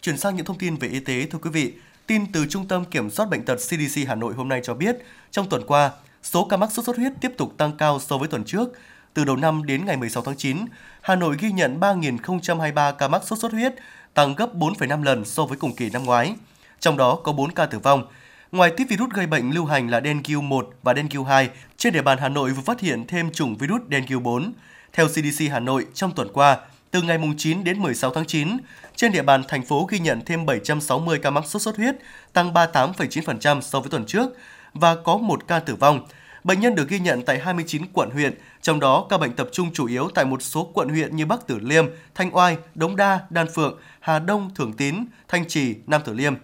Chuyển 0.00 0.16
sang 0.18 0.36
những 0.36 0.46
thông 0.46 0.58
tin 0.58 0.76
về 0.76 0.88
y 0.88 1.00
tế, 1.00 1.26
thưa 1.30 1.38
quý 1.42 1.50
vị. 1.50 1.72
Tin 2.06 2.32
từ 2.32 2.46
Trung 2.46 2.68
tâm 2.68 2.84
Kiểm 2.84 3.10
soát 3.10 3.26
Bệnh 3.30 3.44
tật 3.44 3.56
CDC 3.56 4.08
Hà 4.08 4.14
Nội 4.14 4.34
hôm 4.34 4.48
nay 4.48 4.60
cho 4.64 4.74
biết, 4.74 4.96
trong 5.30 5.48
tuần 5.48 5.62
qua, 5.66 5.90
số 6.22 6.44
ca 6.44 6.56
mắc 6.56 6.72
sốt 6.72 6.84
xuất 6.84 6.96
huyết 6.96 7.12
tiếp 7.20 7.32
tục 7.36 7.54
tăng 7.56 7.76
cao 7.76 8.00
so 8.00 8.18
với 8.18 8.28
tuần 8.28 8.44
trước. 8.44 8.68
Từ 9.14 9.24
đầu 9.24 9.36
năm 9.36 9.66
đến 9.66 9.84
ngày 9.84 9.96
16 9.96 10.22
tháng 10.22 10.36
9, 10.36 10.56
Hà 11.00 11.14
Nội 11.14 11.36
ghi 11.38 11.52
nhận 11.52 11.80
3.023 11.80 12.92
ca 12.92 13.08
mắc 13.08 13.22
sốt 13.24 13.38
xuất 13.38 13.52
huyết, 13.52 13.74
tăng 14.14 14.34
gấp 14.34 14.54
4,5 14.54 15.02
lần 15.02 15.24
so 15.24 15.44
với 15.44 15.58
cùng 15.58 15.76
kỳ 15.76 15.90
năm 15.90 16.04
ngoái. 16.04 16.34
Trong 16.80 16.96
đó 16.96 17.18
có 17.24 17.32
4 17.32 17.52
ca 17.52 17.66
tử 17.66 17.78
vong. 17.78 18.06
Ngoài 18.52 18.72
tiếp 18.76 18.84
virus 18.88 19.10
gây 19.10 19.26
bệnh 19.26 19.50
lưu 19.50 19.64
hành 19.64 19.90
là 19.90 20.00
dengue 20.00 20.42
1 20.42 20.70
và 20.82 20.94
dengue 20.94 21.24
2, 21.28 21.50
trên 21.76 21.92
địa 21.92 22.02
bàn 22.02 22.18
Hà 22.18 22.28
Nội 22.28 22.50
vừa 22.50 22.62
phát 22.62 22.80
hiện 22.80 23.06
thêm 23.06 23.32
chủng 23.32 23.56
virus 23.56 23.80
dengue 23.90 24.18
4. 24.18 24.52
Theo 24.92 25.06
CDC 25.08 25.44
Hà 25.50 25.60
Nội, 25.60 25.86
trong 25.94 26.12
tuần 26.12 26.28
qua, 26.32 26.58
từ 26.90 27.02
ngày 27.02 27.18
9 27.38 27.64
đến 27.64 27.78
16 27.82 28.10
tháng 28.14 28.26
9, 28.26 28.56
trên 28.96 29.12
địa 29.12 29.22
bàn 29.22 29.42
thành 29.48 29.64
phố 29.64 29.86
ghi 29.90 29.98
nhận 29.98 30.20
thêm 30.26 30.46
760 30.46 31.18
ca 31.18 31.30
mắc 31.30 31.46
sốt 31.46 31.62
xuất 31.62 31.76
huyết, 31.76 31.96
tăng 32.32 32.52
38,9% 32.52 33.60
so 33.60 33.80
với 33.80 33.90
tuần 33.90 34.06
trước 34.06 34.30
và 34.74 34.94
có 34.94 35.16
một 35.16 35.48
ca 35.48 35.58
tử 35.58 35.74
vong. 35.74 36.06
Bệnh 36.44 36.60
nhân 36.60 36.74
được 36.74 36.88
ghi 36.88 36.98
nhận 36.98 37.22
tại 37.22 37.38
29 37.38 37.82
quận 37.92 38.10
huyện, 38.10 38.34
trong 38.62 38.80
đó 38.80 39.06
ca 39.10 39.18
bệnh 39.18 39.32
tập 39.32 39.48
trung 39.52 39.72
chủ 39.72 39.86
yếu 39.86 40.08
tại 40.14 40.24
một 40.24 40.42
số 40.42 40.70
quận 40.74 40.88
huyện 40.88 41.16
như 41.16 41.26
Bắc 41.26 41.46
Tử 41.46 41.58
Liêm, 41.58 41.86
Thanh 42.14 42.36
Oai, 42.36 42.56
Đống 42.74 42.96
Đa, 42.96 43.20
Đan 43.30 43.46
Phượng, 43.54 43.78
Hà 44.00 44.18
Đông, 44.18 44.50
Thường 44.54 44.72
Tín, 44.72 44.94
Thanh 45.28 45.48
Trì, 45.48 45.74
Nam 45.86 46.02
Tử 46.04 46.12
Liêm. 46.12 46.34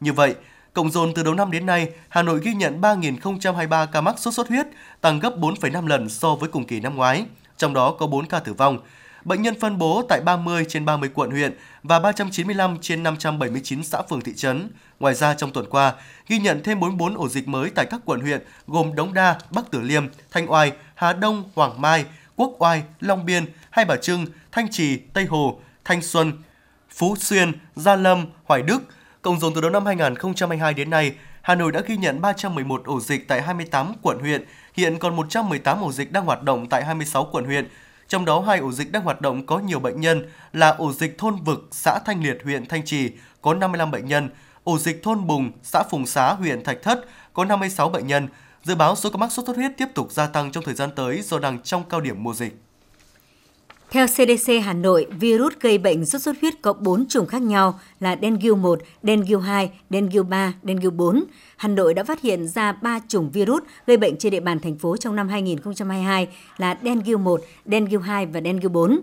Như 0.00 0.12
vậy, 0.12 0.34
cộng 0.72 0.90
dồn 0.90 1.14
từ 1.14 1.22
đầu 1.22 1.34
năm 1.34 1.50
đến 1.50 1.66
nay, 1.66 1.88
Hà 2.08 2.22
Nội 2.22 2.40
ghi 2.42 2.54
nhận 2.54 2.80
3.023 2.80 3.86
ca 3.86 4.00
mắc 4.00 4.18
sốt 4.18 4.34
xuất 4.34 4.48
huyết, 4.48 4.66
tăng 5.00 5.20
gấp 5.20 5.36
4,5 5.38 5.86
lần 5.86 6.08
so 6.08 6.34
với 6.34 6.48
cùng 6.48 6.66
kỳ 6.66 6.80
năm 6.80 6.96
ngoái, 6.96 7.24
trong 7.56 7.74
đó 7.74 7.96
có 7.98 8.06
4 8.06 8.26
ca 8.26 8.38
tử 8.38 8.52
vong. 8.52 8.78
Bệnh 9.28 9.42
nhân 9.42 9.60
phân 9.60 9.78
bố 9.78 10.02
tại 10.08 10.20
30 10.20 10.64
trên 10.68 10.84
30 10.84 11.10
quận 11.14 11.30
huyện 11.30 11.56
và 11.82 11.98
395 11.98 12.78
trên 12.80 13.02
579 13.02 13.84
xã 13.84 14.02
phường 14.02 14.20
thị 14.20 14.32
trấn. 14.36 14.70
Ngoài 15.00 15.14
ra 15.14 15.34
trong 15.34 15.52
tuần 15.52 15.66
qua, 15.70 15.94
ghi 16.28 16.38
nhận 16.38 16.62
thêm 16.62 16.80
44 16.80 17.14
ổ 17.14 17.28
dịch 17.28 17.48
mới 17.48 17.70
tại 17.74 17.86
các 17.90 18.00
quận 18.04 18.20
huyện 18.20 18.40
gồm 18.66 18.94
Đống 18.94 19.14
Đa, 19.14 19.38
Bắc 19.50 19.70
Tử 19.70 19.80
Liêm, 19.80 20.06
Thanh 20.30 20.50
Oai, 20.52 20.72
Hà 20.94 21.12
Đông, 21.12 21.50
Hoàng 21.54 21.80
Mai, 21.80 22.04
Quốc 22.36 22.56
Oai, 22.58 22.82
Long 23.00 23.26
Biên, 23.26 23.44
Hai 23.70 23.84
Bà 23.84 23.96
Trưng, 23.96 24.26
Thanh 24.52 24.70
Trì, 24.70 24.96
Tây 24.96 25.24
Hồ, 25.24 25.60
Thanh 25.84 26.02
Xuân, 26.02 26.32
Phú 26.90 27.16
Xuyên, 27.18 27.52
Gia 27.76 27.96
Lâm, 27.96 28.26
Hoài 28.44 28.62
Đức. 28.62 28.78
Cộng 29.22 29.40
dồn 29.40 29.54
từ 29.54 29.60
đầu 29.60 29.70
năm 29.70 29.86
2022 29.86 30.74
đến 30.74 30.90
nay, 30.90 31.12
Hà 31.42 31.54
Nội 31.54 31.72
đã 31.72 31.80
ghi 31.86 31.96
nhận 31.96 32.20
311 32.20 32.84
ổ 32.84 33.00
dịch 33.00 33.28
tại 33.28 33.42
28 33.42 33.92
quận 34.02 34.18
huyện, 34.18 34.44
hiện 34.74 34.98
còn 34.98 35.16
118 35.16 35.80
ổ 35.80 35.92
dịch 35.92 36.12
đang 36.12 36.24
hoạt 36.24 36.42
động 36.42 36.68
tại 36.68 36.84
26 36.84 37.28
quận 37.32 37.44
huyện, 37.44 37.68
trong 38.08 38.24
đó 38.24 38.40
hai 38.40 38.58
ổ 38.58 38.72
dịch 38.72 38.92
đang 38.92 39.02
hoạt 39.02 39.20
động 39.20 39.46
có 39.46 39.58
nhiều 39.58 39.80
bệnh 39.80 40.00
nhân 40.00 40.30
là 40.52 40.68
ổ 40.68 40.92
dịch 40.92 41.18
thôn 41.18 41.36
Vực, 41.36 41.68
xã 41.70 41.98
Thanh 42.04 42.22
Liệt, 42.24 42.38
huyện 42.44 42.66
Thanh 42.66 42.84
Trì 42.84 43.12
có 43.42 43.54
55 43.54 43.90
bệnh 43.90 44.06
nhân, 44.06 44.28
ổ 44.64 44.78
dịch 44.78 45.02
thôn 45.02 45.26
Bùng, 45.26 45.52
xã 45.62 45.82
Phùng 45.90 46.06
Xá, 46.06 46.32
huyện 46.32 46.64
Thạch 46.64 46.82
Thất 46.82 47.04
có 47.32 47.44
56 47.44 47.88
bệnh 47.88 48.06
nhân. 48.06 48.28
Dự 48.62 48.74
báo 48.74 48.96
số 48.96 49.10
ca 49.10 49.16
mắc 49.16 49.32
sốt 49.32 49.46
xuất 49.46 49.56
huyết 49.56 49.72
tiếp 49.76 49.88
tục 49.94 50.12
gia 50.12 50.26
tăng 50.26 50.52
trong 50.52 50.64
thời 50.64 50.74
gian 50.74 50.90
tới 50.96 51.22
do 51.22 51.38
đang 51.38 51.62
trong 51.62 51.84
cao 51.88 52.00
điểm 52.00 52.22
mùa 52.22 52.34
dịch. 52.34 52.67
Theo 53.90 54.06
CDC 54.06 54.52
Hà 54.62 54.72
Nội, 54.72 55.06
virus 55.10 55.52
gây 55.60 55.78
bệnh 55.78 56.04
sốt 56.04 56.22
xuất 56.22 56.40
huyết 56.40 56.62
có 56.62 56.72
4 56.72 57.06
chủng 57.08 57.26
khác 57.26 57.42
nhau 57.42 57.80
là 58.00 58.16
dengue 58.22 58.50
1, 58.50 58.78
dengue 59.02 59.40
2, 59.40 59.70
dengue 59.90 60.22
3, 60.22 60.54
dengue 60.62 60.90
4. 60.90 61.24
Hà 61.56 61.68
Nội 61.68 61.94
đã 61.94 62.04
phát 62.04 62.20
hiện 62.20 62.48
ra 62.48 62.72
3 62.72 63.00
chủng 63.08 63.30
virus 63.30 63.62
gây 63.86 63.96
bệnh 63.96 64.16
trên 64.16 64.32
địa 64.32 64.40
bàn 64.40 64.60
thành 64.60 64.78
phố 64.78 64.96
trong 64.96 65.16
năm 65.16 65.28
2022 65.28 66.28
là 66.56 66.78
dengue 66.84 67.16
1, 67.16 67.40
dengue 67.66 67.98
2 68.02 68.26
và 68.26 68.40
dengue 68.40 68.68
4. 68.68 69.00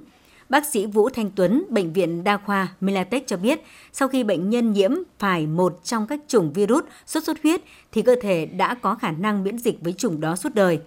Bác 0.49 0.65
sĩ 0.65 0.85
Vũ 0.85 1.09
Thanh 1.09 1.31
Tuấn, 1.35 1.63
Bệnh 1.69 1.93
viện 1.93 2.23
Đa 2.23 2.37
khoa 2.37 2.67
Milatech 2.81 3.27
cho 3.27 3.37
biết, 3.37 3.61
sau 3.91 4.07
khi 4.07 4.23
bệnh 4.23 4.49
nhân 4.49 4.73
nhiễm 4.73 4.91
phải 5.19 5.47
một 5.47 5.79
trong 5.83 6.07
các 6.07 6.19
chủng 6.27 6.53
virus 6.53 6.83
sốt 7.05 7.23
xuất 7.23 7.43
huyết 7.43 7.61
thì 7.91 8.01
cơ 8.01 8.15
thể 8.21 8.45
đã 8.45 8.73
có 8.73 8.95
khả 8.95 9.11
năng 9.11 9.43
miễn 9.43 9.57
dịch 9.57 9.77
với 9.81 9.93
chủng 9.93 10.21
đó 10.21 10.35
suốt 10.35 10.55
đời. 10.55 10.79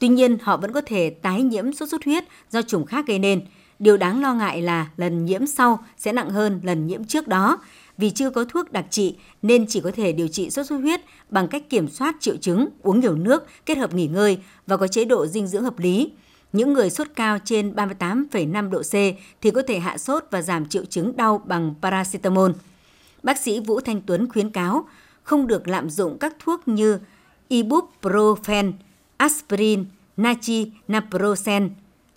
Tuy 0.00 0.08
nhiên, 0.08 0.38
họ 0.42 0.56
vẫn 0.56 0.72
có 0.72 0.80
thể 0.86 1.10
tái 1.10 1.42
nhiễm 1.42 1.72
sốt 1.72 1.88
xuất 1.88 2.04
huyết 2.04 2.24
do 2.50 2.62
chủng 2.62 2.86
khác 2.86 3.06
gây 3.06 3.18
nên. 3.18 3.44
Điều 3.78 3.96
đáng 3.96 4.22
lo 4.22 4.34
ngại 4.34 4.62
là 4.62 4.90
lần 4.96 5.24
nhiễm 5.24 5.46
sau 5.46 5.84
sẽ 5.96 6.12
nặng 6.12 6.30
hơn 6.30 6.60
lần 6.62 6.86
nhiễm 6.86 7.04
trước 7.04 7.28
đó. 7.28 7.58
Vì 7.98 8.10
chưa 8.10 8.30
có 8.30 8.44
thuốc 8.44 8.72
đặc 8.72 8.86
trị 8.90 9.16
nên 9.42 9.66
chỉ 9.66 9.80
có 9.80 9.90
thể 9.90 10.12
điều 10.12 10.28
trị 10.28 10.50
sốt 10.50 10.66
xuất 10.66 10.76
huyết 10.76 11.00
bằng 11.30 11.48
cách 11.48 11.70
kiểm 11.70 11.88
soát 11.88 12.16
triệu 12.20 12.36
chứng, 12.36 12.68
uống 12.82 13.00
nhiều 13.00 13.14
nước, 13.14 13.46
kết 13.66 13.78
hợp 13.78 13.94
nghỉ 13.94 14.06
ngơi 14.06 14.38
và 14.66 14.76
có 14.76 14.86
chế 14.86 15.04
độ 15.04 15.26
dinh 15.26 15.46
dưỡng 15.46 15.64
hợp 15.64 15.78
lý. 15.78 16.12
Những 16.52 16.72
người 16.72 16.90
sốt 16.90 17.06
cao 17.16 17.38
trên 17.44 17.74
38,5 17.74 18.70
độ 18.70 18.82
C 18.82 18.92
thì 19.40 19.50
có 19.50 19.62
thể 19.68 19.78
hạ 19.78 19.98
sốt 19.98 20.24
và 20.30 20.42
giảm 20.42 20.66
triệu 20.66 20.84
chứng 20.84 21.16
đau 21.16 21.42
bằng 21.46 21.74
paracetamol. 21.82 22.50
Bác 23.22 23.38
sĩ 23.38 23.60
Vũ 23.60 23.80
Thanh 23.80 24.00
Tuấn 24.06 24.28
khuyến 24.28 24.50
cáo 24.50 24.88
không 25.22 25.46
được 25.46 25.68
lạm 25.68 25.90
dụng 25.90 26.18
các 26.18 26.36
thuốc 26.38 26.68
như 26.68 26.98
ibuprofen, 27.48 28.72
aspirin, 29.16 29.84
nachi, 30.16 30.72
naproxen, 30.88 31.70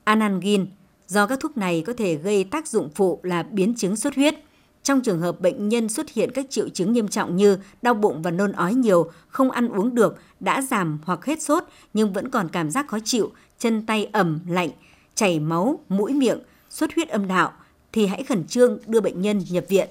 anangin 0.04 0.66
do 1.08 1.28
các 1.28 1.40
thuốc 1.40 1.58
này 1.58 1.84
có 1.88 1.94
thể 1.94 2.16
gây 2.16 2.44
tác 2.44 2.68
dụng 2.68 2.90
phụ 2.96 3.20
là 3.24 3.44
biến 3.44 3.76
chứng 3.76 3.96
xuất 3.96 4.16
huyết. 4.16 4.36
Trong 4.84 5.02
trường 5.02 5.20
hợp 5.20 5.42
bệnh 5.42 5.70
nhân 5.70 5.90
xuất 5.90 6.10
hiện 6.14 6.32
các 6.32 6.46
triệu 6.50 6.70
chứng 6.70 6.94
nghiêm 6.94 7.08
trọng 7.08 7.36
như 7.36 7.58
đau 7.82 7.94
bụng 7.94 8.22
và 8.22 8.32
nôn 8.32 8.52
ói 8.52 8.74
nhiều, 8.74 9.12
không 9.28 9.52
ăn 9.52 9.70
uống 9.70 9.96
được, 9.96 10.22
đã 10.40 10.62
giảm 10.62 11.00
hoặc 11.06 11.26
hết 11.26 11.42
sốt 11.42 11.64
nhưng 11.94 12.14
vẫn 12.14 12.30
còn 12.30 12.50
cảm 12.50 12.72
giác 12.72 12.88
khó 12.88 12.98
chịu, 13.06 13.32
chân 13.60 13.86
tay 13.86 14.10
ẩm, 14.12 14.40
lạnh, 14.48 14.70
chảy 15.16 15.40
máu, 15.40 15.80
mũi 15.90 16.14
miệng, 16.14 16.40
xuất 16.70 16.96
huyết 16.96 17.10
âm 17.10 17.28
đạo, 17.28 17.54
thì 17.92 18.06
hãy 18.06 18.24
khẩn 18.24 18.48
trương 18.48 18.80
đưa 18.88 19.02
bệnh 19.02 19.22
nhân 19.22 19.42
nhập 19.50 19.66
viện. 19.68 19.90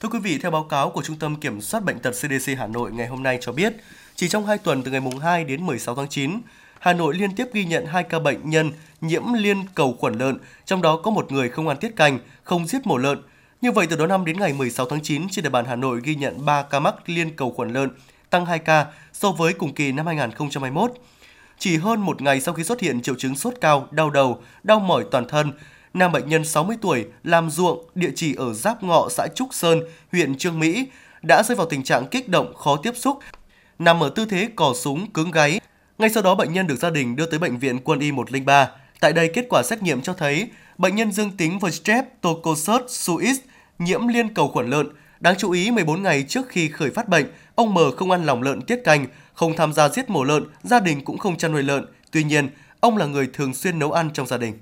Thưa 0.00 0.08
quý 0.08 0.18
vị, 0.18 0.38
theo 0.42 0.50
báo 0.50 0.64
cáo 0.64 0.90
của 0.90 1.02
Trung 1.02 1.16
tâm 1.18 1.36
Kiểm 1.36 1.60
soát 1.60 1.84
Bệnh 1.84 1.98
tật 1.98 2.10
CDC 2.10 2.52
Hà 2.58 2.66
Nội 2.66 2.92
ngày 2.92 3.06
hôm 3.06 3.22
nay 3.22 3.38
cho 3.40 3.52
biết, 3.52 3.76
chỉ 4.20 4.28
trong 4.28 4.46
2 4.46 4.58
tuần 4.58 4.82
từ 4.82 4.90
ngày 4.90 5.00
mùng 5.00 5.18
2 5.18 5.44
đến 5.44 5.66
16 5.66 5.94
tháng 5.94 6.08
9, 6.08 6.40
Hà 6.78 6.92
Nội 6.92 7.14
liên 7.14 7.34
tiếp 7.34 7.48
ghi 7.52 7.64
nhận 7.64 7.86
2 7.86 8.02
ca 8.02 8.18
bệnh 8.18 8.50
nhân 8.50 8.72
nhiễm 9.00 9.32
liên 9.32 9.56
cầu 9.74 9.96
khuẩn 9.98 10.14
lợn, 10.14 10.38
trong 10.64 10.82
đó 10.82 10.96
có 10.96 11.10
một 11.10 11.32
người 11.32 11.48
không 11.48 11.68
ăn 11.68 11.76
tiết 11.76 11.96
canh, 11.96 12.18
không 12.42 12.66
giết 12.66 12.86
mổ 12.86 12.96
lợn. 12.96 13.22
Như 13.60 13.72
vậy, 13.72 13.86
từ 13.90 13.96
đó 13.96 14.06
năm 14.06 14.24
đến 14.24 14.40
ngày 14.40 14.52
16 14.52 14.86
tháng 14.86 15.02
9, 15.02 15.28
trên 15.30 15.42
địa 15.42 15.50
bàn 15.50 15.64
Hà 15.64 15.76
Nội 15.76 16.00
ghi 16.04 16.14
nhận 16.14 16.44
3 16.44 16.62
ca 16.62 16.80
mắc 16.80 16.94
liên 17.06 17.36
cầu 17.36 17.50
khuẩn 17.50 17.72
lợn, 17.72 17.90
tăng 18.30 18.46
2 18.46 18.58
ca 18.58 18.86
so 19.12 19.30
với 19.30 19.52
cùng 19.52 19.74
kỳ 19.74 19.92
năm 19.92 20.06
2021. 20.06 20.92
Chỉ 21.58 21.76
hơn 21.76 22.00
một 22.00 22.22
ngày 22.22 22.40
sau 22.40 22.54
khi 22.54 22.64
xuất 22.64 22.80
hiện 22.80 23.02
triệu 23.02 23.14
chứng 23.14 23.36
sốt 23.36 23.54
cao, 23.60 23.88
đau 23.90 24.10
đầu, 24.10 24.42
đau 24.62 24.80
mỏi 24.80 25.04
toàn 25.10 25.28
thân, 25.28 25.52
nam 25.94 26.12
bệnh 26.12 26.28
nhân 26.28 26.44
60 26.44 26.76
tuổi 26.80 27.06
làm 27.24 27.50
ruộng 27.50 27.84
địa 27.94 28.12
chỉ 28.14 28.34
ở 28.34 28.52
Giáp 28.52 28.82
Ngọ, 28.82 29.08
xã 29.10 29.26
Trúc 29.34 29.54
Sơn, 29.54 29.80
huyện 30.12 30.38
Trương 30.38 30.58
Mỹ 30.58 30.86
đã 31.22 31.42
rơi 31.42 31.56
vào 31.56 31.66
tình 31.66 31.84
trạng 31.84 32.06
kích 32.06 32.28
động, 32.28 32.54
khó 32.56 32.76
tiếp 32.76 32.92
xúc, 32.96 33.18
nằm 33.80 34.02
ở 34.02 34.10
tư 34.10 34.24
thế 34.24 34.48
cò 34.56 34.72
súng 34.76 35.10
cứng 35.10 35.30
gáy. 35.30 35.60
Ngay 35.98 36.10
sau 36.10 36.22
đó 36.22 36.34
bệnh 36.34 36.52
nhân 36.52 36.66
được 36.66 36.76
gia 36.76 36.90
đình 36.90 37.16
đưa 37.16 37.26
tới 37.26 37.38
bệnh 37.38 37.58
viện 37.58 37.78
Quân 37.84 38.00
y 38.00 38.12
103. 38.12 38.68
Tại 39.00 39.12
đây 39.12 39.30
kết 39.34 39.46
quả 39.50 39.62
xét 39.62 39.82
nghiệm 39.82 40.02
cho 40.02 40.14
thấy 40.14 40.50
bệnh 40.78 40.96
nhân 40.96 41.12
dương 41.12 41.30
tính 41.36 41.58
với 41.58 41.72
Streptococcus 41.72 42.70
suis, 42.88 43.40
nhiễm 43.78 44.08
liên 44.08 44.34
cầu 44.34 44.48
khuẩn 44.48 44.70
lợn. 44.70 44.88
Đáng 45.20 45.34
chú 45.38 45.50
ý 45.50 45.70
14 45.70 46.02
ngày 46.02 46.24
trước 46.28 46.48
khi 46.48 46.68
khởi 46.68 46.90
phát 46.90 47.08
bệnh, 47.08 47.26
ông 47.54 47.74
M 47.74 47.78
không 47.96 48.10
ăn 48.10 48.26
lòng 48.26 48.42
lợn 48.42 48.62
tiết 48.62 48.80
canh, 48.84 49.06
không 49.34 49.56
tham 49.56 49.72
gia 49.72 49.88
giết 49.88 50.10
mổ 50.10 50.24
lợn, 50.24 50.44
gia 50.62 50.80
đình 50.80 51.04
cũng 51.04 51.18
không 51.18 51.36
chăn 51.36 51.52
nuôi 51.52 51.62
lợn. 51.62 51.86
Tuy 52.10 52.24
nhiên, 52.24 52.48
ông 52.80 52.96
là 52.96 53.06
người 53.06 53.28
thường 53.32 53.54
xuyên 53.54 53.78
nấu 53.78 53.92
ăn 53.92 54.10
trong 54.14 54.26
gia 54.26 54.36
đình. 54.36 54.58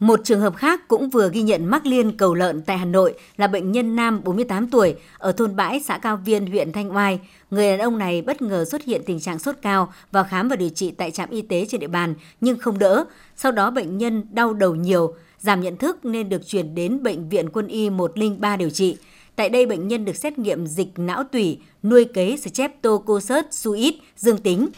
Một 0.00 0.20
trường 0.24 0.40
hợp 0.40 0.56
khác 0.56 0.88
cũng 0.88 1.10
vừa 1.10 1.30
ghi 1.32 1.42
nhận 1.42 1.66
mắc 1.66 1.86
liên 1.86 2.16
cầu 2.16 2.34
lợn 2.34 2.62
tại 2.62 2.78
Hà 2.78 2.84
Nội 2.84 3.14
là 3.36 3.46
bệnh 3.46 3.72
nhân 3.72 3.96
nam 3.96 4.20
48 4.24 4.70
tuổi 4.70 4.94
ở 5.18 5.32
thôn 5.32 5.56
Bãi, 5.56 5.80
xã 5.80 5.98
Cao 5.98 6.16
Viên, 6.24 6.46
huyện 6.46 6.72
Thanh 6.72 6.96
Oai. 6.96 7.20
Người 7.50 7.70
đàn 7.70 7.78
ông 7.78 7.98
này 7.98 8.22
bất 8.22 8.42
ngờ 8.42 8.64
xuất 8.64 8.84
hiện 8.84 9.02
tình 9.06 9.20
trạng 9.20 9.38
sốt 9.38 9.56
cao 9.62 9.92
và 10.12 10.22
khám 10.22 10.48
và 10.48 10.56
điều 10.56 10.68
trị 10.68 10.90
tại 10.90 11.10
trạm 11.10 11.30
y 11.30 11.42
tế 11.42 11.66
trên 11.68 11.80
địa 11.80 11.86
bàn 11.86 12.14
nhưng 12.40 12.58
không 12.58 12.78
đỡ. 12.78 13.04
Sau 13.36 13.52
đó 13.52 13.70
bệnh 13.70 13.98
nhân 13.98 14.26
đau 14.30 14.54
đầu 14.54 14.74
nhiều, 14.74 15.14
giảm 15.38 15.60
nhận 15.60 15.76
thức 15.76 16.04
nên 16.04 16.28
được 16.28 16.46
chuyển 16.46 16.74
đến 16.74 17.02
Bệnh 17.02 17.28
viện 17.28 17.48
Quân 17.52 17.66
y 17.66 17.90
103 17.90 18.56
điều 18.56 18.70
trị. 18.70 18.96
Tại 19.36 19.48
đây, 19.48 19.66
bệnh 19.66 19.88
nhân 19.88 20.04
được 20.04 20.16
xét 20.16 20.38
nghiệm 20.38 20.66
dịch 20.66 20.88
não 20.96 21.24
tủy, 21.24 21.58
nuôi 21.82 22.04
cấy 22.04 22.36
Streptococcus 22.36 23.32
suis 23.50 23.94
dương 24.16 24.38
tính. 24.38 24.68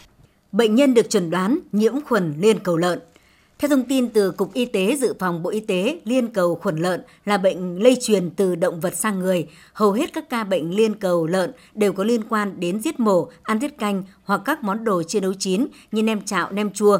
Bệnh 0.51 0.75
nhân 0.75 0.93
được 0.93 1.09
chẩn 1.09 1.29
đoán 1.29 1.59
nhiễm 1.71 2.01
khuẩn 2.01 2.33
liên 2.39 2.59
cầu 2.59 2.77
lợn. 2.77 2.99
Theo 3.61 3.69
thông 3.69 3.83
tin 3.83 4.09
từ 4.09 4.31
Cục 4.31 4.53
Y 4.53 4.65
tế 4.65 4.95
Dự 4.95 5.13
phòng 5.19 5.43
Bộ 5.43 5.49
Y 5.49 5.59
tế, 5.59 5.99
liên 6.05 6.27
cầu 6.27 6.55
khuẩn 6.55 6.77
lợn 6.77 7.01
là 7.25 7.37
bệnh 7.37 7.83
lây 7.83 7.97
truyền 8.01 8.29
từ 8.29 8.55
động 8.55 8.79
vật 8.79 8.95
sang 8.95 9.19
người. 9.19 9.47
Hầu 9.73 9.91
hết 9.91 10.13
các 10.13 10.29
ca 10.29 10.43
bệnh 10.43 10.75
liên 10.75 10.93
cầu 10.93 11.27
lợn 11.27 11.51
đều 11.73 11.93
có 11.93 12.03
liên 12.03 12.23
quan 12.29 12.59
đến 12.59 12.81
giết 12.81 12.99
mổ, 12.99 13.29
ăn 13.43 13.59
tiết 13.59 13.77
canh 13.77 14.03
hoặc 14.23 14.41
các 14.45 14.63
món 14.63 14.83
đồ 14.83 15.03
chiên 15.03 15.23
nấu 15.23 15.33
chín 15.33 15.67
như 15.91 16.03
nem 16.03 16.21
chạo, 16.21 16.51
nem 16.51 16.71
chua. 16.71 16.99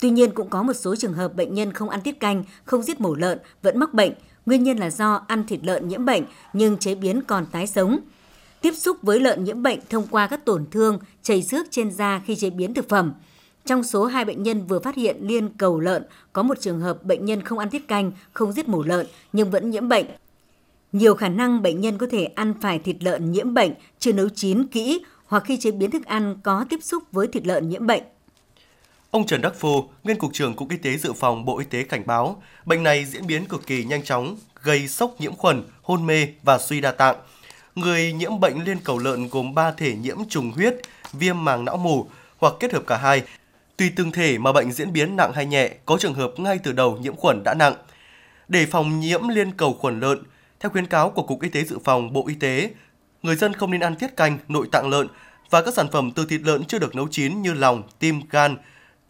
Tuy 0.00 0.10
nhiên 0.10 0.30
cũng 0.30 0.48
có 0.48 0.62
một 0.62 0.72
số 0.72 0.96
trường 0.96 1.12
hợp 1.12 1.34
bệnh 1.34 1.54
nhân 1.54 1.72
không 1.72 1.88
ăn 1.88 2.00
tiết 2.00 2.20
canh, 2.20 2.44
không 2.64 2.82
giết 2.82 3.00
mổ 3.00 3.14
lợn 3.14 3.38
vẫn 3.62 3.78
mắc 3.78 3.94
bệnh. 3.94 4.12
Nguyên 4.46 4.62
nhân 4.62 4.76
là 4.76 4.90
do 4.90 5.24
ăn 5.28 5.46
thịt 5.46 5.60
lợn 5.62 5.88
nhiễm 5.88 6.04
bệnh 6.04 6.22
nhưng 6.52 6.76
chế 6.76 6.94
biến 6.94 7.22
còn 7.26 7.46
tái 7.46 7.66
sống. 7.66 7.98
Tiếp 8.60 8.72
xúc 8.76 8.96
với 9.02 9.20
lợn 9.20 9.44
nhiễm 9.44 9.62
bệnh 9.62 9.78
thông 9.90 10.06
qua 10.10 10.26
các 10.26 10.44
tổn 10.44 10.64
thương, 10.70 10.98
chảy 11.22 11.42
xước 11.42 11.66
trên 11.70 11.90
da 11.90 12.22
khi 12.26 12.36
chế 12.36 12.50
biến 12.50 12.74
thực 12.74 12.88
phẩm. 12.88 13.12
Trong 13.66 13.84
số 13.84 14.04
hai 14.04 14.24
bệnh 14.24 14.42
nhân 14.42 14.66
vừa 14.66 14.78
phát 14.78 14.94
hiện 14.94 15.16
liên 15.20 15.48
cầu 15.48 15.80
lợn, 15.80 16.02
có 16.32 16.42
một 16.42 16.60
trường 16.60 16.80
hợp 16.80 17.04
bệnh 17.04 17.24
nhân 17.24 17.42
không 17.42 17.58
ăn 17.58 17.70
tiết 17.70 17.88
canh, 17.88 18.12
không 18.32 18.52
giết 18.52 18.68
mổ 18.68 18.82
lợn 18.82 19.06
nhưng 19.32 19.50
vẫn 19.50 19.70
nhiễm 19.70 19.88
bệnh. 19.88 20.06
Nhiều 20.92 21.14
khả 21.14 21.28
năng 21.28 21.62
bệnh 21.62 21.80
nhân 21.80 21.98
có 21.98 22.06
thể 22.10 22.24
ăn 22.24 22.54
phải 22.60 22.78
thịt 22.78 22.96
lợn 23.00 23.32
nhiễm 23.32 23.54
bệnh 23.54 23.72
chưa 23.98 24.12
nấu 24.12 24.28
chín 24.28 24.66
kỹ 24.66 25.04
hoặc 25.26 25.42
khi 25.46 25.56
chế 25.56 25.70
biến 25.70 25.90
thức 25.90 26.04
ăn 26.04 26.36
có 26.42 26.64
tiếp 26.70 26.78
xúc 26.82 27.02
với 27.12 27.26
thịt 27.26 27.46
lợn 27.46 27.68
nhiễm 27.68 27.86
bệnh. 27.86 28.02
Ông 29.10 29.26
Trần 29.26 29.40
Đắc 29.40 29.54
Phu, 29.54 29.88
nguyên 30.04 30.18
cục 30.18 30.32
trưởng 30.32 30.54
Cục 30.54 30.70
Y 30.70 30.76
tế 30.76 30.96
Dự 30.96 31.12
phòng 31.12 31.44
Bộ 31.44 31.58
Y 31.58 31.64
tế 31.64 31.82
cảnh 31.82 32.02
báo, 32.06 32.42
bệnh 32.66 32.82
này 32.82 33.04
diễn 33.04 33.26
biến 33.26 33.44
cực 33.44 33.66
kỳ 33.66 33.84
nhanh 33.84 34.02
chóng, 34.02 34.36
gây 34.62 34.88
sốc 34.88 35.20
nhiễm 35.20 35.34
khuẩn, 35.34 35.62
hôn 35.82 36.06
mê 36.06 36.26
và 36.42 36.58
suy 36.58 36.80
đa 36.80 36.92
tạng. 36.92 37.16
Người 37.74 38.12
nhiễm 38.12 38.40
bệnh 38.40 38.64
liên 38.64 38.78
cầu 38.84 38.98
lợn 38.98 39.28
gồm 39.28 39.54
3 39.54 39.70
thể 39.70 39.94
nhiễm 39.94 40.16
trùng 40.28 40.50
huyết, 40.50 40.74
viêm 41.12 41.44
màng 41.44 41.64
não 41.64 41.76
mù 41.76 42.06
hoặc 42.38 42.54
kết 42.60 42.72
hợp 42.72 42.82
cả 42.86 42.96
hai 42.96 43.22
Tùy 43.82 43.92
từng 43.96 44.12
thể 44.12 44.38
mà 44.38 44.52
bệnh 44.52 44.72
diễn 44.72 44.92
biến 44.92 45.16
nặng 45.16 45.32
hay 45.34 45.46
nhẹ, 45.46 45.70
có 45.86 45.96
trường 46.00 46.14
hợp 46.14 46.32
ngay 46.36 46.58
từ 46.62 46.72
đầu 46.72 46.96
nhiễm 46.96 47.16
khuẩn 47.16 47.42
đã 47.44 47.54
nặng. 47.54 47.74
Để 48.48 48.66
phòng 48.66 49.00
nhiễm 49.00 49.28
liên 49.28 49.52
cầu 49.52 49.76
khuẩn 49.80 50.00
lợn, 50.00 50.18
theo 50.60 50.70
khuyến 50.70 50.86
cáo 50.86 51.10
của 51.10 51.22
Cục 51.22 51.42
Y 51.42 51.48
tế 51.48 51.64
Dự 51.64 51.78
phòng 51.84 52.12
Bộ 52.12 52.24
Y 52.28 52.34
tế, 52.34 52.70
người 53.22 53.36
dân 53.36 53.54
không 53.54 53.70
nên 53.70 53.80
ăn 53.80 53.96
tiết 53.96 54.16
canh, 54.16 54.38
nội 54.48 54.68
tạng 54.72 54.88
lợn 54.88 55.08
và 55.50 55.62
các 55.62 55.74
sản 55.74 55.88
phẩm 55.92 56.10
từ 56.10 56.26
thịt 56.26 56.40
lợn 56.40 56.64
chưa 56.64 56.78
được 56.78 56.94
nấu 56.94 57.08
chín 57.10 57.42
như 57.42 57.52
lòng, 57.52 57.82
tim, 57.98 58.20
gan, 58.30 58.56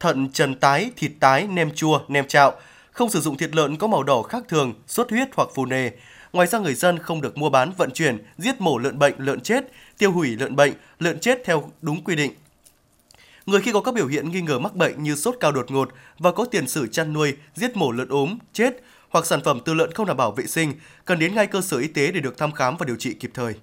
thận, 0.01 0.29
trần 0.33 0.55
tái, 0.55 0.91
thịt 0.97 1.13
tái, 1.21 1.47
nem 1.47 1.75
chua, 1.75 2.01
nem 2.09 2.27
chạo, 2.29 2.53
không 2.93 3.11
sử 3.11 3.21
dụng 3.21 3.37
thịt 3.37 3.55
lợn 3.55 3.77
có 3.77 3.87
màu 3.87 4.03
đỏ 4.03 4.23
khác 4.23 4.43
thường, 4.49 4.75
xuất 4.87 5.11
huyết 5.11 5.29
hoặc 5.37 5.49
phù 5.55 5.67
nề. 5.67 5.91
Ngoài 6.33 6.47
ra 6.47 6.59
người 6.59 6.75
dân 6.75 6.99
không 6.99 7.21
được 7.21 7.39
mua 7.39 7.51
bán, 7.51 7.73
vận 7.77 7.91
chuyển, 7.91 8.25
giết 8.39 8.61
mổ 8.61 8.79
lợn 8.79 8.99
bệnh, 8.99 9.15
lợn 9.19 9.41
chết, 9.41 9.65
tiêu 9.99 10.13
hủy 10.13 10.37
lợn 10.37 10.57
bệnh, 10.57 10.73
lợn 10.99 11.21
chết 11.21 11.39
theo 11.45 11.71
đúng 11.83 12.05
quy 12.05 12.17
định. 12.17 12.33
Người 13.47 13.61
khi 13.61 13.73
có 13.73 13.81
các 13.81 13.95
biểu 13.95 14.07
hiện 14.07 14.31
nghi 14.31 14.41
ngờ 14.41 14.59
mắc 14.59 14.75
bệnh 14.75 15.03
như 15.03 15.15
sốt 15.15 15.35
cao 15.41 15.53
đột 15.53 15.71
ngột 15.71 15.89
và 16.19 16.33
có 16.33 16.45
tiền 16.45 16.69
sử 16.69 16.87
chăn 16.87 17.13
nuôi, 17.13 17.37
giết 17.55 17.77
mổ 17.77 17.93
lợn 17.93 18.09
ốm, 18.09 18.39
chết 18.53 18.83
hoặc 19.09 19.27
sản 19.27 19.41
phẩm 19.45 19.61
từ 19.65 19.75
lợn 19.75 19.93
không 19.93 20.07
đảm 20.07 20.17
bảo 20.17 20.33
vệ 20.33 20.47
sinh, 20.47 20.73
cần 21.05 21.19
đến 21.19 21.35
ngay 21.35 21.47
cơ 21.47 21.61
sở 21.61 21.77
y 21.77 21.89
tế 21.89 22.13
để 22.13 22.21
được 22.21 22.39
thăm 22.39 22.53
khám 22.53 22.77
và 22.77 22.87
điều 22.87 22.97
trị 22.97 23.15
kịp 23.15 23.31
thời. 23.35 23.55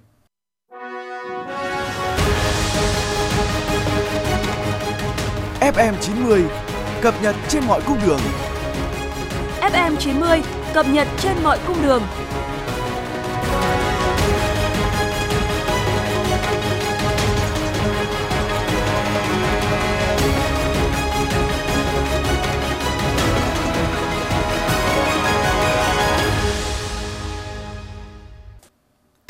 FM 5.60 5.94
90 6.00 6.44
cập 7.02 7.14
nhật 7.22 7.36
trên 7.48 7.64
mọi 7.68 7.80
cung 7.86 7.98
đường. 8.06 8.20
FM 9.60 9.96
90 9.96 10.42
cập 10.74 10.86
nhật 10.88 11.08
trên 11.20 11.32
mọi 11.42 11.58
cung 11.66 11.82
đường. 11.82 12.02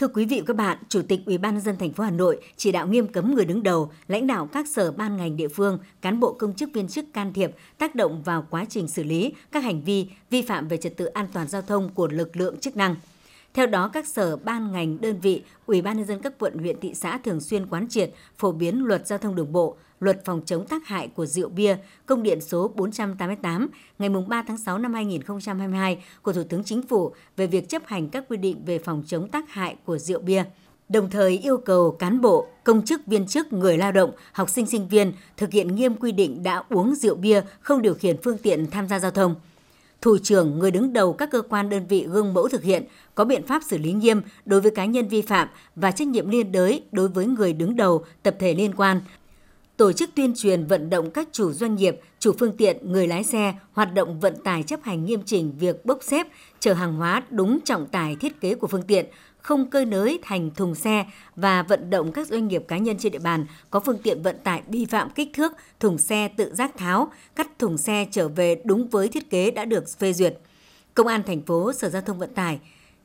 Thưa 0.00 0.08
quý 0.08 0.24
vị 0.24 0.40
và 0.40 0.44
các 0.46 0.56
bạn, 0.56 0.78
Chủ 0.88 1.02
tịch 1.02 1.20
Ủy 1.26 1.38
ban 1.38 1.54
nhân 1.54 1.62
dân 1.62 1.76
thành 1.76 1.92
phố 1.92 2.04
Hà 2.04 2.10
Nội 2.10 2.40
chỉ 2.56 2.72
đạo 2.72 2.86
nghiêm 2.86 3.06
cấm 3.06 3.34
người 3.34 3.44
đứng 3.44 3.62
đầu, 3.62 3.92
lãnh 4.08 4.26
đạo 4.26 4.48
các 4.52 4.68
sở 4.68 4.92
ban 4.92 5.16
ngành 5.16 5.36
địa 5.36 5.48
phương, 5.48 5.78
cán 6.00 6.20
bộ 6.20 6.32
công 6.32 6.54
chức 6.54 6.70
viên 6.72 6.88
chức 6.88 7.04
can 7.12 7.32
thiệp, 7.32 7.50
tác 7.78 7.94
động 7.94 8.22
vào 8.22 8.46
quá 8.50 8.64
trình 8.68 8.88
xử 8.88 9.02
lý 9.02 9.32
các 9.52 9.64
hành 9.64 9.82
vi 9.82 10.06
vi 10.30 10.42
phạm 10.42 10.68
về 10.68 10.76
trật 10.76 10.96
tự 10.96 11.04
an 11.04 11.26
toàn 11.32 11.48
giao 11.48 11.62
thông 11.62 11.88
của 11.88 12.08
lực 12.08 12.36
lượng 12.36 12.58
chức 12.58 12.76
năng. 12.76 12.96
Theo 13.54 13.66
đó, 13.66 13.90
các 13.92 14.06
sở, 14.06 14.36
ban, 14.36 14.72
ngành, 14.72 15.00
đơn 15.00 15.20
vị, 15.20 15.42
Ủy 15.66 15.82
ban 15.82 15.96
nhân 15.96 16.06
dân 16.06 16.22
các 16.22 16.38
quận, 16.38 16.58
huyện, 16.58 16.80
thị 16.80 16.94
xã 16.94 17.18
thường 17.18 17.40
xuyên 17.40 17.66
quán 17.66 17.88
triệt, 17.88 18.10
phổ 18.36 18.52
biến 18.52 18.84
luật 18.84 19.06
giao 19.06 19.18
thông 19.18 19.34
đường 19.34 19.52
bộ, 19.52 19.76
luật 20.00 20.24
phòng 20.24 20.40
chống 20.46 20.66
tác 20.66 20.86
hại 20.86 21.08
của 21.08 21.26
rượu 21.26 21.48
bia, 21.48 21.76
công 22.06 22.22
điện 22.22 22.40
số 22.40 22.68
488 22.74 23.68
ngày 23.98 24.08
3 24.28 24.42
tháng 24.42 24.58
6 24.58 24.78
năm 24.78 24.94
2022 24.94 26.04
của 26.22 26.32
Thủ 26.32 26.42
tướng 26.48 26.64
Chính 26.64 26.82
phủ 26.82 27.12
về 27.36 27.46
việc 27.46 27.68
chấp 27.68 27.86
hành 27.86 28.08
các 28.08 28.24
quy 28.28 28.36
định 28.36 28.62
về 28.66 28.78
phòng 28.78 29.02
chống 29.06 29.28
tác 29.28 29.50
hại 29.50 29.76
của 29.84 29.98
rượu 29.98 30.20
bia 30.20 30.44
đồng 30.90 31.10
thời 31.10 31.38
yêu 31.38 31.56
cầu 31.56 31.90
cán 31.90 32.20
bộ, 32.20 32.46
công 32.64 32.84
chức 32.84 33.06
viên 33.06 33.26
chức, 33.26 33.52
người 33.52 33.78
lao 33.78 33.92
động, 33.92 34.12
học 34.32 34.50
sinh 34.50 34.66
sinh 34.66 34.88
viên 34.88 35.12
thực 35.36 35.52
hiện 35.52 35.74
nghiêm 35.74 35.94
quy 35.94 36.12
định 36.12 36.42
đã 36.42 36.62
uống 36.70 36.94
rượu 36.94 37.14
bia 37.14 37.40
không 37.60 37.82
điều 37.82 37.94
khiển 37.94 38.16
phương 38.22 38.38
tiện 38.38 38.70
tham 38.70 38.88
gia 38.88 38.98
giao 38.98 39.10
thông. 39.10 39.34
Thủ 40.00 40.18
trưởng, 40.18 40.58
người 40.58 40.70
đứng 40.70 40.92
đầu 40.92 41.12
các 41.12 41.30
cơ 41.30 41.42
quan 41.42 41.68
đơn 41.68 41.86
vị 41.86 42.06
gương 42.10 42.34
mẫu 42.34 42.48
thực 42.48 42.62
hiện, 42.62 42.84
có 43.14 43.24
biện 43.24 43.46
pháp 43.46 43.62
xử 43.62 43.78
lý 43.78 43.92
nghiêm 43.92 44.22
đối 44.44 44.60
với 44.60 44.70
cá 44.70 44.84
nhân 44.84 45.08
vi 45.08 45.22
phạm 45.22 45.48
và 45.76 45.90
trách 45.90 46.08
nhiệm 46.08 46.28
liên 46.28 46.52
đới 46.52 46.82
đối 46.92 47.08
với 47.08 47.26
người 47.26 47.52
đứng 47.52 47.76
đầu, 47.76 48.04
tập 48.22 48.36
thể 48.38 48.54
liên 48.54 48.74
quan, 48.76 49.00
tổ 49.80 49.92
chức 49.92 50.10
tuyên 50.14 50.32
truyền 50.36 50.66
vận 50.66 50.90
động 50.90 51.10
các 51.10 51.28
chủ 51.32 51.52
doanh 51.52 51.74
nghiệp, 51.74 52.00
chủ 52.18 52.32
phương 52.38 52.56
tiện, 52.56 52.92
người 52.92 53.06
lái 53.06 53.24
xe 53.24 53.54
hoạt 53.72 53.94
động 53.94 54.20
vận 54.20 54.36
tải 54.44 54.62
chấp 54.62 54.82
hành 54.82 55.04
nghiêm 55.04 55.22
chỉnh 55.26 55.52
việc 55.58 55.84
bốc 55.84 55.98
xếp, 56.02 56.26
chở 56.60 56.72
hàng 56.72 56.94
hóa 56.94 57.22
đúng 57.30 57.60
trọng 57.64 57.86
tải 57.86 58.16
thiết 58.16 58.40
kế 58.40 58.54
của 58.54 58.66
phương 58.66 58.82
tiện, 58.82 59.06
không 59.38 59.70
cơi 59.70 59.86
nới 59.86 60.18
thành 60.22 60.50
thùng 60.54 60.74
xe 60.74 61.06
và 61.36 61.62
vận 61.62 61.90
động 61.90 62.12
các 62.12 62.28
doanh 62.28 62.48
nghiệp 62.48 62.64
cá 62.68 62.78
nhân 62.78 62.96
trên 62.98 63.12
địa 63.12 63.18
bàn 63.18 63.46
có 63.70 63.80
phương 63.80 63.98
tiện 64.02 64.22
vận 64.22 64.36
tải 64.44 64.62
vi 64.68 64.84
phạm 64.84 65.10
kích 65.10 65.28
thước, 65.32 65.52
thùng 65.80 65.98
xe 65.98 66.28
tự 66.28 66.54
giác 66.54 66.78
tháo, 66.78 67.12
cắt 67.36 67.58
thùng 67.58 67.78
xe 67.78 68.06
trở 68.10 68.28
về 68.28 68.62
đúng 68.64 68.88
với 68.88 69.08
thiết 69.08 69.30
kế 69.30 69.50
đã 69.50 69.64
được 69.64 69.98
phê 69.98 70.12
duyệt. 70.12 70.38
Công 70.94 71.06
an 71.06 71.22
thành 71.26 71.42
phố, 71.42 71.72
Sở 71.72 71.88
Giao 71.88 72.02
thông 72.02 72.18
Vận 72.18 72.34
tải 72.34 72.58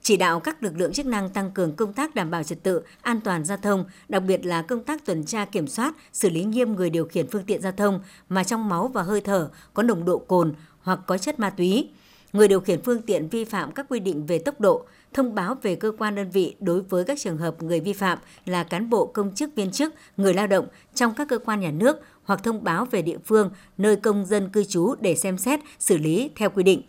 chỉ 0.05 0.17
đạo 0.17 0.39
các 0.39 0.63
lực 0.63 0.77
lượng 0.77 0.93
chức 0.93 1.05
năng 1.05 1.29
tăng 1.29 1.51
cường 1.51 1.75
công 1.75 1.93
tác 1.93 2.15
đảm 2.15 2.31
bảo 2.31 2.43
trật 2.43 2.63
tự, 2.63 2.81
an 3.01 3.21
toàn 3.21 3.45
giao 3.45 3.57
thông, 3.57 3.85
đặc 4.09 4.23
biệt 4.27 4.45
là 4.45 4.61
công 4.61 4.83
tác 4.83 5.05
tuần 5.05 5.23
tra 5.23 5.45
kiểm 5.45 5.67
soát, 5.67 5.95
xử 6.13 6.29
lý 6.29 6.43
nghiêm 6.43 6.75
người 6.75 6.89
điều 6.89 7.05
khiển 7.05 7.27
phương 7.27 7.43
tiện 7.43 7.61
giao 7.61 7.71
thông 7.71 7.99
mà 8.29 8.43
trong 8.43 8.69
máu 8.69 8.87
và 8.87 9.03
hơi 9.03 9.21
thở 9.21 9.49
có 9.73 9.83
nồng 9.83 10.05
độ 10.05 10.17
cồn 10.17 10.53
hoặc 10.81 10.99
có 11.07 11.17
chất 11.17 11.39
ma 11.39 11.49
túy. 11.49 11.89
Người 12.33 12.47
điều 12.47 12.59
khiển 12.59 12.81
phương 12.81 13.01
tiện 13.01 13.29
vi 13.29 13.45
phạm 13.45 13.71
các 13.71 13.85
quy 13.89 13.99
định 13.99 14.25
về 14.25 14.39
tốc 14.39 14.61
độ, 14.61 14.85
thông 15.13 15.35
báo 15.35 15.55
về 15.61 15.75
cơ 15.75 15.91
quan 15.97 16.15
đơn 16.15 16.29
vị 16.29 16.55
đối 16.59 16.81
với 16.81 17.03
các 17.03 17.19
trường 17.19 17.37
hợp 17.37 17.63
người 17.63 17.79
vi 17.79 17.93
phạm 17.93 18.17
là 18.45 18.63
cán 18.63 18.89
bộ 18.89 19.05
công 19.05 19.35
chức 19.35 19.55
viên 19.55 19.71
chức, 19.71 19.93
người 20.17 20.33
lao 20.33 20.47
động 20.47 20.67
trong 20.93 21.13
các 21.13 21.27
cơ 21.29 21.37
quan 21.37 21.59
nhà 21.59 21.71
nước 21.71 21.97
hoặc 22.23 22.43
thông 22.43 22.63
báo 22.63 22.85
về 22.85 23.01
địa 23.01 23.17
phương 23.25 23.49
nơi 23.77 23.95
công 23.95 24.25
dân 24.25 24.49
cư 24.49 24.63
trú 24.63 24.95
để 24.99 25.15
xem 25.15 25.37
xét, 25.37 25.59
xử 25.79 25.97
lý 25.97 26.29
theo 26.35 26.49
quy 26.49 26.63
định 26.63 26.81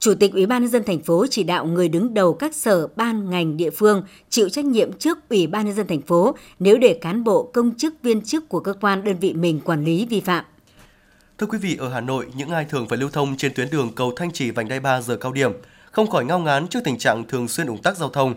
Chủ 0.00 0.14
tịch 0.14 0.32
Ủy 0.32 0.46
ban 0.46 0.62
nhân 0.62 0.70
dân 0.70 0.84
thành 0.84 1.00
phố 1.00 1.26
chỉ 1.30 1.42
đạo 1.42 1.66
người 1.66 1.88
đứng 1.88 2.14
đầu 2.14 2.34
các 2.34 2.54
sở, 2.54 2.88
ban, 2.96 3.30
ngành 3.30 3.56
địa 3.56 3.70
phương 3.70 4.02
chịu 4.30 4.48
trách 4.48 4.64
nhiệm 4.64 4.92
trước 4.92 5.18
Ủy 5.28 5.46
ban 5.46 5.66
nhân 5.66 5.74
dân 5.74 5.86
thành 5.86 6.02
phố 6.02 6.34
nếu 6.58 6.78
để 6.78 6.98
cán 7.00 7.24
bộ, 7.24 7.50
công 7.54 7.74
chức, 7.74 7.94
viên 8.02 8.20
chức 8.20 8.48
của 8.48 8.60
cơ 8.60 8.74
quan 8.80 9.04
đơn 9.04 9.16
vị 9.20 9.32
mình 9.32 9.60
quản 9.60 9.84
lý 9.84 10.06
vi 10.06 10.20
phạm. 10.20 10.44
Thưa 11.38 11.46
quý 11.46 11.58
vị, 11.58 11.76
ở 11.78 11.88
Hà 11.88 12.00
Nội, 12.00 12.26
những 12.34 12.50
ai 12.50 12.64
thường 12.64 12.88
phải 12.88 12.98
lưu 12.98 13.10
thông 13.10 13.36
trên 13.36 13.54
tuyến 13.54 13.70
đường 13.70 13.92
cầu 13.94 14.12
Thanh 14.16 14.32
Trì 14.32 14.50
vành 14.50 14.68
đai 14.68 14.80
3 14.80 15.00
giờ 15.00 15.16
cao 15.16 15.32
điểm 15.32 15.52
không 15.90 16.10
khỏi 16.10 16.24
ngao 16.24 16.38
ngán 16.38 16.68
trước 16.68 16.80
tình 16.84 16.98
trạng 16.98 17.24
thường 17.24 17.48
xuyên 17.48 17.66
ủng 17.66 17.82
tắc 17.82 17.96
giao 17.96 18.08
thông. 18.08 18.34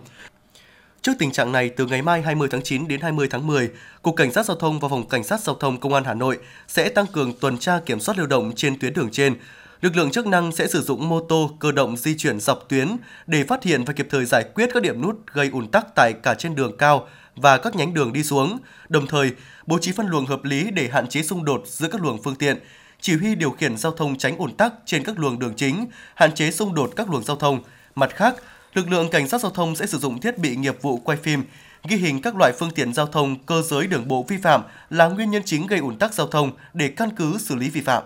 Trước 1.02 1.12
tình 1.20 1.32
trạng 1.32 1.52
này, 1.52 1.70
từ 1.70 1.86
ngày 1.86 2.02
mai 2.02 2.22
20 2.22 2.48
tháng 2.52 2.62
9 2.62 2.88
đến 2.88 3.02
20 3.02 3.28
tháng 3.32 3.48
10, 3.48 3.70
Cục 4.02 4.16
Cảnh 4.16 4.32
sát 4.32 4.46
Giao 4.46 4.58
thông 4.58 4.80
và 4.80 4.88
Phòng 4.88 5.10
Cảnh 5.10 5.24
sát 5.24 5.40
Giao 5.40 5.56
thông 5.56 5.80
Công 5.80 5.94
an 5.94 6.04
Hà 6.04 6.14
Nội 6.14 6.38
sẽ 6.68 6.90
tăng 6.90 7.06
cường 7.14 7.34
tuần 7.34 7.58
tra 7.58 7.80
kiểm 7.86 8.00
soát 8.00 8.18
lưu 8.18 8.28
động 8.28 8.52
trên 8.56 8.80
tuyến 8.80 8.94
đường 8.94 9.10
trên. 9.12 9.36
Lực 9.82 9.98
lượng 9.98 10.12
chức 10.12 10.28
năng 10.28 10.52
sẽ 10.52 10.68
sử 10.68 10.82
dụng 10.82 11.10
mô 11.10 11.20
tô 11.20 11.52
cơ 11.60 11.72
động 11.72 11.98
di 11.98 12.18
chuyển 12.18 12.40
dọc 12.40 12.70
tuyến 12.70 12.98
để 13.28 13.44
phát 13.44 13.64
hiện 13.64 13.84
và 13.84 13.94
kịp 13.94 14.08
thời 14.10 14.26
giải 14.26 14.44
quyết 14.54 14.70
các 14.74 14.84
điểm 14.84 15.02
nút 15.02 15.16
gây 15.34 15.50
ùn 15.54 15.68
tắc 15.68 15.86
tại 15.96 16.14
cả 16.24 16.34
trên 16.34 16.56
đường 16.56 16.78
cao 16.78 17.08
và 17.36 17.58
các 17.58 17.76
nhánh 17.76 17.94
đường 17.94 18.14
đi 18.14 18.24
xuống, 18.24 18.58
đồng 18.90 19.08
thời 19.08 19.32
bố 19.66 19.78
trí 19.78 19.92
phân 19.92 20.08
luồng 20.08 20.26
hợp 20.26 20.44
lý 20.44 20.72
để 20.72 20.90
hạn 20.92 21.08
chế 21.08 21.24
xung 21.24 21.46
đột 21.46 21.64
giữa 21.66 21.88
các 21.88 22.02
luồng 22.02 22.24
phương 22.24 22.36
tiện, 22.36 22.58
chỉ 23.00 23.18
huy 23.18 23.36
điều 23.36 23.52
khiển 23.52 23.78
giao 23.78 23.92
thông 23.92 24.18
tránh 24.18 24.38
ùn 24.38 24.54
tắc 24.54 24.74
trên 24.86 25.04
các 25.04 25.20
luồng 25.20 25.40
đường 25.40 25.54
chính, 25.56 25.86
hạn 26.16 26.34
chế 26.36 26.52
xung 26.52 26.74
đột 26.74 26.92
các 26.96 27.10
luồng 27.10 27.24
giao 27.24 27.38
thông. 27.38 27.64
Mặt 27.96 28.16
khác, 28.16 28.36
lực 28.74 28.90
lượng 28.90 29.10
cảnh 29.10 29.28
sát 29.28 29.42
giao 29.42 29.52
thông 29.52 29.76
sẽ 29.76 29.86
sử 29.86 29.98
dụng 29.98 30.22
thiết 30.22 30.38
bị 30.38 30.56
nghiệp 30.56 30.82
vụ 30.82 30.98
quay 30.98 31.18
phim, 31.18 31.44
ghi 31.84 31.98
hình 31.98 32.22
các 32.22 32.36
loại 32.36 32.54
phương 32.60 32.72
tiện 32.72 32.94
giao 32.94 33.08
thông 33.08 33.46
cơ 33.46 33.62
giới 33.62 33.88
đường 33.88 34.08
bộ 34.08 34.26
vi 34.28 34.38
phạm 34.38 34.62
là 34.90 35.08
nguyên 35.08 35.32
nhân 35.32 35.42
chính 35.46 35.68
gây 35.68 35.80
ùn 35.80 35.98
tắc 35.98 36.14
giao 36.14 36.28
thông 36.28 36.52
để 36.74 36.88
căn 36.88 37.10
cứ 37.16 37.38
xử 37.38 37.56
lý 37.56 37.70
vi 37.70 37.82
phạm. 37.82 38.04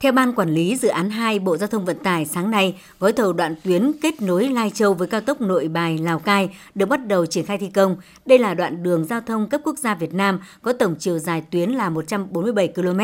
Theo 0.00 0.12
Ban 0.12 0.32
Quản 0.32 0.54
lý 0.54 0.76
Dự 0.76 0.88
án 0.88 1.10
2 1.10 1.38
Bộ 1.38 1.56
Giao 1.56 1.68
thông 1.68 1.84
Vận 1.84 1.98
tải 1.98 2.26
sáng 2.26 2.50
nay, 2.50 2.80
gói 3.00 3.12
thầu 3.12 3.32
đoạn 3.32 3.54
tuyến 3.64 3.92
kết 4.02 4.22
nối 4.22 4.48
Lai 4.48 4.70
Châu 4.70 4.94
với 4.94 5.08
cao 5.08 5.20
tốc 5.20 5.40
Nội 5.40 5.68
Bài 5.68 5.98
Lào 5.98 6.18
Cai 6.18 6.48
được 6.74 6.86
bắt 6.86 7.06
đầu 7.06 7.26
triển 7.26 7.46
khai 7.46 7.58
thi 7.58 7.70
công. 7.70 7.96
Đây 8.26 8.38
là 8.38 8.54
đoạn 8.54 8.82
đường 8.82 9.04
giao 9.04 9.20
thông 9.20 9.48
cấp 9.48 9.60
quốc 9.64 9.78
gia 9.78 9.94
Việt 9.94 10.14
Nam 10.14 10.40
có 10.62 10.72
tổng 10.72 10.94
chiều 10.98 11.18
dài 11.18 11.42
tuyến 11.50 11.70
là 11.70 11.90
147 11.90 12.68
km. 12.68 13.00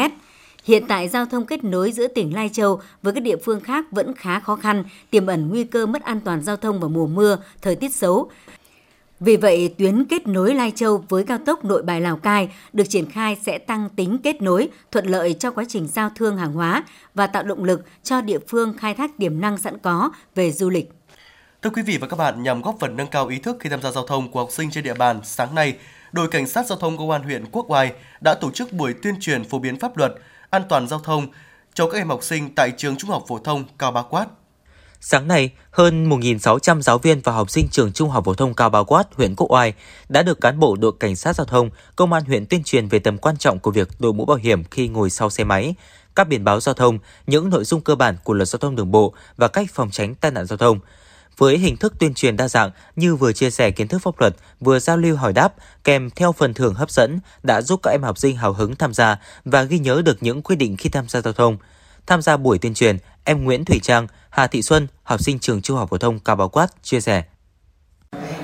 Hiện 0.64 0.84
tại 0.88 1.08
giao 1.08 1.26
thông 1.26 1.46
kết 1.46 1.64
nối 1.64 1.92
giữa 1.92 2.08
tỉnh 2.08 2.34
Lai 2.34 2.50
Châu 2.52 2.80
với 3.02 3.12
các 3.12 3.20
địa 3.20 3.36
phương 3.36 3.60
khác 3.60 3.84
vẫn 3.90 4.14
khá 4.14 4.40
khó 4.40 4.56
khăn, 4.56 4.84
tiềm 5.10 5.26
ẩn 5.26 5.48
nguy 5.48 5.64
cơ 5.64 5.86
mất 5.86 6.02
an 6.02 6.20
toàn 6.24 6.42
giao 6.42 6.56
thông 6.56 6.80
vào 6.80 6.90
mùa 6.90 7.06
mưa, 7.06 7.38
thời 7.62 7.76
tiết 7.76 7.94
xấu. 7.94 8.30
Vì 9.20 9.36
vậy, 9.36 9.74
tuyến 9.78 10.04
kết 10.04 10.26
nối 10.26 10.54
Lai 10.54 10.72
Châu 10.76 11.04
với 11.08 11.24
cao 11.24 11.38
tốc 11.46 11.64
Nội 11.64 11.82
Bài 11.82 12.00
Lào 12.00 12.16
Cai 12.16 12.48
được 12.72 12.84
triển 12.88 13.10
khai 13.10 13.36
sẽ 13.46 13.58
tăng 13.58 13.88
tính 13.96 14.18
kết 14.22 14.42
nối, 14.42 14.68
thuận 14.92 15.06
lợi 15.06 15.34
cho 15.34 15.50
quá 15.50 15.64
trình 15.68 15.86
giao 15.86 16.10
thương 16.14 16.36
hàng 16.36 16.52
hóa 16.52 16.84
và 17.14 17.26
tạo 17.26 17.42
động 17.42 17.64
lực 17.64 17.84
cho 18.02 18.20
địa 18.20 18.38
phương 18.48 18.74
khai 18.78 18.94
thác 18.94 19.18
tiềm 19.18 19.40
năng 19.40 19.58
sẵn 19.58 19.78
có 19.78 20.10
về 20.34 20.52
du 20.52 20.70
lịch. 20.70 20.90
Thưa 21.62 21.70
quý 21.70 21.82
vị 21.82 21.98
và 22.00 22.06
các 22.08 22.16
bạn, 22.16 22.42
nhằm 22.42 22.62
góp 22.62 22.76
phần 22.80 22.96
nâng 22.96 23.06
cao 23.06 23.26
ý 23.26 23.38
thức 23.38 23.56
khi 23.60 23.68
tham 23.68 23.82
gia 23.82 23.90
giao 23.90 24.06
thông 24.06 24.30
của 24.30 24.40
học 24.40 24.50
sinh 24.52 24.70
trên 24.70 24.84
địa 24.84 24.94
bàn, 24.94 25.20
sáng 25.24 25.54
nay, 25.54 25.76
đội 26.12 26.28
cảnh 26.28 26.46
sát 26.46 26.66
giao 26.66 26.78
thông 26.78 26.98
công 26.98 27.10
an 27.10 27.22
huyện 27.22 27.44
Quốc 27.52 27.70
Oai 27.70 27.92
đã 28.20 28.34
tổ 28.34 28.50
chức 28.50 28.72
buổi 28.72 28.94
tuyên 29.02 29.14
truyền 29.20 29.44
phổ 29.44 29.58
biến 29.58 29.78
pháp 29.78 29.96
luật, 29.96 30.14
an 30.50 30.62
toàn 30.68 30.88
giao 30.88 30.98
thông 30.98 31.26
cho 31.74 31.90
các 31.90 31.98
em 31.98 32.08
học 32.08 32.22
sinh 32.22 32.54
tại 32.54 32.72
trường 32.76 32.96
Trung 32.96 33.10
học 33.10 33.24
phổ 33.28 33.38
thông 33.38 33.64
Cao 33.78 33.92
Bá 33.92 34.02
Quát. 34.02 34.26
Sáng 35.08 35.28
nay, 35.28 35.50
hơn 35.70 36.08
1.600 36.08 36.80
giáo 36.80 36.98
viên 36.98 37.20
và 37.20 37.32
học 37.32 37.50
sinh 37.50 37.68
trường 37.70 37.92
Trung 37.92 38.10
học 38.10 38.24
phổ 38.24 38.34
thông 38.34 38.54
Cao 38.54 38.70
Bá 38.70 38.82
Quát, 38.82 39.04
huyện 39.14 39.34
Quốc 39.34 39.52
Oai 39.52 39.72
đã 40.08 40.22
được 40.22 40.40
cán 40.40 40.58
bộ 40.58 40.76
đội 40.76 40.92
cảnh 41.00 41.16
sát 41.16 41.36
giao 41.36 41.44
thông, 41.44 41.70
công 41.96 42.12
an 42.12 42.24
huyện 42.24 42.46
tuyên 42.46 42.62
truyền 42.64 42.88
về 42.88 42.98
tầm 42.98 43.18
quan 43.18 43.36
trọng 43.36 43.58
của 43.58 43.70
việc 43.70 43.88
đội 43.98 44.12
mũ 44.12 44.24
bảo 44.24 44.36
hiểm 44.36 44.64
khi 44.64 44.88
ngồi 44.88 45.10
sau 45.10 45.30
xe 45.30 45.44
máy, 45.44 45.74
các 46.14 46.28
biển 46.28 46.44
báo 46.44 46.60
giao 46.60 46.74
thông, 46.74 46.98
những 47.26 47.50
nội 47.50 47.64
dung 47.64 47.80
cơ 47.80 47.94
bản 47.94 48.16
của 48.24 48.32
luật 48.32 48.48
giao 48.48 48.58
thông 48.58 48.76
đường 48.76 48.90
bộ 48.90 49.14
và 49.36 49.48
cách 49.48 49.68
phòng 49.72 49.90
tránh 49.90 50.14
tai 50.14 50.30
nạn 50.30 50.46
giao 50.46 50.56
thông. 50.56 50.78
Với 51.36 51.58
hình 51.58 51.76
thức 51.76 51.94
tuyên 51.98 52.14
truyền 52.14 52.36
đa 52.36 52.48
dạng 52.48 52.70
như 52.96 53.16
vừa 53.16 53.32
chia 53.32 53.50
sẻ 53.50 53.70
kiến 53.70 53.88
thức 53.88 54.02
pháp 54.02 54.20
luật, 54.20 54.36
vừa 54.60 54.78
giao 54.78 54.96
lưu 54.96 55.16
hỏi 55.16 55.32
đáp, 55.32 55.54
kèm 55.84 56.10
theo 56.10 56.32
phần 56.32 56.54
thưởng 56.54 56.74
hấp 56.74 56.90
dẫn 56.90 57.18
đã 57.42 57.62
giúp 57.62 57.80
các 57.82 57.90
em 57.90 58.02
học 58.02 58.18
sinh 58.18 58.36
hào 58.36 58.52
hứng 58.52 58.76
tham 58.76 58.94
gia 58.94 59.18
và 59.44 59.62
ghi 59.62 59.78
nhớ 59.78 60.02
được 60.04 60.22
những 60.22 60.42
quy 60.42 60.56
định 60.56 60.76
khi 60.76 60.88
tham 60.88 61.08
gia 61.08 61.20
giao 61.20 61.32
thông. 61.32 61.56
Tham 62.06 62.22
gia 62.22 62.36
buổi 62.36 62.58
tuyên 62.58 62.74
truyền, 62.74 62.98
em 63.26 63.44
Nguyễn 63.44 63.64
Thủy 63.64 63.80
Trang, 63.82 64.06
Hà 64.30 64.46
Thị 64.46 64.62
Xuân, 64.62 64.86
học 65.02 65.20
sinh 65.20 65.38
trường 65.38 65.62
Trung 65.62 65.76
học 65.76 65.90
phổ 65.90 65.98
thông 65.98 66.18
Cao 66.18 66.36
Báo 66.36 66.48
Quát 66.48 66.66
chia 66.82 67.00
sẻ. 67.00 67.22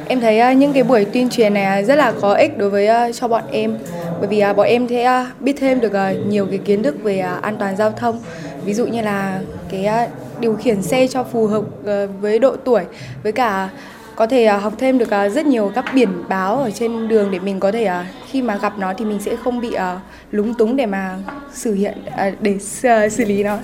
Em 0.08 0.20
thấy 0.20 0.38
à, 0.38 0.52
những 0.52 0.72
cái 0.72 0.82
buổi 0.82 1.04
tuyên 1.04 1.30
truyền 1.30 1.54
này 1.54 1.64
à, 1.64 1.82
rất 1.82 1.94
là 1.94 2.12
có 2.20 2.34
ích 2.34 2.58
đối 2.58 2.70
với 2.70 2.86
à, 2.86 3.12
cho 3.12 3.28
bọn 3.28 3.44
em 3.52 3.78
bởi 4.20 4.28
vì 4.28 4.42
bọn 4.56 4.66
em 4.66 4.88
sẽ 4.88 5.26
biết 5.40 5.52
thêm 5.58 5.80
được 5.80 5.92
nhiều 6.26 6.46
cái 6.46 6.58
kiến 6.58 6.82
thức 6.82 6.96
về 7.02 7.18
an 7.18 7.56
toàn 7.58 7.76
giao 7.76 7.92
thông 7.92 8.22
ví 8.64 8.74
dụ 8.74 8.86
như 8.86 9.02
là 9.02 9.40
cái 9.70 10.08
điều 10.40 10.56
khiển 10.56 10.82
xe 10.82 11.06
cho 11.06 11.24
phù 11.24 11.46
hợp 11.46 11.64
ờ, 11.84 12.06
với 12.06 12.38
độ 12.38 12.56
tuổi 12.64 12.84
với 13.22 13.32
cả 13.32 13.70
có 14.16 14.26
thể 14.26 14.44
à, 14.44 14.56
học 14.56 14.72
thêm 14.78 14.98
được 14.98 15.10
à, 15.10 15.28
rất 15.28 15.46
nhiều 15.46 15.72
các 15.74 15.84
biển 15.94 16.08
báo 16.28 16.56
ở 16.56 16.70
trên 16.70 17.08
đường 17.08 17.30
để 17.30 17.38
mình 17.38 17.60
có 17.60 17.72
thể 17.72 17.84
à, 17.84 18.06
khi 18.30 18.42
mà 18.42 18.56
gặp 18.56 18.78
nó 18.78 18.92
thì 18.98 19.04
mình 19.04 19.20
sẽ 19.20 19.36
không 19.36 19.60
bị 19.60 19.76
lúng 20.30 20.54
túng 20.54 20.76
để 20.76 20.86
mà 20.86 21.16
xử 21.52 21.74
hiện 21.74 21.98
để 22.40 22.58
xử 23.10 23.24
lý 23.24 23.42
nó. 23.42 23.58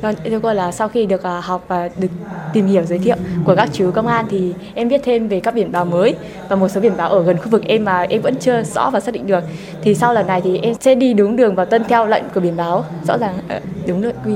Vâng, 0.00 0.14
thưa 0.24 0.40
cô 0.42 0.52
là 0.52 0.72
sau 0.72 0.88
khi 0.88 1.06
được 1.06 1.22
học 1.42 1.64
và 1.68 1.88
được 1.98 2.08
tìm 2.52 2.66
hiểu 2.66 2.84
giới 2.84 2.98
thiệu 2.98 3.16
của 3.44 3.56
các 3.56 3.68
chú 3.72 3.90
công 3.90 4.06
an 4.06 4.26
thì 4.30 4.54
em 4.74 4.88
biết 4.88 5.00
thêm 5.04 5.28
về 5.28 5.40
các 5.40 5.54
biển 5.54 5.72
báo 5.72 5.84
mới 5.84 6.14
và 6.48 6.56
một 6.56 6.68
số 6.68 6.80
biển 6.80 6.96
báo 6.96 7.10
ở 7.10 7.22
gần 7.22 7.38
khu 7.38 7.48
vực 7.48 7.64
em 7.66 7.84
mà 7.84 8.02
em 8.02 8.22
vẫn 8.22 8.36
chưa 8.40 8.62
rõ 8.62 8.90
và 8.90 9.00
xác 9.00 9.14
định 9.14 9.26
được. 9.26 9.44
Thì 9.82 9.94
sau 9.94 10.14
lần 10.14 10.26
này 10.26 10.40
thì 10.40 10.58
em 10.58 10.74
sẽ 10.80 10.94
đi 10.94 11.14
đúng 11.14 11.36
đường 11.36 11.54
và 11.54 11.64
tuân 11.64 11.84
theo 11.84 12.06
lệnh 12.06 12.24
của 12.34 12.40
biển 12.40 12.56
báo 12.56 12.84
rõ 13.06 13.18
ràng 13.18 13.34
ờ, 13.48 13.60
đúng 13.86 14.00
nội 14.00 14.12
quy. 14.24 14.34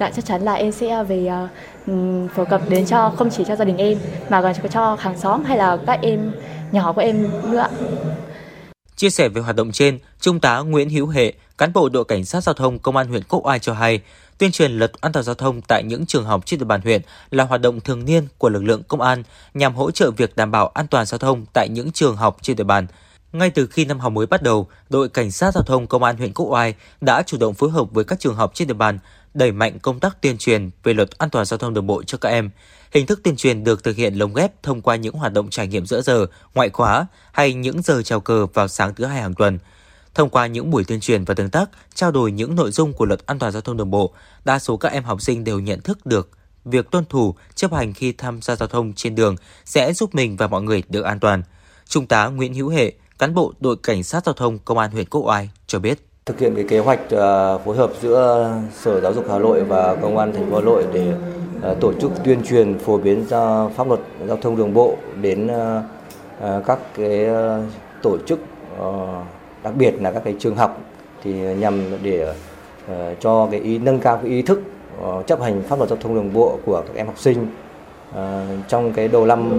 Dạ 0.00 0.10
chắc 0.16 0.24
chắn 0.24 0.42
là 0.42 0.54
em 0.54 0.72
sẽ 0.72 1.04
về 1.04 1.30
phổ 2.34 2.44
cập 2.44 2.68
đến 2.68 2.86
cho 2.86 3.12
không 3.16 3.30
chỉ 3.30 3.44
cho 3.48 3.56
gia 3.56 3.64
đình 3.64 3.76
em 3.76 3.98
mà 4.28 4.42
còn 4.42 4.52
cho 4.70 4.96
hàng 5.00 5.18
xóm 5.18 5.44
hay 5.44 5.58
là 5.58 5.78
các 5.86 5.98
em 6.02 6.32
nhỏ 6.72 6.92
của 6.92 7.00
em 7.00 7.28
nữa. 7.50 7.66
Chia 8.96 9.10
sẻ 9.10 9.28
về 9.28 9.40
hoạt 9.40 9.56
động 9.56 9.72
trên, 9.72 9.98
Trung 10.20 10.40
tá 10.40 10.58
Nguyễn 10.58 10.90
Hữu 10.90 11.06
Hệ, 11.06 11.32
cán 11.58 11.72
bộ 11.72 11.88
đội 11.88 12.04
cảnh 12.04 12.24
sát 12.24 12.40
giao 12.40 12.54
thông 12.54 12.78
công 12.78 12.96
an 12.96 13.08
huyện 13.08 13.22
Quốc 13.28 13.46
Oai 13.46 13.58
cho 13.58 13.72
hay, 13.72 14.00
tuyên 14.38 14.52
truyền 14.52 14.72
luật 14.72 14.92
an 15.00 15.12
toàn 15.12 15.24
giao 15.24 15.34
thông 15.34 15.60
tại 15.62 15.82
những 15.82 16.06
trường 16.06 16.24
học 16.24 16.46
trên 16.46 16.60
địa 16.60 16.64
bàn 16.64 16.80
huyện 16.84 17.02
là 17.30 17.44
hoạt 17.44 17.60
động 17.60 17.80
thường 17.80 18.04
niên 18.04 18.26
của 18.38 18.48
lực 18.48 18.64
lượng 18.64 18.82
công 18.88 19.00
an 19.00 19.22
nhằm 19.54 19.74
hỗ 19.74 19.90
trợ 19.90 20.10
việc 20.10 20.36
đảm 20.36 20.50
bảo 20.50 20.68
an 20.68 20.86
toàn 20.86 21.06
giao 21.06 21.18
thông 21.18 21.46
tại 21.52 21.68
những 21.68 21.92
trường 21.92 22.16
học 22.16 22.36
trên 22.42 22.56
địa 22.56 22.64
bàn. 22.64 22.86
Ngay 23.32 23.50
từ 23.50 23.66
khi 23.66 23.84
năm 23.84 24.00
học 24.00 24.12
mới 24.12 24.26
bắt 24.26 24.42
đầu, 24.42 24.68
đội 24.88 25.08
cảnh 25.08 25.30
sát 25.30 25.54
giao 25.54 25.62
thông 25.62 25.86
công 25.86 26.02
an 26.02 26.16
huyện 26.16 26.32
Quốc 26.32 26.46
Oai 26.46 26.74
đã 27.00 27.22
chủ 27.26 27.36
động 27.38 27.54
phối 27.54 27.70
hợp 27.70 27.84
với 27.90 28.04
các 28.04 28.20
trường 28.20 28.34
học 28.34 28.50
trên 28.54 28.68
địa 28.68 28.74
bàn 28.74 28.98
đẩy 29.34 29.52
mạnh 29.52 29.78
công 29.78 30.00
tác 30.00 30.22
tuyên 30.22 30.38
truyền 30.38 30.70
về 30.82 30.94
luật 30.94 31.18
an 31.18 31.30
toàn 31.30 31.44
giao 31.44 31.58
thông 31.58 31.74
đường 31.74 31.86
bộ 31.86 32.02
cho 32.02 32.18
các 32.18 32.28
em. 32.28 32.50
Hình 32.92 33.06
thức 33.06 33.20
tuyên 33.22 33.36
truyền 33.36 33.64
được 33.64 33.84
thực 33.84 33.96
hiện 33.96 34.14
lồng 34.14 34.34
ghép 34.34 34.62
thông 34.62 34.82
qua 34.82 34.96
những 34.96 35.14
hoạt 35.14 35.32
động 35.32 35.50
trải 35.50 35.66
nghiệm 35.66 35.86
giữa 35.86 36.02
giờ, 36.02 36.26
ngoại 36.54 36.70
khóa 36.70 37.06
hay 37.32 37.54
những 37.54 37.82
giờ 37.82 38.02
chào 38.02 38.20
cờ 38.20 38.46
vào 38.46 38.68
sáng 38.68 38.94
thứ 38.94 39.04
hai 39.04 39.22
hàng 39.22 39.34
tuần. 39.34 39.58
Thông 40.14 40.30
qua 40.30 40.46
những 40.46 40.70
buổi 40.70 40.84
tuyên 40.84 41.00
truyền 41.00 41.24
và 41.24 41.34
tương 41.34 41.50
tác, 41.50 41.70
trao 41.94 42.10
đổi 42.10 42.32
những 42.32 42.54
nội 42.54 42.70
dung 42.70 42.92
của 42.92 43.04
luật 43.04 43.26
an 43.26 43.38
toàn 43.38 43.52
giao 43.52 43.62
thông 43.62 43.76
đường 43.76 43.90
bộ, 43.90 44.14
đa 44.44 44.58
số 44.58 44.76
các 44.76 44.92
em 44.92 45.04
học 45.04 45.22
sinh 45.22 45.44
đều 45.44 45.60
nhận 45.60 45.80
thức 45.80 46.06
được 46.06 46.30
việc 46.64 46.90
tuân 46.90 47.04
thủ, 47.04 47.34
chấp 47.54 47.72
hành 47.72 47.92
khi 47.92 48.12
tham 48.12 48.42
gia 48.42 48.56
giao 48.56 48.68
thông 48.68 48.92
trên 48.92 49.14
đường 49.14 49.36
sẽ 49.64 49.92
giúp 49.92 50.14
mình 50.14 50.36
và 50.36 50.46
mọi 50.46 50.62
người 50.62 50.82
được 50.88 51.02
an 51.02 51.20
toàn. 51.20 51.42
Trung 51.88 52.06
tá 52.06 52.26
Nguyễn 52.26 52.54
Hữu 52.54 52.68
Hệ, 52.68 52.92
cán 53.18 53.34
bộ 53.34 53.52
đội 53.60 53.76
cảnh 53.82 54.02
sát 54.02 54.26
giao 54.26 54.32
thông 54.32 54.58
công 54.58 54.78
an 54.78 54.90
huyện 54.90 55.06
Quốc 55.06 55.20
Oai 55.20 55.50
cho 55.66 55.78
biết 55.78 56.09
thực 56.30 56.38
hiện 56.38 56.54
cái 56.54 56.64
kế 56.64 56.78
hoạch 56.78 57.00
ờ, 57.10 57.58
phối 57.58 57.76
hợp 57.76 57.90
giữa 58.00 58.50
Sở 58.72 59.00
Giáo 59.00 59.12
dục 59.12 59.24
Hà 59.30 59.38
Nội 59.38 59.64
và 59.64 59.96
Công 60.02 60.18
an 60.18 60.32
thành 60.32 60.50
phố 60.50 60.56
Hà 60.56 60.64
Nội 60.64 60.84
để 60.92 61.12
ờ, 61.62 61.74
tổ 61.80 61.92
chức 61.92 62.10
tuyên 62.24 62.42
truyền 62.42 62.78
phổ 62.78 62.98
biến 62.98 63.24
ra 63.28 63.68
pháp 63.76 63.88
luật 63.88 64.00
giao 64.26 64.36
thông 64.36 64.56
đường 64.56 64.74
bộ 64.74 64.94
đến 65.22 65.48
ờ, 66.40 66.62
các 66.66 66.78
cái 66.96 67.28
tổ 68.02 68.16
chức 68.26 68.38
đặc 69.62 69.74
biệt 69.76 70.02
là 70.02 70.10
các 70.10 70.24
cái 70.24 70.34
trường 70.38 70.56
học 70.56 70.80
thì 71.22 71.32
nhằm 71.32 71.82
để 72.02 72.34
cho 73.20 73.48
cái 73.50 73.60
ý, 73.60 73.78
nâng 73.78 74.00
cao 74.00 74.16
cái 74.22 74.30
ý 74.30 74.42
thức 74.42 74.62
chấp 75.26 75.40
hành 75.40 75.62
pháp 75.62 75.78
luật 75.78 75.88
giao 75.88 75.98
thông 76.02 76.14
đường 76.14 76.32
bộ 76.32 76.58
của 76.66 76.82
các 76.86 76.96
em 76.96 77.06
học 77.06 77.18
sinh. 77.18 77.46
Trong 78.68 78.92
cái 78.92 79.08
đầu 79.08 79.26
năm 79.26 79.58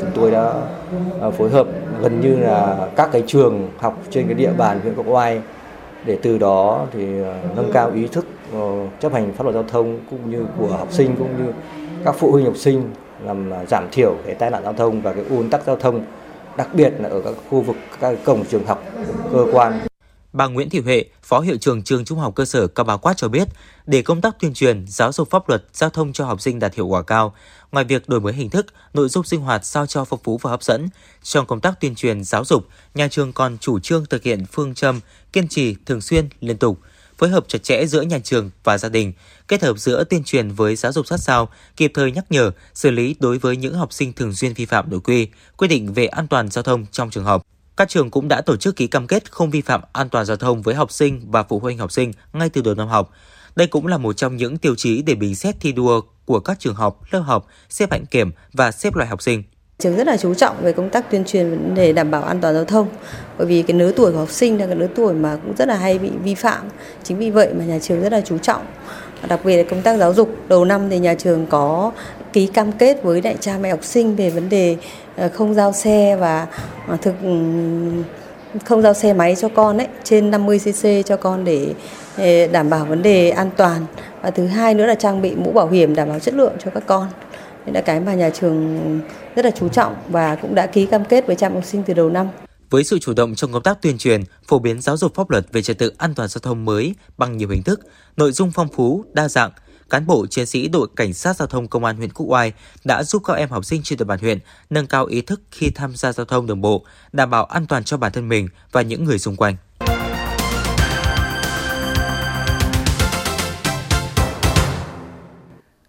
chúng 0.00 0.10
tôi 0.14 0.30
đã 0.30 0.54
phối 1.38 1.50
hợp 1.50 1.66
gần 2.02 2.20
như 2.20 2.36
là 2.36 2.88
các 2.96 3.08
cái 3.12 3.22
trường 3.26 3.68
học 3.78 3.98
trên 4.10 4.26
cái 4.26 4.34
địa 4.34 4.52
bàn 4.58 4.80
huyện 4.80 4.94
Quốc 4.94 5.06
Oai 5.08 5.40
để 6.08 6.18
từ 6.22 6.38
đó 6.38 6.86
thì 6.92 7.22
ờ, 7.22 7.34
nâng 7.56 7.70
cao 7.72 7.90
ý 7.94 8.06
thức 8.06 8.26
ờ, 8.52 8.86
chấp 9.00 9.12
hành 9.12 9.32
pháp 9.32 9.44
luật 9.44 9.54
giao 9.54 9.64
thông 9.68 9.98
cũng 10.10 10.30
như 10.30 10.44
của 10.58 10.66
học 10.66 10.92
sinh 10.92 11.16
cũng 11.18 11.44
như 11.44 11.52
các 12.04 12.14
phụ 12.18 12.32
huynh 12.32 12.44
học 12.44 12.56
sinh 12.56 12.82
làm 13.24 13.50
ờ, 13.50 13.64
giảm 13.68 13.88
thiểu 13.92 14.14
cái 14.26 14.34
tai 14.34 14.50
nạn 14.50 14.62
giao 14.64 14.72
thông 14.72 15.02
và 15.02 15.12
cái 15.12 15.24
ùn 15.30 15.50
tắc 15.50 15.66
giao 15.66 15.76
thông, 15.76 16.04
đặc 16.56 16.68
biệt 16.74 16.92
là 16.98 17.08
ở 17.08 17.20
các 17.20 17.34
khu 17.50 17.60
vực, 17.60 17.76
các 18.00 18.18
cổng 18.24 18.44
trường 18.44 18.66
học, 18.66 18.82
cơ 19.32 19.46
quan 19.52 19.80
Bà 20.38 20.46
Nguyễn 20.46 20.70
Thị 20.70 20.80
Huệ, 20.80 21.04
Phó 21.22 21.40
Hiệu 21.40 21.56
trưởng 21.56 21.82
trường 21.82 22.04
Trung 22.04 22.18
học 22.18 22.34
cơ 22.34 22.44
sở 22.44 22.66
Cao 22.66 22.84
Bá 22.84 22.96
Quát 22.96 23.16
cho 23.16 23.28
biết, 23.28 23.48
để 23.86 24.02
công 24.02 24.20
tác 24.20 24.36
tuyên 24.40 24.54
truyền, 24.54 24.84
giáo 24.88 25.12
dục 25.12 25.30
pháp 25.30 25.48
luật, 25.48 25.64
giao 25.72 25.90
thông 25.90 26.12
cho 26.12 26.24
học 26.24 26.40
sinh 26.40 26.58
đạt 26.58 26.74
hiệu 26.74 26.86
quả 26.86 27.02
cao, 27.02 27.34
ngoài 27.72 27.84
việc 27.84 28.08
đổi 28.08 28.20
mới 28.20 28.32
hình 28.32 28.50
thức, 28.50 28.66
nội 28.94 29.08
dung 29.08 29.24
sinh 29.24 29.40
hoạt 29.40 29.66
sao 29.66 29.86
cho 29.86 30.04
phong 30.04 30.20
phú 30.24 30.38
và 30.42 30.50
hấp 30.50 30.62
dẫn, 30.62 30.88
trong 31.22 31.46
công 31.46 31.60
tác 31.60 31.80
tuyên 31.80 31.94
truyền 31.94 32.24
giáo 32.24 32.44
dục, 32.44 32.66
nhà 32.94 33.08
trường 33.08 33.32
còn 33.32 33.58
chủ 33.58 33.78
trương 33.78 34.06
thực 34.06 34.22
hiện 34.22 34.46
phương 34.52 34.74
châm 34.74 35.00
kiên 35.32 35.48
trì, 35.48 35.76
thường 35.86 36.00
xuyên, 36.00 36.28
liên 36.40 36.58
tục. 36.58 36.78
phối 37.18 37.28
hợp 37.28 37.44
chặt 37.48 37.62
chẽ 37.62 37.86
giữa 37.86 38.02
nhà 38.02 38.18
trường 38.18 38.50
và 38.64 38.78
gia 38.78 38.88
đình, 38.88 39.12
kết 39.48 39.62
hợp 39.62 39.78
giữa 39.78 40.04
tuyên 40.04 40.24
truyền 40.24 40.50
với 40.50 40.76
giáo 40.76 40.92
dục 40.92 41.06
sát 41.06 41.20
sao, 41.20 41.48
kịp 41.76 41.90
thời 41.94 42.12
nhắc 42.12 42.24
nhở, 42.30 42.50
xử 42.74 42.90
lý 42.90 43.16
đối 43.20 43.38
với 43.38 43.56
những 43.56 43.74
học 43.74 43.92
sinh 43.92 44.12
thường 44.12 44.34
xuyên 44.34 44.52
vi 44.52 44.66
phạm 44.66 44.90
nội 44.90 45.00
quy, 45.00 45.28
quy 45.56 45.68
định 45.68 45.92
về 45.92 46.06
an 46.06 46.26
toàn 46.26 46.48
giao 46.50 46.62
thông 46.62 46.86
trong 46.92 47.10
trường 47.10 47.24
học. 47.24 47.42
Các 47.78 47.88
trường 47.88 48.10
cũng 48.10 48.28
đã 48.28 48.40
tổ 48.40 48.56
chức 48.56 48.76
ký 48.76 48.86
cam 48.86 49.06
kết 49.06 49.32
không 49.32 49.50
vi 49.50 49.60
phạm 49.60 49.80
an 49.92 50.08
toàn 50.08 50.24
giao 50.24 50.36
thông 50.36 50.62
với 50.62 50.74
học 50.74 50.92
sinh 50.92 51.20
và 51.30 51.42
phụ 51.42 51.58
huynh 51.58 51.78
học 51.78 51.92
sinh 51.92 52.12
ngay 52.32 52.48
từ 52.48 52.62
đầu 52.62 52.74
năm 52.74 52.88
học. 52.88 53.10
Đây 53.56 53.66
cũng 53.66 53.86
là 53.86 53.98
một 53.98 54.12
trong 54.12 54.36
những 54.36 54.58
tiêu 54.58 54.74
chí 54.74 55.02
để 55.02 55.14
bình 55.14 55.34
xét 55.34 55.54
thi 55.60 55.72
đua 55.72 56.00
của 56.24 56.40
các 56.40 56.60
trường 56.60 56.74
học, 56.74 57.00
lớp 57.10 57.20
học, 57.20 57.46
xếp 57.68 57.90
hạnh 57.90 58.06
kiểm 58.06 58.30
và 58.52 58.70
xếp 58.70 58.94
loại 58.94 59.08
học 59.08 59.22
sinh. 59.22 59.42
Trường 59.78 59.96
rất 59.96 60.06
là 60.06 60.16
chú 60.16 60.34
trọng 60.34 60.62
về 60.62 60.72
công 60.72 60.90
tác 60.90 61.10
tuyên 61.10 61.24
truyền 61.24 61.74
để 61.74 61.92
đảm 61.92 62.10
bảo 62.10 62.22
an 62.22 62.40
toàn 62.40 62.54
giao 62.54 62.64
thông. 62.64 62.88
Bởi 63.38 63.46
vì 63.46 63.62
cái 63.62 63.76
lứa 63.78 63.92
tuổi 63.92 64.12
của 64.12 64.18
học 64.18 64.30
sinh 64.30 64.58
là 64.60 64.66
cái 64.66 64.76
lứa 64.76 64.88
tuổi 64.94 65.14
mà 65.14 65.36
cũng 65.36 65.56
rất 65.56 65.68
là 65.68 65.76
hay 65.76 65.98
bị 65.98 66.10
vi 66.22 66.34
phạm. 66.34 66.68
Chính 67.02 67.18
vì 67.18 67.30
vậy 67.30 67.54
mà 67.54 67.64
nhà 67.64 67.78
trường 67.82 68.02
rất 68.02 68.12
là 68.12 68.20
chú 68.20 68.38
trọng. 68.38 68.66
Đặc 69.28 69.40
biệt 69.44 69.56
là 69.56 69.70
công 69.70 69.82
tác 69.82 69.98
giáo 69.98 70.14
dục. 70.14 70.36
Đầu 70.48 70.64
năm 70.64 70.90
thì 70.90 70.98
nhà 70.98 71.14
trường 71.14 71.46
có 71.46 71.92
ký 72.32 72.46
cam 72.46 72.72
kết 72.72 73.02
với 73.02 73.20
đại 73.20 73.36
cha 73.40 73.58
mẹ 73.58 73.70
học 73.70 73.84
sinh 73.84 74.16
về 74.16 74.30
vấn 74.30 74.48
đề 74.48 74.76
Ờ, 75.18 75.28
không 75.34 75.54
giao 75.54 75.72
xe 75.72 76.16
và 76.16 76.46
ờ, 76.88 76.96
thực 77.02 77.14
ừ, 77.22 77.30
không 78.64 78.82
giao 78.82 78.94
xe 78.94 79.12
máy 79.12 79.36
cho 79.36 79.48
con 79.48 79.78
ấy 79.78 79.86
trên 80.04 80.30
50 80.30 80.58
cc 80.58 81.06
cho 81.06 81.16
con 81.16 81.44
để 81.44 81.74
ờ, 82.16 82.46
đảm 82.46 82.70
bảo 82.70 82.84
vấn 82.84 83.02
đề 83.02 83.30
an 83.30 83.50
toàn. 83.56 83.86
Và 84.22 84.30
thứ 84.30 84.46
hai 84.46 84.74
nữa 84.74 84.86
là 84.86 84.94
trang 84.94 85.22
bị 85.22 85.34
mũ 85.34 85.52
bảo 85.52 85.68
hiểm 85.68 85.94
đảm 85.94 86.08
bảo 86.08 86.18
chất 86.18 86.34
lượng 86.34 86.52
cho 86.64 86.70
các 86.70 86.82
con. 86.86 87.08
Đây 87.66 87.74
là 87.74 87.80
cái 87.80 88.00
mà 88.00 88.14
nhà 88.14 88.30
trường 88.30 88.80
rất 89.36 89.44
là 89.44 89.50
chú 89.50 89.68
trọng 89.68 89.96
và 90.08 90.34
cũng 90.34 90.54
đã 90.54 90.66
ký 90.66 90.86
cam 90.86 91.04
kết 91.04 91.26
với 91.26 91.36
trạm 91.36 91.54
học 91.54 91.64
sinh 91.64 91.82
từ 91.86 91.94
đầu 91.94 92.10
năm. 92.10 92.28
Với 92.70 92.84
sự 92.84 92.98
chủ 92.98 93.12
động 93.12 93.34
trong 93.34 93.52
công 93.52 93.62
tác 93.62 93.82
tuyên 93.82 93.98
truyền, 93.98 94.22
phổ 94.48 94.58
biến 94.58 94.80
giáo 94.80 94.96
dục 94.96 95.14
pháp 95.14 95.30
luật 95.30 95.46
về 95.52 95.62
trật 95.62 95.78
tự 95.78 95.92
an 95.98 96.14
toàn 96.14 96.28
giao 96.28 96.40
thông 96.40 96.64
mới 96.64 96.94
bằng 97.18 97.36
nhiều 97.36 97.48
hình 97.48 97.62
thức, 97.62 97.80
nội 98.16 98.32
dung 98.32 98.50
phong 98.54 98.68
phú, 98.68 99.04
đa 99.12 99.28
dạng, 99.28 99.50
cán 99.90 100.06
bộ 100.06 100.26
chiến 100.26 100.46
sĩ 100.46 100.68
đội 100.68 100.88
cảnh 100.96 101.14
sát 101.14 101.36
giao 101.36 101.48
thông 101.48 101.68
công 101.68 101.84
an 101.84 101.96
huyện 101.96 102.12
Quốc 102.12 102.26
Oai 102.26 102.52
đã 102.84 103.02
giúp 103.02 103.22
các 103.24 103.34
em 103.34 103.50
học 103.50 103.64
sinh 103.64 103.82
trên 103.82 103.98
địa 103.98 104.04
bàn 104.04 104.18
huyện 104.18 104.38
nâng 104.70 104.86
cao 104.86 105.06
ý 105.06 105.20
thức 105.20 105.40
khi 105.50 105.70
tham 105.70 105.96
gia 105.96 106.12
giao 106.12 106.26
thông 106.26 106.46
đường 106.46 106.60
bộ, 106.60 106.84
đảm 107.12 107.30
bảo 107.30 107.44
an 107.44 107.66
toàn 107.66 107.84
cho 107.84 107.96
bản 107.96 108.12
thân 108.12 108.28
mình 108.28 108.48
và 108.72 108.82
những 108.82 109.04
người 109.04 109.18
xung 109.18 109.36
quanh. 109.36 109.56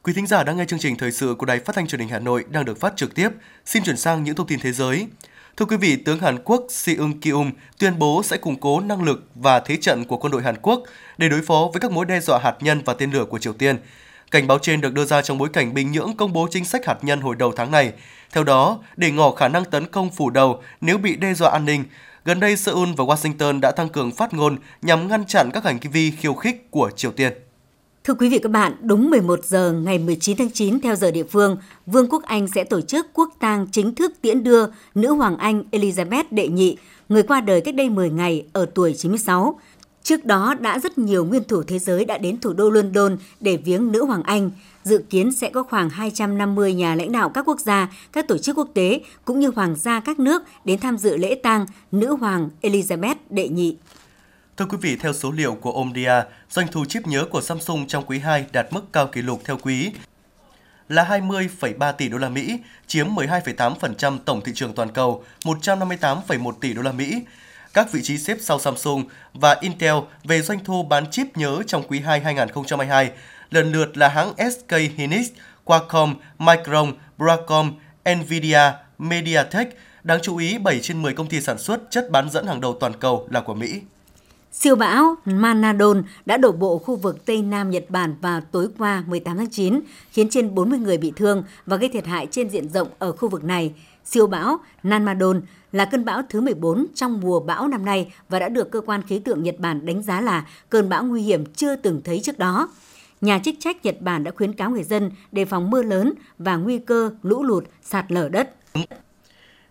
Quý 0.04 0.14
thính 0.14 0.28
giả 0.28 0.43
đang 0.43 0.58
nghe 0.58 0.66
chương 0.66 0.80
trình 0.80 0.97
thời 0.97 1.12
sự 1.12 1.36
của 1.38 1.45
Đài 1.45 1.60
Phát 1.60 1.76
thanh 1.76 1.88
Truyền 1.88 2.00
hình 2.00 2.10
Hà 2.10 2.20
Nội 2.20 2.45
đang 2.50 2.66
được 2.66 2.80
phát 2.80 2.93
trực 2.95 3.16
tiếp. 3.16 3.30
Xin 3.66 3.84
chuyển 3.84 3.97
sang 3.97 4.24
những 4.24 4.36
thông 4.36 4.47
tin 4.47 4.60
thế 4.60 4.72
giới. 4.72 5.08
Thưa 5.58 5.66
quý 5.66 5.78
vị, 5.78 5.95
tướng 5.95 6.20
Hàn 6.20 6.39
Quốc 6.43 6.66
Seung 6.70 7.20
Kyum 7.20 7.52
tuyên 7.80 8.00
bố 8.00 8.24
sẽ 8.24 8.38
củng 8.38 8.60
cố 8.60 8.80
năng 8.80 9.04
lực 9.04 9.30
và 9.36 9.60
thế 9.60 9.78
trận 9.82 10.06
của 10.06 10.18
quân 10.18 10.32
đội 10.32 10.43
Hàn 10.43 10.56
Quốc 10.62 10.84
để 11.18 11.30
đối 11.30 11.41
phó 11.41 11.70
với 11.74 11.80
các 11.80 11.91
mối 11.91 12.06
đe 12.06 12.20
dọa 12.20 12.39
hạt 12.43 12.56
nhân 12.60 12.82
và 12.86 12.93
tên 12.93 13.12
lửa 13.12 13.26
của 13.26 13.39
Triều 13.39 13.54
Tiên. 13.54 13.78
Cảnh 14.32 14.47
báo 14.47 14.60
trên 14.60 14.82
được 14.82 14.93
đưa 14.93 15.06
ra 15.06 15.22
trong 15.22 15.38
bối 15.38 15.50
cảnh 15.54 15.74
Bình 15.74 15.91
Nhưỡng 15.91 16.18
công 16.18 16.34
bố 16.34 16.47
chính 16.52 16.66
sách 16.66 16.86
hạt 16.86 16.97
nhân 17.02 17.22
hồi 17.22 17.36
đầu 17.36 17.54
tháng 17.56 17.72
này. 17.72 17.93
Theo 18.32 18.43
đó, 18.43 18.80
để 18.97 19.12
ngỏ 19.12 19.32
khả 19.32 19.47
năng 19.47 19.66
tấn 19.66 19.86
công 19.86 20.10
phủ 20.10 20.30
đầu 20.30 20.62
nếu 20.82 20.97
bị 20.97 21.16
đe 21.16 21.34
dọa 21.34 21.52
an 21.52 21.66
ninh, 21.66 21.84
gần 22.26 22.39
đây 22.39 22.58
Seoul 22.58 22.89
và 22.97 23.04
Washington 23.04 23.60
đã 23.60 23.72
tăng 23.72 23.89
cường 23.89 24.12
phát 24.12 24.34
ngôn 24.34 24.58
nhằm 24.82 25.08
ngăn 25.08 25.26
chặn 25.26 25.50
các 25.54 25.64
hành 25.64 25.80
vi 25.80 26.12
khiêu 26.12 26.34
khích 26.34 26.72
của 26.72 26.91
Triều 26.95 27.12
Tiên. 27.12 27.34
Thưa 28.04 28.14
quý 28.14 28.30
vị 28.30 28.39
các 28.39 28.52
bạn, 28.52 28.74
đúng 28.82 29.10
11 29.10 29.45
giờ 29.45 29.72
ngày 29.72 29.97
19 29.97 30.38
tháng 30.38 30.52
9 30.52 30.80
theo 30.80 30.95
giờ 30.95 31.12
địa 31.12 31.24
phương, 31.24 31.58
Vương 31.86 32.10
quốc 32.10 32.24
Anh 32.24 32.47
sẽ 32.47 32.64
tổ 32.64 32.82
chức 32.82 33.08
quốc 33.14 33.34
tang 33.39 33.68
chính 33.72 33.95
thức 33.95 34.14
tiễn 34.22 34.43
đưa 34.43 34.66
nữ 34.95 35.14
hoàng 35.14 35.38
Anh 35.38 35.64
Elizabeth 35.72 36.24
đệ 36.32 36.47
nhị, 36.47 36.78
người 37.10 37.24
qua 37.24 37.41
đời 37.41 37.62
cách 37.62 37.76
đây 37.76 37.89
10 37.89 38.10
ngày 38.10 38.45
ở 38.54 38.66
tuổi 38.66 38.93
96. 38.97 39.60
Trước 40.04 40.26
đó 40.26 40.56
đã 40.60 40.80
rất 40.80 40.97
nhiều 40.97 41.26
nguyên 41.26 41.43
thủ 41.43 41.64
thế 41.64 41.80
giới 41.80 42.06
đã 42.06 42.18
đến 42.18 42.39
thủ 42.39 42.54
đô 42.54 42.70
London 42.70 43.18
để 43.39 43.58
viếng 43.58 43.91
nữ 43.91 44.06
hoàng 44.06 44.24
Anh. 44.24 44.52
Dự 44.84 44.97
kiến 45.10 45.32
sẽ 45.32 45.50
có 45.50 45.64
khoảng 45.64 45.89
250 45.89 46.74
nhà 46.74 46.95
lãnh 46.95 47.12
đạo 47.12 47.30
các 47.30 47.47
quốc 47.47 47.60
gia, 47.60 47.91
các 48.12 48.28
tổ 48.28 48.38
chức 48.38 48.58
quốc 48.58 48.68
tế 48.74 49.02
cũng 49.26 49.39
như 49.39 49.52
hoàng 49.56 49.76
gia 49.76 50.00
các 50.00 50.20
nước 50.20 50.43
đến 50.66 50.80
tham 50.80 50.97
dự 50.97 51.18
lễ 51.18 51.36
tang 51.36 51.66
nữ 51.91 52.16
hoàng 52.16 52.50
Elizabeth 52.62 53.16
đệ 53.30 53.50
nhị. 53.50 53.76
Thưa 54.60 54.66
quý 54.66 54.78
vị, 54.82 54.95
theo 54.95 55.14
số 55.14 55.32
liệu 55.32 55.55
của 55.55 55.72
Omdia, 55.72 56.14
doanh 56.49 56.68
thu 56.68 56.86
chip 56.86 57.07
nhớ 57.07 57.26
của 57.32 57.41
Samsung 57.41 57.88
trong 57.88 58.03
quý 58.05 58.20
2 58.20 58.45
đạt 58.51 58.74
mức 58.74 58.82
cao 58.93 59.07
kỷ 59.07 59.22
lục 59.22 59.41
theo 59.45 59.57
quý 59.57 59.91
là 60.89 61.03
20,3 61.03 61.93
tỷ 61.93 62.10
đô 62.10 62.18
la 62.18 62.30
Mỹ, 62.30 62.60
chiếm 62.88 63.07
12,8% 63.07 64.18
tổng 64.26 64.41
thị 64.41 64.51
trường 64.55 64.74
toàn 64.74 64.91
cầu, 64.91 65.24
158,1 65.43 66.51
tỷ 66.51 66.74
đô 66.74 66.82
la 66.82 66.91
Mỹ. 66.91 67.22
Các 67.74 67.91
vị 67.91 68.01
trí 68.03 68.18
xếp 68.18 68.38
sau 68.41 68.60
Samsung 68.60 69.03
và 69.34 69.57
Intel 69.62 69.95
về 70.24 70.41
doanh 70.41 70.64
thu 70.64 70.84
bán 70.84 71.12
chip 71.12 71.38
nhớ 71.38 71.64
trong 71.68 71.84
quý 71.88 71.99
2 71.99 72.20
2022 72.20 73.12
lần 73.51 73.72
lượt 73.72 73.97
là 73.97 74.07
hãng 74.07 74.34
SK 74.51 74.76
Hynix, 74.97 75.28
Qualcomm, 75.64 76.16
Micron, 76.39 76.93
Broadcom, 77.18 77.74
Nvidia, 78.16 78.72
MediaTek. 78.97 79.68
Đáng 80.03 80.20
chú 80.22 80.38
ý, 80.38 80.57
7 80.57 80.80
trên 80.80 81.01
10 81.01 81.14
công 81.14 81.30
ty 81.30 81.41
sản 81.41 81.57
xuất 81.57 81.82
chất 81.89 82.12
bán 82.12 82.30
dẫn 82.30 82.47
hàng 82.47 82.62
đầu 82.62 82.78
toàn 82.80 82.93
cầu 82.99 83.28
là 83.32 83.41
của 83.41 83.53
Mỹ. 83.53 83.82
Siêu 84.52 84.76
bão 84.76 85.16
Manadon 85.26 86.04
đã 86.26 86.38
đổ 86.38 86.52
bộ 86.52 86.78
khu 86.78 86.95
vực 86.95 87.26
Tây 87.26 87.41
Nam 87.41 87.70
Nhật 87.70 87.86
Bản 87.89 88.16
vào 88.22 88.41
tối 88.41 88.68
qua 88.78 89.04
18 89.08 89.38
tháng 89.38 89.50
9, 89.50 89.80
khiến 90.12 90.30
trên 90.30 90.56
40 90.56 90.80
người 90.80 90.97
bị 90.97 91.14
thương 91.16 91.43
và 91.66 91.78
gây 91.78 91.89
thiệt 91.89 92.06
hại 92.06 92.28
trên 92.32 92.50
diện 92.50 92.70
rộng 92.70 92.88
ở 93.00 93.12
khu 93.12 93.30
vực 93.30 93.43
này. 93.43 93.74
Siêu 94.06 94.28
bão 94.28 94.60
Nanmadon 94.84 95.41
là 95.72 95.86
cơn 95.86 96.06
bão 96.06 96.22
thứ 96.30 96.41
14 96.41 96.86
trong 96.95 97.22
mùa 97.22 97.39
bão 97.39 97.68
năm 97.68 97.86
nay 97.86 98.14
và 98.30 98.39
đã 98.39 98.50
được 98.50 98.72
cơ 98.72 98.82
quan 98.82 99.02
khí 99.02 99.20
tượng 99.20 99.43
Nhật 99.43 99.56
Bản 99.60 99.86
đánh 99.86 100.04
giá 100.04 100.22
là 100.22 100.45
cơn 100.70 100.89
bão 100.89 101.04
nguy 101.04 101.22
hiểm 101.22 101.45
chưa 101.45 101.76
từng 101.76 102.02
thấy 102.04 102.20
trước 102.20 102.39
đó. 102.39 102.70
Nhà 103.22 103.39
chức 103.39 103.56
trách 103.60 103.86
Nhật 103.86 104.02
Bản 104.02 104.24
đã 104.24 104.32
khuyến 104.32 104.54
cáo 104.54 104.70
người 104.70 104.84
dân 104.84 105.12
đề 105.32 105.45
phòng 105.45 105.70
mưa 105.70 105.84
lớn 105.84 106.14
và 106.38 106.56
nguy 106.56 106.78
cơ 106.78 107.12
lũ 107.24 107.43
lụt, 107.43 107.64
sạt 107.82 108.12
lở 108.12 108.30
đất. 108.30 108.56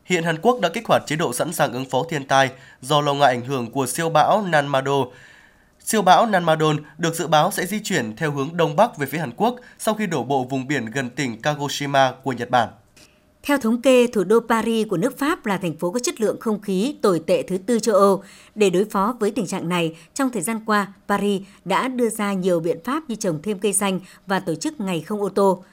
Hiện 0.09 0.25
Hàn 0.25 0.39
Quốc 0.43 0.61
đã 0.61 0.69
kích 0.69 0.87
hoạt 0.89 1.03
chế 1.07 1.17
độ 1.17 1.33
sẵn 1.33 1.53
sàng 1.53 1.73
ứng 1.73 1.85
phó 1.85 2.05
thiên 2.09 2.27
tai 2.27 2.51
do 2.81 3.01
lo 3.01 3.15
ngại 3.15 3.35
ảnh 3.35 3.45
hưởng 3.45 3.71
của 3.71 3.87
siêu 3.87 4.11
bão 4.11 4.43
Nanmado. 4.43 5.05
Siêu 5.85 6.03
bão 6.03 6.27
Nanmadon 6.27 6.77
được 6.99 7.15
dự 7.15 7.27
báo 7.27 7.51
sẽ 7.51 7.67
di 7.67 7.81
chuyển 7.85 8.17
theo 8.17 8.33
hướng 8.33 8.57
đông 8.57 8.77
bắc 8.77 8.99
về 8.99 9.07
phía 9.07 9.19
Hàn 9.19 9.33
Quốc 9.37 9.57
sau 9.79 9.95
khi 9.95 10.07
đổ 10.07 10.25
bộ 10.25 10.45
vùng 10.45 10.67
biển 10.67 10.85
gần 10.85 11.11
tỉnh 11.11 11.43
Kagoshima 11.43 12.13
của 12.23 12.33
Nhật 12.33 12.51
Bản. 12.51 12.69
Theo 13.43 13.59
thống 13.59 13.83
kê, 13.83 14.07
thủ 14.07 14.25
đô 14.25 14.41
Paris 14.49 14.89
của 14.89 14.97
nước 14.97 15.19
Pháp 15.19 15.47
là 15.47 15.57
thành 15.59 15.77
phố 15.77 15.91
có 15.91 16.01
chất 16.01 16.21
lượng 16.21 16.41
không 16.41 16.61
khí 16.61 16.97
tồi 17.03 17.23
tệ 17.27 17.43
thứ 17.43 17.59
tư 17.59 17.81
châu 17.81 17.95
Âu. 17.95 18.23
Để 18.55 18.71
đối 18.71 18.85
phó 18.85 19.17
với 19.21 19.31
tình 19.31 19.47
trạng 19.47 19.69
này, 19.69 19.97
trong 20.15 20.31
thời 20.31 20.43
gian 20.43 20.61
qua, 20.67 20.93
Paris 21.09 21.43
đã 21.65 21.89
đưa 21.89 22.09
ra 22.09 22.33
nhiều 22.33 22.61
biện 22.61 22.79
pháp 22.85 23.03
như 23.09 23.15
trồng 23.15 23.43
thêm 23.43 23.59
cây 23.59 23.73
xanh 23.73 24.01
và 24.27 24.41
tổ 24.41 24.55
chức 24.55 24.81
ngày 24.81 25.01
không 25.01 25.23
ô 25.23 25.29
tô. 25.29 25.65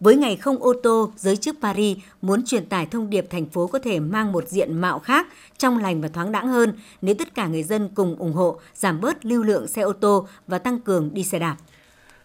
Với 0.00 0.16
ngày 0.16 0.36
không 0.36 0.62
ô 0.62 0.72
tô, 0.82 1.12
giới 1.16 1.36
chức 1.36 1.56
Paris 1.62 1.98
muốn 2.22 2.44
truyền 2.44 2.66
tải 2.66 2.86
thông 2.86 3.10
điệp 3.10 3.26
thành 3.30 3.46
phố 3.46 3.66
có 3.66 3.78
thể 3.78 4.00
mang 4.00 4.32
một 4.32 4.48
diện 4.48 4.80
mạo 4.80 4.98
khác, 4.98 5.26
trong 5.58 5.78
lành 5.78 6.00
và 6.00 6.08
thoáng 6.08 6.32
đãng 6.32 6.48
hơn 6.48 6.78
nếu 7.02 7.14
tất 7.18 7.34
cả 7.34 7.46
người 7.46 7.62
dân 7.62 7.88
cùng 7.94 8.16
ủng 8.16 8.32
hộ 8.32 8.60
giảm 8.74 9.00
bớt 9.00 9.24
lưu 9.24 9.42
lượng 9.42 9.68
xe 9.68 9.82
ô 9.82 9.92
tô 9.92 10.28
và 10.46 10.58
tăng 10.58 10.80
cường 10.80 11.14
đi 11.14 11.24
xe 11.24 11.38
đạp. 11.38 11.56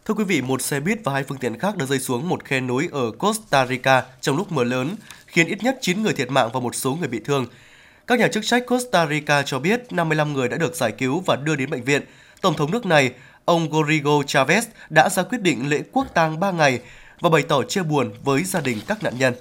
Thưa 0.06 0.14
quý 0.14 0.24
vị, 0.24 0.42
một 0.42 0.62
xe 0.62 0.80
buýt 0.80 1.00
và 1.04 1.14
hai 1.14 1.24
phương 1.24 1.38
tiện 1.38 1.60
khác 1.60 1.78
đã 1.78 1.86
rơi 1.86 2.00
xuống 2.00 2.30
một 2.30 2.46
khe 2.46 2.62
núi 2.62 2.90
ở 2.92 3.12
Costa 3.12 3.66
Rica 3.66 4.04
trong 4.22 4.38
lúc 4.38 4.52
mưa 4.52 4.64
lớn, 4.64 4.96
khiến 5.28 5.48
ít 5.48 5.64
nhất 5.64 5.78
9 5.82 6.04
người 6.04 6.14
thiệt 6.14 6.32
mạng 6.32 6.50
và 6.54 6.60
một 6.60 6.76
số 6.76 6.96
người 6.96 7.08
bị 7.08 7.20
thương. 7.20 7.46
Các 8.08 8.20
nhà 8.20 8.28
chức 8.28 8.46
trách 8.46 8.66
Costa 8.68 9.08
Rica 9.08 9.42
cho 9.42 9.60
biết 9.60 9.94
55 9.94 10.34
người 10.34 10.50
đã 10.50 10.58
được 10.58 10.76
giải 10.76 10.92
cứu 10.92 11.24
và 11.26 11.36
đưa 11.36 11.56
đến 11.56 11.70
bệnh 11.70 11.84
viện. 11.84 12.02
Tổng 12.42 12.54
thống 12.54 12.72
nước 12.72 12.86
này, 12.86 13.14
ông 13.46 13.72
Rodrigo 13.72 14.12
Chavez 14.12 14.62
đã 14.90 15.10
ra 15.10 15.24
quyết 15.24 15.42
định 15.42 15.70
lễ 15.70 15.82
quốc 15.92 16.08
tang 16.14 16.40
3 16.40 16.52
ngày 16.52 16.80
và 17.22 17.30
bày 17.30 17.44
tỏ 17.44 17.64
chia 17.64 17.84
buồn 17.84 18.12
với 18.24 18.44
gia 18.44 18.62
đình 18.62 18.78
các 18.88 19.04
nạn 19.04 19.14
nhân. 19.20 19.34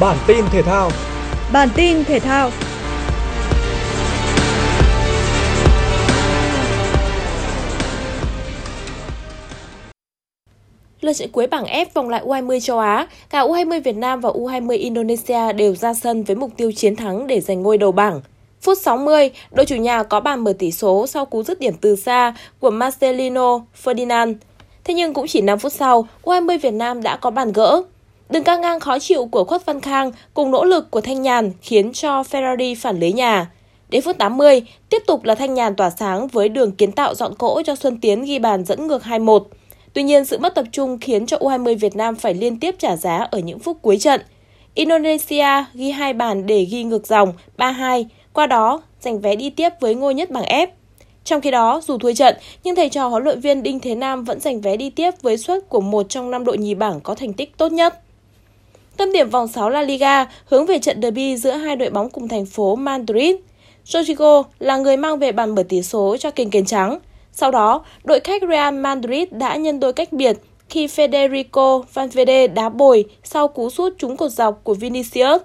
Bản 0.00 0.16
tin 0.26 0.44
thể 0.52 0.62
thao 0.62 0.90
Bản 1.52 1.68
tin 1.74 2.04
thể 2.04 2.20
thao 2.20 2.50
Lượt 11.00 11.12
trận 11.12 11.32
cuối 11.32 11.46
bảng 11.46 11.64
F 11.64 11.86
vòng 11.94 12.08
lại 12.08 12.22
U20 12.24 12.60
châu 12.60 12.78
Á, 12.78 13.06
cả 13.30 13.40
U20 13.40 13.82
Việt 13.82 13.96
Nam 13.96 14.20
và 14.20 14.30
U20 14.30 14.78
Indonesia 14.78 15.52
đều 15.52 15.74
ra 15.74 15.94
sân 15.94 16.22
với 16.22 16.36
mục 16.36 16.50
tiêu 16.56 16.72
chiến 16.72 16.96
thắng 16.96 17.26
để 17.26 17.40
giành 17.40 17.62
ngôi 17.62 17.78
đầu 17.78 17.92
bảng. 17.92 18.20
Phút 18.62 18.78
60, 18.78 19.30
đội 19.50 19.66
chủ 19.66 19.76
nhà 19.76 20.02
có 20.02 20.20
bàn 20.20 20.44
mở 20.44 20.52
tỷ 20.58 20.72
số 20.72 21.06
sau 21.06 21.24
cú 21.26 21.42
dứt 21.42 21.60
điểm 21.60 21.74
từ 21.80 21.96
xa 21.96 22.34
của 22.60 22.70
Marcelino 22.70 23.60
Ferdinand. 23.84 24.34
Thế 24.84 24.94
nhưng 24.94 25.14
cũng 25.14 25.26
chỉ 25.28 25.40
5 25.40 25.58
phút 25.58 25.72
sau, 25.72 26.06
U20 26.22 26.58
Việt 26.58 26.70
Nam 26.70 27.02
đã 27.02 27.16
có 27.16 27.30
bàn 27.30 27.52
gỡ. 27.52 27.82
Đường 28.30 28.44
căng 28.44 28.60
ngang 28.60 28.80
khó 28.80 28.98
chịu 28.98 29.26
của 29.26 29.44
Khuất 29.44 29.66
Văn 29.66 29.80
Khang 29.80 30.12
cùng 30.34 30.50
nỗ 30.50 30.64
lực 30.64 30.90
của 30.90 31.00
Thanh 31.00 31.22
Nhàn 31.22 31.52
khiến 31.62 31.92
cho 31.92 32.22
Ferrari 32.22 32.74
phản 32.80 33.00
lưới 33.00 33.12
nhà. 33.12 33.50
Đến 33.88 34.02
phút 34.02 34.18
80, 34.18 34.62
tiếp 34.88 35.02
tục 35.06 35.24
là 35.24 35.34
Thanh 35.34 35.54
Nhàn 35.54 35.76
tỏa 35.76 35.90
sáng 35.90 36.26
với 36.26 36.48
đường 36.48 36.72
kiến 36.72 36.92
tạo 36.92 37.14
dọn 37.14 37.34
cỗ 37.34 37.62
cho 37.62 37.74
Xuân 37.74 38.00
Tiến 38.00 38.24
ghi 38.24 38.38
bàn 38.38 38.64
dẫn 38.64 38.86
ngược 38.86 39.02
2-1. 39.02 39.44
Tuy 39.92 40.02
nhiên, 40.02 40.24
sự 40.24 40.38
mất 40.38 40.54
tập 40.54 40.64
trung 40.72 40.98
khiến 41.00 41.26
cho 41.26 41.36
U20 41.36 41.78
Việt 41.78 41.96
Nam 41.96 42.16
phải 42.16 42.34
liên 42.34 42.60
tiếp 42.60 42.74
trả 42.78 42.96
giá 42.96 43.26
ở 43.30 43.38
những 43.38 43.58
phút 43.58 43.82
cuối 43.82 43.98
trận. 43.98 44.20
Indonesia 44.74 45.64
ghi 45.74 45.90
hai 45.90 46.12
bàn 46.12 46.46
để 46.46 46.64
ghi 46.64 46.84
ngược 46.84 47.06
dòng 47.06 47.32
3-2, 47.58 48.04
qua 48.32 48.46
đó 48.46 48.82
giành 49.00 49.20
vé 49.20 49.36
đi 49.36 49.50
tiếp 49.50 49.68
với 49.80 49.94
ngôi 49.94 50.14
nhất 50.14 50.30
bảng 50.30 50.44
F. 50.44 50.66
Trong 51.24 51.40
khi 51.40 51.50
đó, 51.50 51.80
dù 51.84 51.98
thua 51.98 52.12
trận, 52.12 52.36
nhưng 52.64 52.76
thầy 52.76 52.88
trò 52.88 53.08
huấn 53.08 53.24
luyện 53.24 53.40
viên 53.40 53.62
Đinh 53.62 53.80
Thế 53.80 53.94
Nam 53.94 54.24
vẫn 54.24 54.40
giành 54.40 54.60
vé 54.60 54.76
đi 54.76 54.90
tiếp 54.90 55.10
với 55.22 55.36
suất 55.36 55.68
của 55.68 55.80
một 55.80 56.06
trong 56.08 56.30
năm 56.30 56.44
đội 56.44 56.58
nhì 56.58 56.74
bảng 56.74 57.00
có 57.00 57.14
thành 57.14 57.32
tích 57.32 57.56
tốt 57.56 57.72
nhất. 57.72 57.98
Tâm 58.96 59.12
điểm 59.12 59.30
vòng 59.30 59.48
6 59.48 59.70
La 59.70 59.82
Liga 59.82 60.26
hướng 60.44 60.66
về 60.66 60.78
trận 60.78 61.02
derby 61.02 61.36
giữa 61.36 61.50
hai 61.50 61.76
đội 61.76 61.90
bóng 61.90 62.10
cùng 62.10 62.28
thành 62.28 62.46
phố 62.46 62.76
Madrid. 62.76 63.36
Rodrigo 63.84 64.42
là 64.58 64.76
người 64.76 64.96
mang 64.96 65.18
về 65.18 65.32
bàn 65.32 65.54
mở 65.54 65.62
tỷ 65.68 65.82
số 65.82 66.16
cho 66.16 66.30
kênh 66.30 66.50
kền 66.50 66.64
trắng. 66.64 66.98
Sau 67.32 67.50
đó, 67.50 67.84
đội 68.04 68.20
khách 68.20 68.42
Real 68.48 68.74
Madrid 68.74 69.28
đã 69.30 69.56
nhân 69.56 69.80
đôi 69.80 69.92
cách 69.92 70.12
biệt 70.12 70.36
khi 70.68 70.86
Federico 70.86 71.82
Valverde 71.94 72.46
đá 72.46 72.68
bồi 72.68 73.04
sau 73.24 73.48
cú 73.48 73.70
sút 73.70 73.98
trúng 73.98 74.16
cột 74.16 74.30
dọc 74.30 74.60
của 74.64 74.74
Vinicius. 74.74 75.42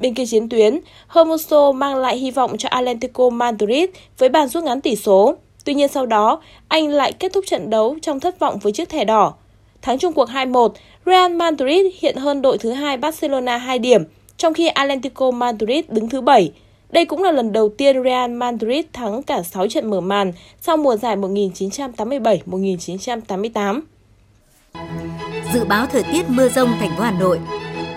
Bên 0.00 0.14
kia 0.14 0.26
chiến 0.26 0.48
tuyến, 0.48 0.80
Hermoso 1.08 1.72
mang 1.72 1.96
lại 1.96 2.16
hy 2.16 2.30
vọng 2.30 2.56
cho 2.58 2.68
Atlético 2.68 3.30
Madrid 3.30 3.84
với 4.18 4.28
bàn 4.28 4.48
rút 4.48 4.64
ngắn 4.64 4.80
tỷ 4.80 4.96
số. 4.96 5.34
Tuy 5.64 5.74
nhiên 5.74 5.88
sau 5.88 6.06
đó, 6.06 6.42
anh 6.68 6.88
lại 6.88 7.12
kết 7.12 7.32
thúc 7.32 7.44
trận 7.46 7.70
đấu 7.70 7.96
trong 8.02 8.20
thất 8.20 8.38
vọng 8.38 8.58
với 8.58 8.72
chiếc 8.72 8.88
thẻ 8.88 9.04
đỏ. 9.04 9.34
Thắng 9.82 9.98
chung 9.98 10.12
cuộc 10.12 10.28
2-1, 10.28 10.68
Real 11.06 11.32
Madrid 11.32 11.86
hiện 12.00 12.16
hơn 12.16 12.42
đội 12.42 12.58
thứ 12.58 12.70
hai 12.70 12.96
Barcelona 12.96 13.56
2 13.56 13.78
điểm, 13.78 14.04
trong 14.36 14.54
khi 14.54 14.68
Atlético 14.68 15.30
Madrid 15.30 15.84
đứng 15.88 16.08
thứ 16.08 16.20
7. 16.20 16.52
Đây 16.90 17.04
cũng 17.04 17.22
là 17.22 17.32
lần 17.32 17.52
đầu 17.52 17.68
tiên 17.68 18.02
Real 18.04 18.30
Madrid 18.30 18.84
thắng 18.92 19.22
cả 19.22 19.42
6 19.42 19.68
trận 19.68 19.90
mở 19.90 20.00
màn 20.00 20.32
sau 20.60 20.76
mùa 20.76 20.96
giải 20.96 21.16
1987-1988. 21.16 23.80
Dự 25.54 25.64
báo 25.64 25.86
thời 25.86 26.02
tiết 26.02 26.22
mưa 26.28 26.48
rông 26.48 26.68
thành 26.80 26.96
phố 26.96 27.02
Hà 27.02 27.10
Nội 27.10 27.40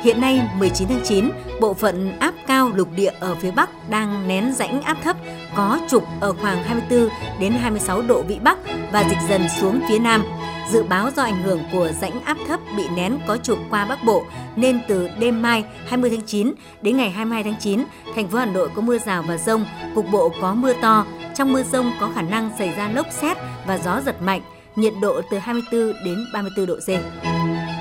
Hiện 0.03 0.21
nay 0.21 0.41
19 0.57 0.87
tháng 0.87 1.01
9, 1.03 1.29
bộ 1.61 1.73
phận 1.73 2.19
áp 2.19 2.33
cao 2.47 2.71
lục 2.75 2.87
địa 2.95 3.11
ở 3.19 3.35
phía 3.35 3.51
Bắc 3.51 3.89
đang 3.89 4.27
nén 4.27 4.53
rãnh 4.53 4.81
áp 4.81 4.97
thấp 5.03 5.17
có 5.55 5.79
trục 5.89 6.03
ở 6.19 6.33
khoảng 6.33 6.63
24 6.63 7.09
đến 7.39 7.53
26 7.53 8.01
độ 8.01 8.21
vĩ 8.21 8.39
Bắc 8.39 8.57
và 8.91 9.03
dịch 9.09 9.17
dần 9.29 9.41
xuống 9.59 9.81
phía 9.89 9.99
Nam. 9.99 10.23
Dự 10.71 10.83
báo 10.83 11.09
do 11.15 11.23
ảnh 11.23 11.43
hưởng 11.43 11.63
của 11.71 11.89
rãnh 12.01 12.21
áp 12.23 12.37
thấp 12.47 12.59
bị 12.77 12.83
nén 12.95 13.19
có 13.27 13.37
trục 13.37 13.57
qua 13.69 13.85
Bắc 13.85 14.03
Bộ 14.03 14.23
nên 14.55 14.79
từ 14.87 15.09
đêm 15.19 15.41
mai 15.41 15.63
20 15.87 16.09
tháng 16.09 16.25
9 16.25 16.53
đến 16.81 16.97
ngày 16.97 17.09
22 17.09 17.43
tháng 17.43 17.59
9, 17.59 17.83
thành 18.15 18.27
phố 18.27 18.37
Hà 18.37 18.45
Nội 18.45 18.69
có 18.75 18.81
mưa 18.81 18.97
rào 18.97 19.23
và 19.27 19.37
rông, 19.37 19.65
cục 19.95 20.05
bộ 20.11 20.31
có 20.41 20.53
mưa 20.53 20.73
to. 20.81 21.05
Trong 21.35 21.53
mưa 21.53 21.63
rông 21.63 21.91
có 21.99 22.11
khả 22.15 22.21
năng 22.21 22.51
xảy 22.57 22.73
ra 22.77 22.89
lốc 22.89 23.07
xét 23.11 23.37
và 23.67 23.77
gió 23.77 24.01
giật 24.05 24.21
mạnh, 24.21 24.41
nhiệt 24.75 24.93
độ 25.01 25.21
từ 25.31 25.37
24 25.37 25.93
đến 26.05 26.25
34 26.33 26.65
độ 26.65 26.75
C. 26.75 26.89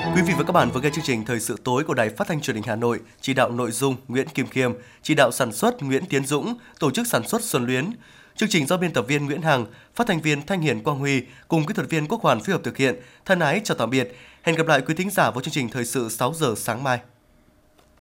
Quý 0.05 0.23
vị 0.23 0.33
và 0.39 0.45
các 0.45 0.53
bạn 0.53 0.71
vừa 0.71 0.81
nghe 0.81 0.91
chương 0.91 1.05
trình 1.05 1.25
Thời 1.25 1.41
sự 1.41 1.57
tối 1.65 1.85
của 1.85 1.95
Đài 1.95 2.09
Phát 2.09 2.29
thanh 2.29 2.41
Truyền 2.41 2.57
hình 2.57 2.65
Hà 2.67 2.77
Nội, 2.77 3.01
chỉ 3.21 3.35
đạo 3.35 3.51
nội 3.51 3.71
dung 3.71 3.97
Nguyễn 4.09 4.29
Kim 4.29 4.47
Khiêm, 4.47 4.73
chỉ 5.03 5.15
đạo 5.15 5.33
sản 5.33 5.53
xuất 5.53 5.83
Nguyễn 5.83 6.07
Tiến 6.07 6.27
Dũng, 6.27 6.55
tổ 6.79 6.91
chức 6.91 7.07
sản 7.07 7.29
xuất 7.29 7.43
Xuân 7.43 7.67
Luyến. 7.67 7.91
Chương 8.37 8.49
trình 8.49 8.67
do 8.67 8.77
biên 8.77 8.93
tập 8.93 9.05
viên 9.09 9.27
Nguyễn 9.27 9.43
Hằng, 9.43 9.67
phát 9.95 10.07
thanh 10.07 10.21
viên 10.21 10.47
Thanh 10.47 10.61
Hiền 10.61 10.83
Quang 10.83 10.99
Huy 10.99 11.23
cùng 11.49 11.67
kỹ 11.67 11.75
thuật 11.75 11.91
viên 11.91 12.07
Quốc 12.09 12.23
Hoàn 12.23 12.41
phối 12.41 12.53
hợp 12.53 12.61
thực 12.65 12.77
hiện. 12.77 12.95
Thân 13.25 13.41
ái 13.41 13.61
chào 13.65 13.77
tạm 13.77 13.91
biệt. 13.91 14.17
Hẹn 14.43 14.57
gặp 14.57 14.67
lại 14.67 14.81
quý 14.87 14.95
thính 14.95 15.11
giả 15.11 15.31
vào 15.31 15.41
chương 15.41 15.55
trình 15.55 15.69
Thời 15.69 15.85
sự 15.85 16.09
6 16.09 16.35
giờ 16.35 16.55
sáng 16.57 16.83
mai. 16.83 16.99